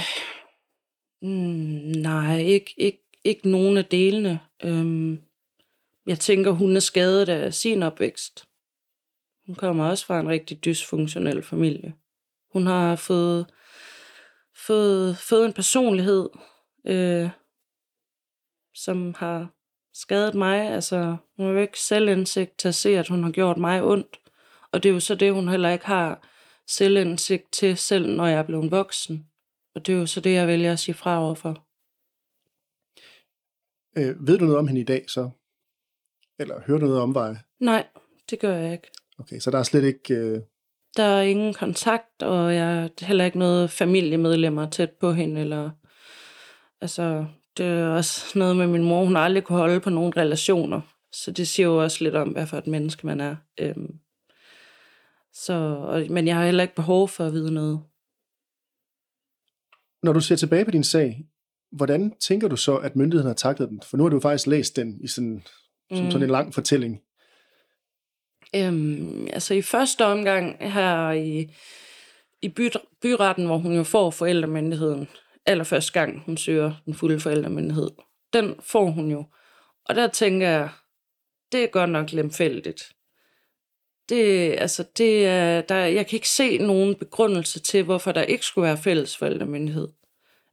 mm, 1.22 2.02
nej, 2.02 2.38
ikke, 2.40 2.74
ikke, 2.78 3.04
ikke 3.24 3.50
nogen 3.50 3.78
af 3.78 3.86
delene. 3.86 4.40
Øhm, 4.64 5.22
jeg 6.06 6.20
tænker, 6.20 6.52
hun 6.52 6.76
er 6.76 6.80
skadet 6.80 7.30
af 7.30 7.54
sin 7.54 7.84
opvækst. 7.84 8.51
Hun 9.52 9.56
kommer 9.56 9.90
også 9.90 10.06
fra 10.06 10.20
en 10.20 10.30
rigtig 10.30 10.66
dysfunktionel 10.66 11.44
familie. 11.44 11.94
Hun 12.54 12.68
har 12.68 12.96
fået, 12.96 13.54
fået, 14.56 15.18
fået 15.18 15.46
en 15.46 15.54
personlighed, 15.54 16.30
øh, 16.88 17.30
som 18.74 19.14
har 19.18 19.54
skadet 19.94 20.36
mig. 20.36 20.62
Altså, 20.62 21.18
hun 21.38 21.46
har 21.46 21.54
jo 21.54 21.60
ikke 21.60 21.80
selvindsigt 21.80 22.58
til 22.58 22.68
at 22.68 22.76
se, 22.76 22.98
at 22.98 23.08
hun 23.08 23.24
har 23.24 23.32
gjort 23.32 23.58
mig 23.58 23.84
ondt. 23.84 24.20
Og 24.72 24.84
det 24.84 24.90
er 24.90 24.94
jo 24.94 25.00
så 25.00 25.16
det, 25.16 25.34
hun 25.34 25.50
heller 25.50 25.70
ikke 25.70 25.86
har 25.86 26.28
selvindsigt 26.68 27.52
til, 27.52 27.78
selv 27.78 28.08
når 28.08 28.26
jeg 28.26 28.40
er 28.40 28.44
blevet 28.44 28.72
voksen. 28.72 29.28
Og 29.76 29.86
det 29.86 29.96
er 29.96 30.00
jo 30.00 30.06
så 30.06 30.22
det, 30.22 30.34
jeg 30.34 30.48
vælger 30.48 30.72
at 30.72 30.80
sige 30.80 30.96
fra 30.96 31.20
overfor. 31.20 31.66
Øh, 33.98 34.28
ved 34.28 34.38
du 34.38 34.46
noget 34.46 34.60
om 34.60 34.68
hende 34.68 34.82
i 34.82 34.86
dag 34.86 35.10
så? 35.10 35.30
Eller 36.40 36.62
hører 36.62 36.80
du 36.80 36.86
noget 36.86 37.02
om 37.02 37.16
vej? 37.16 37.36
Nej, 37.60 37.88
det 38.30 38.40
gør 38.40 38.56
jeg 38.56 38.74
ikke. 38.74 39.01
Okay, 39.20 39.40
så 39.40 39.52
der 39.52 39.60
er 39.60 39.64
slet 39.64 39.84
ikke... 39.84 40.14
Øh... 40.14 40.42
Der 40.98 41.04
er 41.04 41.22
ingen 41.22 41.54
kontakt, 41.54 42.24
og 42.24 42.56
jeg 42.56 42.66
har 42.66 43.06
heller 43.06 43.26
ikke 43.26 43.40
noget 43.40 43.70
familiemedlemmer 43.70 44.70
tæt 44.70 44.92
på 44.92 45.12
hende, 45.12 45.42
eller 45.42 45.70
altså, 46.82 47.26
det 47.58 47.66
er 47.66 47.88
også 47.88 48.40
noget 48.40 48.58
med 48.58 48.68
min 48.68 48.84
mor. 48.84 49.06
Hun 49.06 49.16
har 49.16 49.24
aldrig 49.24 49.44
kunne 49.44 49.58
holde 49.58 49.80
på 49.80 49.90
nogle 49.90 50.14
relationer. 50.18 50.82
Så 51.14 51.32
det 51.32 51.48
siger 51.48 51.68
jo 51.68 51.84
også 51.84 52.04
lidt 52.04 52.16
om, 52.16 52.30
hvad 52.30 52.48
for 52.48 52.58
et 52.58 52.68
menneske 52.68 53.08
man 53.08 53.20
er. 53.20 53.36
Øhm, 53.60 53.96
så, 55.34 55.54
og, 55.88 56.06
men 56.10 56.28
jeg 56.28 56.36
har 56.36 56.46
heller 56.46 56.64
ikke 56.64 56.76
behov 56.76 57.08
for 57.08 57.26
at 57.26 57.34
vide 57.34 57.54
noget. 57.54 57.82
Når 60.04 60.14
du 60.14 60.20
ser 60.20 60.36
tilbage 60.36 60.66
på 60.66 60.72
din 60.72 60.84
sag, 60.84 61.26
hvordan 61.72 62.14
tænker 62.20 62.48
du 62.48 62.56
så, 62.56 62.78
at 62.78 62.96
myndigheden 62.96 63.28
har 63.28 63.34
taklet 63.34 63.70
den? 63.70 63.82
For 63.82 63.98
nu 63.98 64.04
har 64.04 64.10
du 64.10 64.20
faktisk 64.20 64.48
læst 64.48 64.76
den 64.76 65.02
i 65.04 65.08
sådan, 65.08 65.44
som 65.94 66.06
Mm. 66.06 66.12
sådan 66.12 66.24
en 66.24 66.30
lang 66.32 66.54
fortælling. 66.54 67.02
Øhm, 68.56 69.28
altså 69.34 69.54
i 69.54 69.62
første 69.62 70.06
omgang 70.06 70.72
her 70.72 71.12
i, 71.12 71.56
i 72.42 72.50
by, 72.50 72.70
byretten, 73.02 73.46
hvor 73.46 73.58
hun 73.58 73.76
jo 73.76 73.84
får 73.84 74.12
forældremyndigheden, 74.12 75.08
allerførste 75.46 75.94
gang 75.94 76.24
hun 76.26 76.38
søger 76.38 76.74
den 76.86 76.94
fulde 76.94 77.20
forældremyndighed, 77.20 77.90
den 78.34 78.56
får 78.60 78.86
hun 78.86 79.12
jo. 79.12 79.26
Og 79.86 79.96
der 79.96 80.08
tænker 80.08 80.50
jeg, 80.50 80.70
det 81.52 81.64
er 81.64 81.68
godt 81.68 81.90
nok 81.90 82.12
lemfældigt. 82.12 82.94
Det, 84.10 84.56
altså 84.58 84.86
det 84.98 85.28
er, 85.28 85.62
der, 85.62 85.76
jeg 85.76 86.08
kan 86.08 86.18
ikke 86.18 86.30
se 86.30 86.58
nogen 86.58 86.96
begrundelse 86.96 87.60
til, 87.60 87.84
hvorfor 87.84 88.12
der 88.12 88.22
ikke 88.22 88.46
skulle 88.46 88.68
være 88.68 88.78
fælles 88.78 89.18
forældremyndighed. 89.18 89.88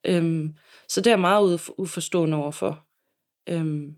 Øhm, 0.05 0.57
så 0.89 1.01
det 1.01 1.07
er 1.07 1.11
jeg 1.11 1.21
meget 1.21 1.71
uforstående 1.79 2.37
overfor. 2.37 2.87
Øhm, 3.49 3.97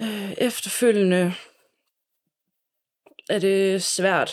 øh, 0.00 0.32
efterfølgende 0.32 1.34
er 3.28 3.38
det 3.38 3.82
svært 3.82 4.30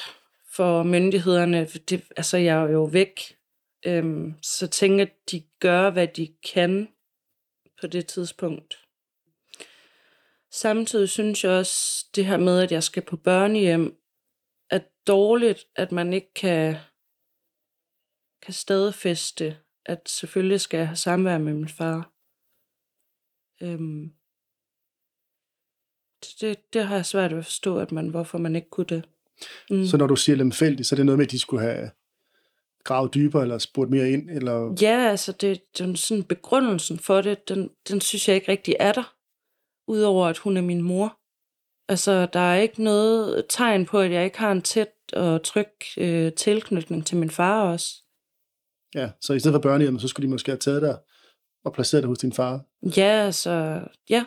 for 0.56 0.84
myndighederne. 0.84 1.66
Det, 1.66 2.04
altså, 2.18 2.38
jeg 2.38 2.64
er 2.64 2.70
jo 2.70 2.84
væk. 2.84 3.38
Øhm, 3.86 4.34
så 4.42 4.68
tænker 4.68 5.06
de 5.32 5.44
gør, 5.60 5.90
hvad 5.90 6.08
de 6.08 6.36
kan 6.54 6.88
på 7.82 7.88
det 7.88 8.08
tidspunkt. 8.08 8.86
Samtidig 10.52 11.10
synes 11.10 11.44
jeg 11.44 11.52
også, 11.52 12.06
det 12.16 12.26
her 12.26 12.38
med, 12.38 12.62
at 12.62 12.72
jeg 12.72 12.84
skal 12.84 13.04
på 13.04 13.18
børnehjem, 13.18 13.98
er 14.70 14.80
dårligt, 15.08 15.66
at 15.76 15.92
man 15.92 16.14
ikke 16.14 16.34
kan, 16.34 16.76
kan 18.42 18.54
stadfeste, 18.54 19.58
at 19.86 20.10
selvfølgelig 20.10 20.62
skal 20.62 20.78
jeg 20.78 20.88
have 20.88 20.96
samvær 20.96 21.38
med 21.38 21.54
min 21.54 21.70
far. 21.70 22.12
Øhm, 23.62 24.14
det, 26.42 26.74
det, 26.74 26.88
har 26.88 26.96
jeg 26.96 27.06
svært 27.06 27.32
ved 27.32 27.40
at 27.40 27.46
forstå, 27.46 27.78
at 27.78 27.92
man, 27.92 28.08
hvorfor 28.08 28.38
man 28.38 28.56
ikke 28.56 28.70
kunne 28.70 28.86
det. 28.86 29.04
Mm. 29.70 29.86
Så 29.86 29.98
når 29.98 30.08
du 30.08 30.16
siger 30.16 30.36
lemfældigt, 30.36 30.88
så 30.88 30.96
er 30.96 30.98
det 30.98 31.06
noget 31.06 31.18
med, 31.18 31.26
at 31.26 31.32
de 31.32 31.40
skulle 31.40 31.64
have 31.64 31.90
gravet 32.84 33.14
dybere, 33.14 33.42
eller 33.42 33.58
spurgt 33.58 33.90
mere 33.90 34.10
ind, 34.10 34.30
eller... 34.30 34.76
Ja, 34.82 35.10
altså 35.10 35.32
det, 35.32 35.62
den 35.78 35.96
sådan 35.96 36.24
begrundelsen 36.24 37.00
for 37.00 37.22
det, 37.22 37.50
den, 37.50 37.70
den 37.90 38.02
synes 38.02 38.28
jeg 38.28 38.36
ikke 38.36 38.52
rigtig 38.52 38.76
er 38.80 38.92
der. 38.92 39.16
Udover 39.88 40.28
at 40.28 40.38
hun 40.38 40.58
er 40.58 40.62
min 40.62 40.82
mor. 40.82 41.18
Altså, 41.88 42.28
der 42.34 42.40
er 42.40 42.56
ikke 42.56 42.84
noget 42.84 43.46
tegn 43.50 43.86
på, 43.86 44.00
at 44.00 44.12
jeg 44.12 44.26
ikke 44.26 44.40
har 44.40 44.52
en 44.52 44.62
tæt 44.62 44.92
og 45.14 45.44
tryg 45.44 45.68
øh, 45.98 46.34
tilknytning 46.34 47.06
til 47.06 47.18
min 47.18 47.30
far 47.30 47.62
også. 47.62 47.94
Ja, 48.96 49.10
så 49.22 49.34
i 49.34 49.40
stedet 49.40 49.54
for 49.54 49.62
børnehjem, 49.62 50.00
så 50.00 50.08
skulle 50.08 50.28
de 50.28 50.32
måske 50.32 50.52
have 50.52 50.60
taget 50.60 50.82
dig 50.82 50.98
og 51.66 51.74
placeret 51.74 52.04
dig 52.04 52.08
hos 52.08 52.18
din 52.18 52.34
far. 52.34 52.62
Ja, 52.98 53.26
altså, 53.26 53.82
ja. 54.10 54.26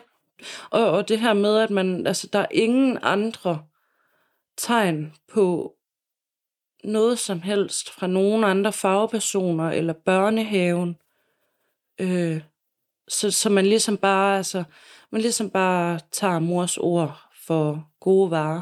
Og, 0.69 0.91
og 0.91 1.07
det 1.07 1.19
her 1.19 1.33
med, 1.33 1.57
at 1.57 1.69
man, 1.69 2.07
altså, 2.07 2.27
der 2.33 2.39
er 2.39 2.47
ingen 2.51 2.97
andre 3.01 3.65
tegn 4.57 5.13
på 5.33 5.75
noget 6.83 7.19
som 7.19 7.41
helst 7.41 7.89
fra 7.89 8.07
nogen 8.07 8.43
andre 8.43 8.73
fagpersoner 8.73 9.69
eller 9.69 9.93
børnehaven. 9.93 10.97
Øh, 12.01 12.41
så, 13.07 13.31
så 13.31 13.49
man 13.49 13.65
ligesom 13.65 13.97
bare, 13.97 14.37
altså, 14.37 14.63
man 15.11 15.21
ligesom 15.21 15.49
bare 15.49 15.99
tager 16.11 16.39
mors 16.39 16.77
ord 16.77 17.21
for 17.45 17.91
gode 17.99 18.31
varer. 18.31 18.61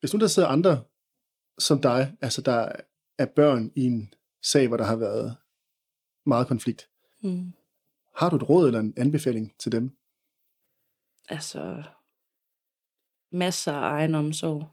Hvis 0.00 0.14
nu 0.14 0.20
der 0.20 0.26
sidder 0.26 0.48
andre 0.48 0.82
som 1.58 1.80
dig, 1.80 2.16
altså 2.20 2.42
der 2.42 2.72
er 3.18 3.26
børn 3.26 3.72
i 3.76 3.84
en 3.84 4.14
sag, 4.42 4.68
hvor 4.68 4.76
der 4.76 4.84
har 4.84 4.96
været 4.96 5.36
meget 6.26 6.46
konflikt, 6.46 6.86
Mm 7.22 7.52
har 8.20 8.30
du 8.30 8.36
et 8.36 8.48
råd 8.48 8.66
eller 8.66 8.80
en 8.80 8.94
anbefaling 8.96 9.54
til 9.58 9.72
dem? 9.72 9.96
Altså, 11.28 11.82
masser 13.32 13.72
af 13.72 13.90
egen 13.90 14.14
omsorg. 14.14 14.68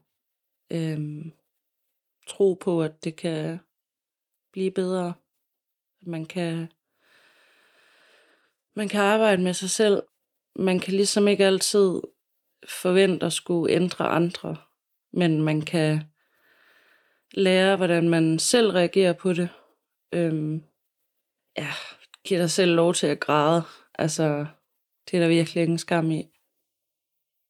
Øhm, 0.72 1.32
tro 2.28 2.54
på, 2.54 2.82
at 2.82 3.04
det 3.04 3.16
kan 3.16 3.60
blive 4.52 4.72
bedre. 4.72 5.14
At 6.02 6.08
man 6.08 6.26
kan, 6.26 6.72
man 8.76 8.88
kan 8.90 9.02
arbejde 9.02 9.44
med 9.44 9.54
sig 9.54 9.70
selv. 9.70 10.04
Man 10.56 10.80
kan 10.80 10.94
ligesom 10.94 11.28
ikke 11.28 11.46
altid 11.46 12.02
forvente 12.70 13.26
at 13.26 13.34
skulle 13.34 13.74
ændre 13.74 14.08
andre, 14.08 14.56
men 15.12 15.44
man 15.44 15.62
kan 15.62 16.02
lære, 17.32 17.76
hvordan 17.76 18.10
man 18.10 18.40
selv 18.40 18.70
reagerer 18.70 19.14
på 19.14 19.34
det. 19.34 19.50
Øhm, 20.14 20.64
ja, 21.58 21.72
giv 22.28 22.40
dig 22.40 22.52
selv 22.52 22.76
lov 22.76 22.94
til 22.94 23.08
at 23.08 23.20
græde. 23.20 23.64
Altså, 23.96 24.46
det 25.12 25.18
er 25.18 25.22
der 25.22 25.28
virkelig 25.28 25.64
ingen 25.64 25.78
skam 25.78 26.12
i. 26.12 26.28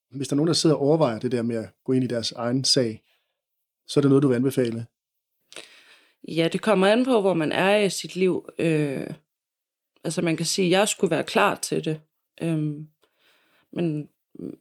Hvis 0.09 0.27
der 0.27 0.33
er 0.33 0.37
nogen, 0.37 0.47
der 0.47 0.53
sidder 0.53 0.75
og 0.75 0.81
overvejer 0.81 1.19
det 1.19 1.31
der 1.31 1.41
med 1.41 1.55
at 1.55 1.69
gå 1.85 1.93
ind 1.93 2.03
i 2.03 2.07
deres 2.07 2.31
egen 2.31 2.63
sag, 2.63 3.03
så 3.87 3.99
er 3.99 4.01
det 4.01 4.09
noget, 4.09 4.23
du 4.23 4.27
vil 4.27 4.35
anbefale. 4.35 4.85
Ja, 6.27 6.49
det 6.53 6.61
kommer 6.61 6.87
an 6.87 7.05
på, 7.05 7.21
hvor 7.21 7.33
man 7.33 7.51
er 7.51 7.77
i 7.77 7.89
sit 7.89 8.15
liv. 8.15 8.49
Øh, 8.59 9.07
altså 10.03 10.21
man 10.21 10.37
kan 10.37 10.45
sige, 10.45 10.65
at 10.65 10.71
jeg 10.71 10.87
skulle 10.87 11.11
være 11.11 11.23
klar 11.23 11.55
til 11.55 11.85
det. 11.85 12.01
Øhm, 12.41 12.87
men 13.71 14.09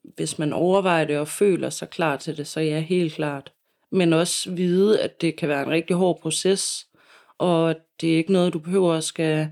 hvis 0.02 0.38
man 0.38 0.52
overvejer 0.52 1.04
det 1.04 1.18
og 1.18 1.28
føler 1.28 1.70
sig 1.70 1.90
klar 1.90 2.16
til 2.16 2.36
det, 2.36 2.46
så 2.46 2.60
er 2.60 2.64
jeg 2.64 2.82
helt 2.82 3.14
klart. 3.14 3.52
Men 3.90 4.12
også 4.12 4.50
vide, 4.50 5.02
at 5.02 5.20
det 5.20 5.36
kan 5.36 5.48
være 5.48 5.62
en 5.62 5.70
rigtig 5.70 5.96
hård 5.96 6.20
proces, 6.20 6.86
og 7.38 7.76
det 8.00 8.12
er 8.12 8.16
ikke 8.16 8.32
noget, 8.32 8.52
du 8.52 8.58
behøver 8.58 8.94
at 8.94 9.04
skal, 9.04 9.50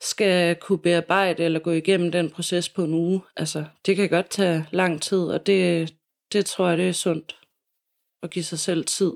skal 0.00 0.56
kunne 0.56 0.78
bearbejde 0.78 1.44
eller 1.44 1.60
gå 1.60 1.70
igennem 1.70 2.12
den 2.12 2.30
proces 2.30 2.68
på 2.68 2.84
en 2.84 2.94
uge. 2.94 3.22
Altså, 3.36 3.64
det 3.86 3.96
kan 3.96 4.08
godt 4.08 4.30
tage 4.30 4.66
lang 4.70 5.02
tid, 5.02 5.18
og 5.18 5.46
det, 5.46 5.94
det 6.32 6.46
tror 6.46 6.68
jeg, 6.68 6.78
det 6.78 6.88
er 6.88 6.92
sundt 6.92 7.40
at 8.22 8.30
give 8.30 8.44
sig 8.44 8.58
selv 8.58 8.84
tid 8.84 9.12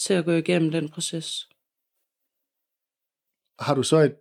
til 0.00 0.14
at 0.14 0.24
gå 0.24 0.32
igennem 0.32 0.70
den 0.70 0.88
proces. 0.88 1.48
Har 3.58 3.74
du 3.74 3.82
så 3.82 3.96
et 3.96 4.16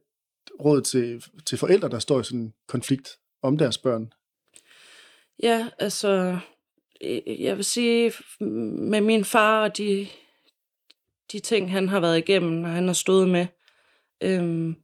råd 0.59 0.81
til, 0.81 1.23
til 1.45 1.57
forældre, 1.57 1.89
der 1.89 1.99
står 1.99 2.19
i 2.19 2.23
sådan 2.23 2.39
en 2.39 2.53
konflikt 2.67 3.09
om 3.41 3.57
deres 3.57 3.77
børn? 3.77 4.13
Ja, 5.43 5.69
altså, 5.79 6.39
øh, 7.01 7.41
jeg 7.41 7.55
vil 7.57 7.65
sige, 7.65 8.13
med 8.91 9.01
min 9.01 9.25
far 9.25 9.63
og 9.63 9.77
de, 9.77 10.07
de 11.31 11.39
ting, 11.39 11.71
han 11.71 11.89
har 11.89 11.99
været 11.99 12.17
igennem, 12.17 12.63
og 12.63 12.69
han 12.69 12.87
har 12.87 12.93
stået 12.93 13.29
med, 13.29 13.47
øhm, 14.23 14.75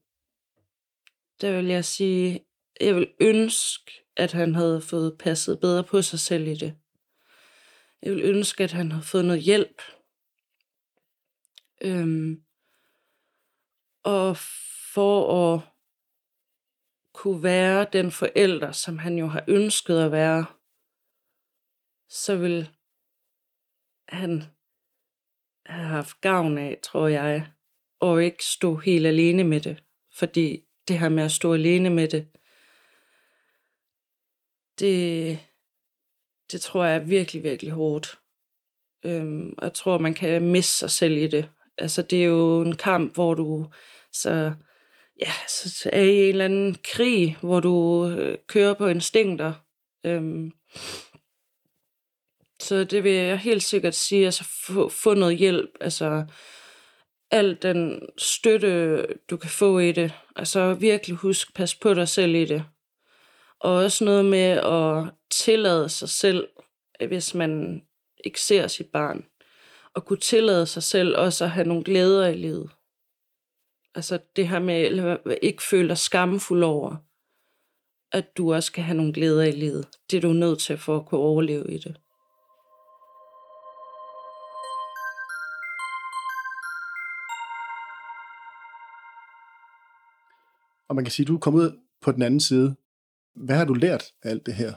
der 1.42 1.56
vil 1.56 1.66
jeg 1.66 1.86
sige, 1.86 2.46
jeg 2.82 2.96
vil 2.96 3.14
ønske, 3.22 3.92
at 4.16 4.32
han 4.32 4.56
havde 4.56 4.82
fået 4.82 5.18
passet 5.20 5.60
bedre 5.60 5.84
på 5.84 6.02
sig 6.02 6.20
selv 6.20 6.48
i 6.48 6.56
det. 6.56 6.78
Jeg 8.02 8.12
vil 8.12 8.24
ønske, 8.24 8.64
at 8.64 8.72
han 8.72 8.92
havde 8.92 9.06
fået 9.06 9.26
noget 9.26 9.42
hjælp. 9.42 9.82
Øhm, 11.82 12.44
og 14.04 14.38
for 14.94 15.54
at 15.54 15.62
kunne 17.14 17.44
være 17.44 17.88
den 17.94 18.12
forælder, 18.12 18.72
som 18.72 18.98
han 18.98 19.18
jo 19.18 19.28
har 19.28 19.46
ønsket 19.48 20.00
at 20.00 20.12
være, 20.12 20.46
så 22.10 22.38
vil 22.38 22.70
han 24.08 24.44
have 25.66 25.88
haft 25.88 26.22
gavn 26.22 26.58
af, 26.58 26.80
tror 26.84 27.08
jeg, 27.08 27.52
og 28.00 28.24
ikke 28.24 28.46
stå 28.46 28.76
helt 28.76 29.08
alene 29.08 29.44
med 29.44 29.62
det. 29.62 29.84
Fordi 30.14 30.66
det 30.88 31.00
her 31.00 31.10
med 31.10 31.24
at 31.24 31.32
stå 31.32 31.54
alene 31.54 31.90
med 31.90 32.08
det, 32.08 32.28
det, 34.80 35.40
det 36.52 36.62
tror 36.62 36.86
jeg 36.86 36.96
er 36.96 37.00
virkelig, 37.00 37.44
virkelig 37.44 37.72
hårdt. 37.72 38.20
Øhm, 39.06 39.54
og 39.58 39.64
jeg 39.64 39.74
tror, 39.74 39.98
man 39.98 40.14
kan 40.14 40.42
miste 40.42 40.78
sig 40.78 40.90
selv 40.92 41.18
i 41.18 41.28
det. 41.28 41.50
Altså, 41.78 42.02
det 42.02 42.22
er 42.22 42.26
jo 42.26 42.62
en 42.62 42.76
kamp, 42.76 43.14
hvor 43.14 43.34
du 43.34 43.68
så, 44.12 44.54
ja, 45.20 45.32
så 45.48 45.90
er 45.94 46.02
i 46.02 46.24
en 46.24 46.30
eller 46.30 46.46
anden 46.46 46.78
krig, 46.84 47.38
hvor 47.42 47.60
du 47.60 48.08
øh, 48.08 48.38
kører 48.48 48.74
på 48.74 48.88
instinkter. 48.88 49.54
Øhm, 50.06 50.52
så 52.60 52.84
det 52.84 53.04
vil 53.04 53.12
jeg 53.12 53.40
helt 53.40 53.64
sikkert 53.64 53.96
sige, 53.96 54.26
altså 54.26 54.44
få, 54.44 54.90
få 54.90 55.14
noget 55.14 55.38
hjælp, 55.38 55.70
altså 55.82 56.26
al 57.32 57.58
den 57.62 58.10
støtte, 58.18 59.06
du 59.30 59.38
kan 59.38 59.50
få 59.50 59.80
i 59.80 59.92
det. 59.92 60.14
Altså 60.36 60.74
virkelig 60.74 61.18
husk, 61.18 61.56
pas 61.56 61.76
på 61.76 61.94
dig 61.94 62.08
selv 62.08 62.36
i 62.36 62.46
det. 62.46 62.64
Og 63.60 63.74
også 63.74 64.06
noget 64.06 64.26
med 64.26 64.50
at 64.50 65.14
tillade 65.30 65.90
sig 65.90 66.10
selv, 66.10 66.48
hvis 67.08 67.34
man 67.34 67.82
ikke 68.26 68.42
ser 68.42 68.68
sit 68.68 68.88
barn. 68.88 69.26
Og 69.94 70.06
kunne 70.06 70.20
tillade 70.20 70.66
sig 70.66 70.84
selv 70.84 71.18
også 71.18 71.44
at 71.44 71.52
have 71.52 71.68
nogle 71.68 71.84
glæder 71.84 72.28
i 72.28 72.36
livet. 72.36 72.70
Altså 73.96 74.20
det 74.36 74.48
her 74.48 74.60
med 74.60 74.76
at 75.26 75.38
ikke 75.42 75.64
føle 75.64 75.90
dig 75.90 75.98
skamfuld 75.98 76.64
over, 76.64 76.96
at 78.12 78.38
du 78.38 78.54
også 78.54 78.68
skal 78.68 78.84
have 78.84 78.98
nogle 78.98 79.14
glæder 79.14 79.44
i 79.44 79.52
livet. 79.52 79.88
Det 80.12 80.18
er 80.18 80.22
du 80.22 80.34
nødt 80.34 80.60
til 80.60 80.78
for 80.78 80.98
at 80.98 81.06
kunne 81.06 81.22
overleve 81.22 81.74
i 81.74 81.78
det. 81.78 82.00
Og 90.92 90.96
man 90.96 91.06
kan 91.06 91.12
sige, 91.12 91.24
at 91.24 91.28
du 91.28 91.36
er 91.36 91.40
kommet 91.40 91.62
ud 91.62 91.80
på 92.02 92.12
den 92.12 92.22
anden 92.22 92.40
side. 92.40 92.76
Hvad 93.36 93.56
har 93.56 93.66
du 93.66 93.74
lært 93.74 94.04
af 94.24 94.30
alt 94.30 94.46
det 94.46 94.54
her? 94.54 94.74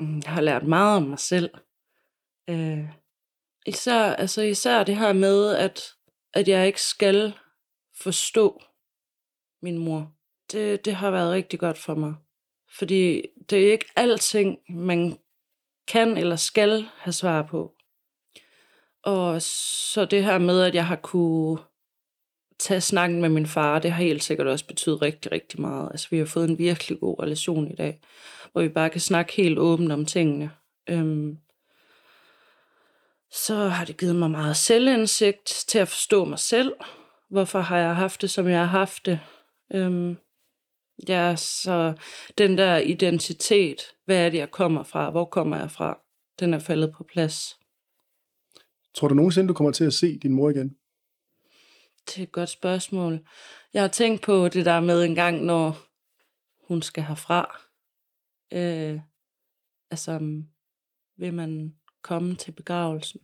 Mm, 0.00 0.20
Jeg 0.24 0.32
har 0.32 0.40
lært 0.40 0.66
meget 0.66 0.96
om 0.96 1.02
mig 1.02 1.18
selv. 1.18 1.50
Øh, 2.50 2.88
især, 3.66 4.02
altså 4.02 4.42
især 4.42 4.84
det 4.84 4.96
her 4.96 5.12
med, 5.12 5.54
at, 5.56 5.80
at 6.34 6.48
jeg 6.48 6.66
ikke 6.66 6.82
skal 6.82 7.34
forstå 8.02 8.62
min 9.62 9.78
mor. 9.78 10.12
Det, 10.52 10.84
det 10.84 10.94
har 10.94 11.10
været 11.10 11.32
rigtig 11.32 11.58
godt 11.58 11.78
for 11.78 11.94
mig. 11.94 12.14
Fordi 12.78 13.22
det 13.50 13.66
er 13.68 13.72
ikke 13.72 13.90
alting, 13.96 14.58
man 14.68 15.18
kan 15.88 16.16
eller 16.16 16.36
skal 16.36 16.86
have 16.96 17.12
svar 17.12 17.42
på. 17.42 17.74
Og 19.02 19.42
så 19.42 20.04
det 20.04 20.24
her 20.24 20.38
med, 20.38 20.60
at 20.62 20.74
jeg 20.74 20.86
har 20.86 20.96
kunne 20.96 21.58
tage 22.58 22.80
snakken 22.80 23.20
med 23.20 23.28
min 23.28 23.46
far, 23.46 23.78
det 23.78 23.92
har 23.92 24.02
helt 24.02 24.24
sikkert 24.24 24.46
også 24.46 24.66
betydet 24.66 25.02
rigtig, 25.02 25.32
rigtig 25.32 25.60
meget. 25.60 25.88
Altså, 25.90 26.08
vi 26.10 26.18
har 26.18 26.24
fået 26.24 26.50
en 26.50 26.58
virkelig 26.58 27.00
god 27.00 27.22
relation 27.22 27.70
i 27.70 27.74
dag, 27.74 28.00
hvor 28.52 28.62
vi 28.62 28.68
bare 28.68 28.90
kan 28.90 29.00
snakke 29.00 29.32
helt 29.32 29.58
åbent 29.58 29.92
om 29.92 30.06
tingene. 30.06 30.50
Øhm, 30.88 31.38
så 33.30 33.54
har 33.54 33.84
det 33.84 33.96
givet 33.96 34.16
mig 34.16 34.30
meget 34.30 34.56
selvindsigt 34.56 35.64
til 35.68 35.78
at 35.78 35.88
forstå 35.88 36.24
mig 36.24 36.38
selv. 36.38 36.72
Hvorfor 37.30 37.60
har 37.60 37.78
jeg 37.78 37.96
haft 37.96 38.22
det, 38.22 38.30
som 38.30 38.48
jeg 38.48 38.58
har 38.58 38.78
haft 38.78 39.06
det? 39.06 39.20
Øhm, 39.74 40.16
ja, 41.08 41.36
så 41.36 41.94
den 42.38 42.58
der 42.58 42.76
identitet, 42.76 43.82
hvad 44.04 44.26
er 44.26 44.30
det, 44.30 44.38
jeg 44.38 44.50
kommer 44.50 44.82
fra? 44.82 45.10
Hvor 45.10 45.24
kommer 45.24 45.56
jeg 45.56 45.70
fra? 45.70 45.98
Den 46.40 46.54
er 46.54 46.58
faldet 46.58 46.92
på 46.92 47.04
plads. 47.04 47.58
Tror 48.94 49.08
du 49.08 49.14
nogensinde, 49.14 49.48
du 49.48 49.54
kommer 49.54 49.72
til 49.72 49.84
at 49.84 49.94
se 49.94 50.18
din 50.18 50.32
mor 50.32 50.50
igen? 50.50 50.76
Det 52.06 52.18
er 52.18 52.22
et 52.22 52.32
godt 52.32 52.48
spørgsmål. 52.48 53.26
Jeg 53.72 53.82
har 53.82 53.88
tænkt 53.88 54.22
på 54.22 54.48
det 54.48 54.64
der 54.64 54.80
med 54.80 55.04
en 55.04 55.14
gang, 55.14 55.44
når 55.44 55.76
hun 56.66 56.82
skal 56.82 57.04
herfra. 57.04 57.60
Øh, 58.52 59.00
altså, 59.90 60.42
vil 61.16 61.34
man 61.34 61.76
komme 62.02 62.36
til 62.36 62.52
begravelsen? 62.52 63.20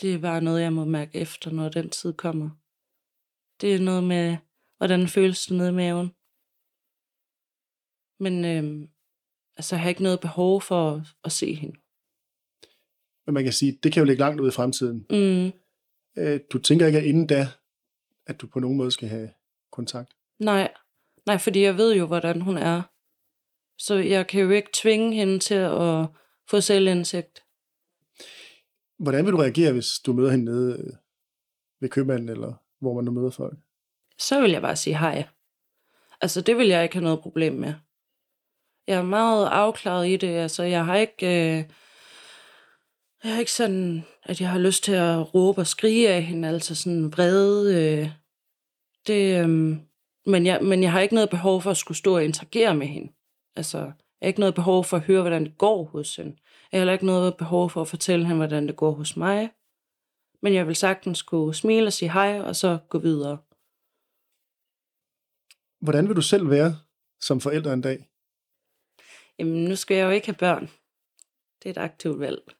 Det 0.00 0.14
er 0.14 0.18
bare 0.18 0.40
noget, 0.40 0.62
jeg 0.62 0.72
må 0.72 0.84
mærke 0.84 1.18
efter, 1.18 1.50
når 1.50 1.68
den 1.68 1.90
tid 1.90 2.12
kommer. 2.12 2.50
Det 3.60 3.74
er 3.74 3.80
noget 3.80 4.04
med, 4.04 4.36
hvordan 4.76 5.08
føles 5.08 5.46
det 5.46 5.56
nede 5.56 5.68
i 5.68 5.72
maven. 5.72 6.08
Men 8.24 8.44
øh, 8.44 8.88
altså, 9.56 9.76
jeg 9.76 9.82
har 9.82 9.88
ikke 9.88 10.02
noget 10.02 10.20
behov 10.20 10.62
for 10.62 10.90
at, 10.90 11.02
at 11.24 11.32
se 11.32 11.54
hende. 11.54 11.76
Men 13.26 13.34
man 13.34 13.44
kan 13.44 13.52
sige, 13.52 13.78
det 13.82 13.92
kan 13.92 14.00
jo 14.00 14.04
ligge 14.04 14.20
langt 14.20 14.40
ud 14.40 14.48
i 14.48 14.58
fremtiden. 14.58 15.06
Mm, 15.10 15.52
Øh, 16.16 16.40
Du 16.52 16.58
tænker 16.58 16.86
ikke, 16.86 16.98
at 16.98 17.04
inden 17.04 17.26
da, 17.26 17.46
at 18.26 18.40
du 18.40 18.46
på 18.46 18.60
nogen 18.60 18.76
måde 18.76 18.90
skal 18.90 19.08
have 19.08 19.30
kontakt? 19.72 20.12
nej, 20.38 20.72
nej, 21.26 21.38
fordi 21.38 21.62
jeg 21.62 21.76
ved 21.76 21.94
jo, 21.94 22.06
hvordan 22.06 22.40
hun 22.40 22.56
er. 22.58 22.82
Så 23.78 23.94
jeg 23.94 24.26
kan 24.26 24.40
jo 24.42 24.50
ikke 24.50 24.70
tvinge 24.72 25.14
hende 25.14 25.38
til 25.38 25.54
at 25.54 26.06
få 26.50 26.60
selvindsigt. 26.60 27.42
Hvordan 28.98 29.24
vil 29.24 29.32
du 29.32 29.38
reagere, 29.38 29.72
hvis 29.72 29.86
du 30.06 30.12
møder 30.12 30.30
hende 30.30 30.44
nede 30.44 30.72
øh, 30.80 30.92
ved 31.80 31.88
købmanden, 31.88 32.28
eller 32.28 32.54
hvor 32.80 32.94
man 32.94 33.04
nu 33.04 33.10
møder 33.10 33.30
folk? 33.30 33.58
så 34.18 34.40
vil 34.40 34.50
jeg 34.50 34.62
bare 34.62 34.76
sige 34.76 34.98
hej. 34.98 35.28
Altså, 36.20 36.40
det 36.40 36.56
vil 36.56 36.68
jeg 36.68 36.82
ikke 36.82 36.94
have 36.94 37.04
noget 37.04 37.20
problem 37.20 37.52
med. 37.52 37.74
Jeg 38.86 38.98
er 38.98 39.02
meget 39.02 39.46
afklaret 39.46 40.08
i 40.08 40.16
det. 40.16 40.28
Altså, 40.28 40.62
jeg 40.62 40.84
har 40.84 40.96
ikke... 40.96 41.58
Øh, 41.58 41.64
jeg 43.24 43.32
har 43.32 43.40
ikke 43.40 43.52
sådan, 43.52 44.04
at 44.22 44.40
jeg 44.40 44.50
har 44.50 44.58
lyst 44.58 44.84
til 44.84 44.92
at 44.92 45.34
råbe 45.34 45.60
og 45.60 45.66
skrige 45.66 46.08
af 46.08 46.22
hende, 46.22 46.48
altså 46.48 46.74
sådan 46.74 47.12
vrede. 47.12 47.74
Øh, 47.74 48.10
det, 49.06 49.44
øh, 49.44 49.48
men, 50.26 50.46
jeg, 50.46 50.58
men 50.62 50.82
jeg 50.82 50.92
har 50.92 51.00
ikke 51.00 51.14
noget 51.14 51.30
behov 51.30 51.62
for 51.62 51.70
at 51.70 51.76
skulle 51.76 51.98
stå 51.98 52.16
og 52.16 52.24
interagere 52.24 52.74
med 52.74 52.86
hende. 52.86 53.12
Altså, 53.56 53.78
jeg 53.78 53.94
har 54.22 54.26
ikke 54.26 54.40
noget 54.40 54.54
behov 54.54 54.84
for 54.84 54.96
at 54.96 55.02
høre, 55.02 55.20
hvordan 55.20 55.44
det 55.44 55.58
går 55.58 55.84
hos 55.84 56.16
hende. 56.16 56.36
Jeg 56.72 56.78
har 56.78 56.80
heller 56.80 56.92
ikke 56.92 57.06
noget 57.06 57.36
behov 57.36 57.70
for 57.70 57.80
at 57.80 57.88
fortælle 57.88 58.24
hende, 58.24 58.36
hvordan 58.36 58.66
det 58.66 58.76
går 58.76 58.90
hos 58.90 59.16
mig. 59.16 59.50
Men 60.42 60.54
jeg 60.54 60.66
vil 60.66 60.76
sagtens 60.76 61.22
kunne 61.22 61.54
smile 61.54 61.86
og 61.86 61.92
sige 61.92 62.12
hej, 62.12 62.40
og 62.40 62.56
så 62.56 62.78
gå 62.88 62.98
videre. 62.98 63.38
Hvordan 65.80 66.08
vil 66.08 66.16
du 66.16 66.22
selv 66.22 66.50
være 66.50 66.76
som 67.20 67.40
forælder 67.40 67.72
en 67.72 67.80
dag? 67.80 68.08
Jamen, 69.38 69.64
nu 69.64 69.76
skal 69.76 69.96
jeg 69.96 70.04
jo 70.04 70.10
ikke 70.10 70.26
have 70.26 70.36
børn. 70.38 70.70
Det 71.62 71.66
er 71.66 71.70
et 71.70 71.84
aktivt 71.84 72.20
valg. 72.20 72.59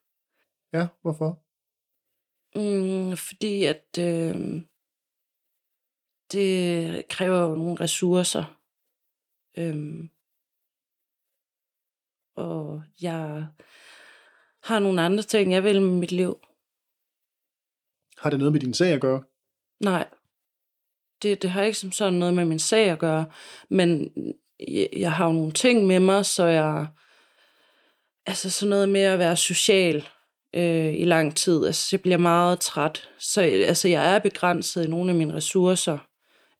Ja, 0.72 0.86
hvorfor? 1.02 1.42
Mm, 2.54 3.16
fordi 3.16 3.64
at 3.64 3.98
øh, 3.98 4.62
det 6.32 7.08
kræver 7.08 7.40
jo 7.40 7.54
nogle 7.54 7.80
ressourcer. 7.80 8.60
Øhm, 9.58 10.10
og 12.36 12.82
jeg 13.02 13.46
har 14.62 14.78
nogle 14.78 15.02
andre 15.02 15.22
ting, 15.22 15.52
jeg 15.52 15.64
vil 15.64 15.82
med 15.82 15.98
mit 15.98 16.12
liv. 16.12 16.40
Har 18.18 18.30
det 18.30 18.38
noget 18.38 18.52
med 18.52 18.60
din 18.60 18.74
sag 18.74 18.92
at 18.92 19.00
gøre? 19.00 19.22
Nej, 19.80 20.08
det, 21.22 21.42
det 21.42 21.50
har 21.50 21.62
ikke 21.62 21.78
som 21.78 21.92
sådan 21.92 22.18
noget 22.18 22.34
med 22.34 22.44
min 22.44 22.58
sag 22.58 22.90
at 22.90 22.98
gøre, 22.98 23.30
men 23.68 24.12
jeg, 24.68 24.88
jeg 24.96 25.12
har 25.12 25.26
jo 25.26 25.32
nogle 25.32 25.52
ting 25.52 25.86
med 25.86 26.00
mig, 26.00 26.26
så 26.26 26.44
jeg, 26.44 26.88
altså 28.26 28.50
sådan 28.50 28.70
noget 28.70 28.88
med 28.88 29.00
at 29.00 29.18
være 29.18 29.36
social 29.36 30.08
øh, 30.56 30.94
i 30.94 31.04
lang 31.04 31.36
tid, 31.36 31.66
altså 31.66 31.88
jeg 31.92 32.00
bliver 32.00 32.18
meget 32.18 32.60
træt, 32.60 33.08
så 33.18 33.40
altså 33.40 33.88
jeg 33.88 34.14
er 34.14 34.18
begrænset 34.18 34.84
i 34.84 34.90
nogle 34.90 35.10
af 35.10 35.16
mine 35.16 35.34
ressourcer. 35.34 35.98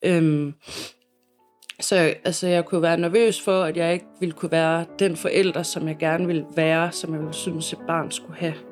Øhm, 0.04 0.54
så 1.80 1.96
altså, 2.24 2.46
jeg 2.46 2.64
kunne 2.64 2.82
være 2.82 2.96
nervøs 2.96 3.40
for, 3.40 3.62
at 3.62 3.76
jeg 3.76 3.92
ikke 3.92 4.06
ville 4.20 4.32
kunne 4.32 4.52
være 4.52 4.86
den 4.98 5.16
forælder, 5.16 5.62
som 5.62 5.88
jeg 5.88 5.96
gerne 5.98 6.26
ville 6.26 6.46
være, 6.56 6.92
som 6.92 7.12
jeg 7.12 7.20
ville 7.20 7.34
synes, 7.34 7.72
et 7.72 7.78
barn 7.86 8.10
skulle 8.10 8.38
have. 8.38 8.69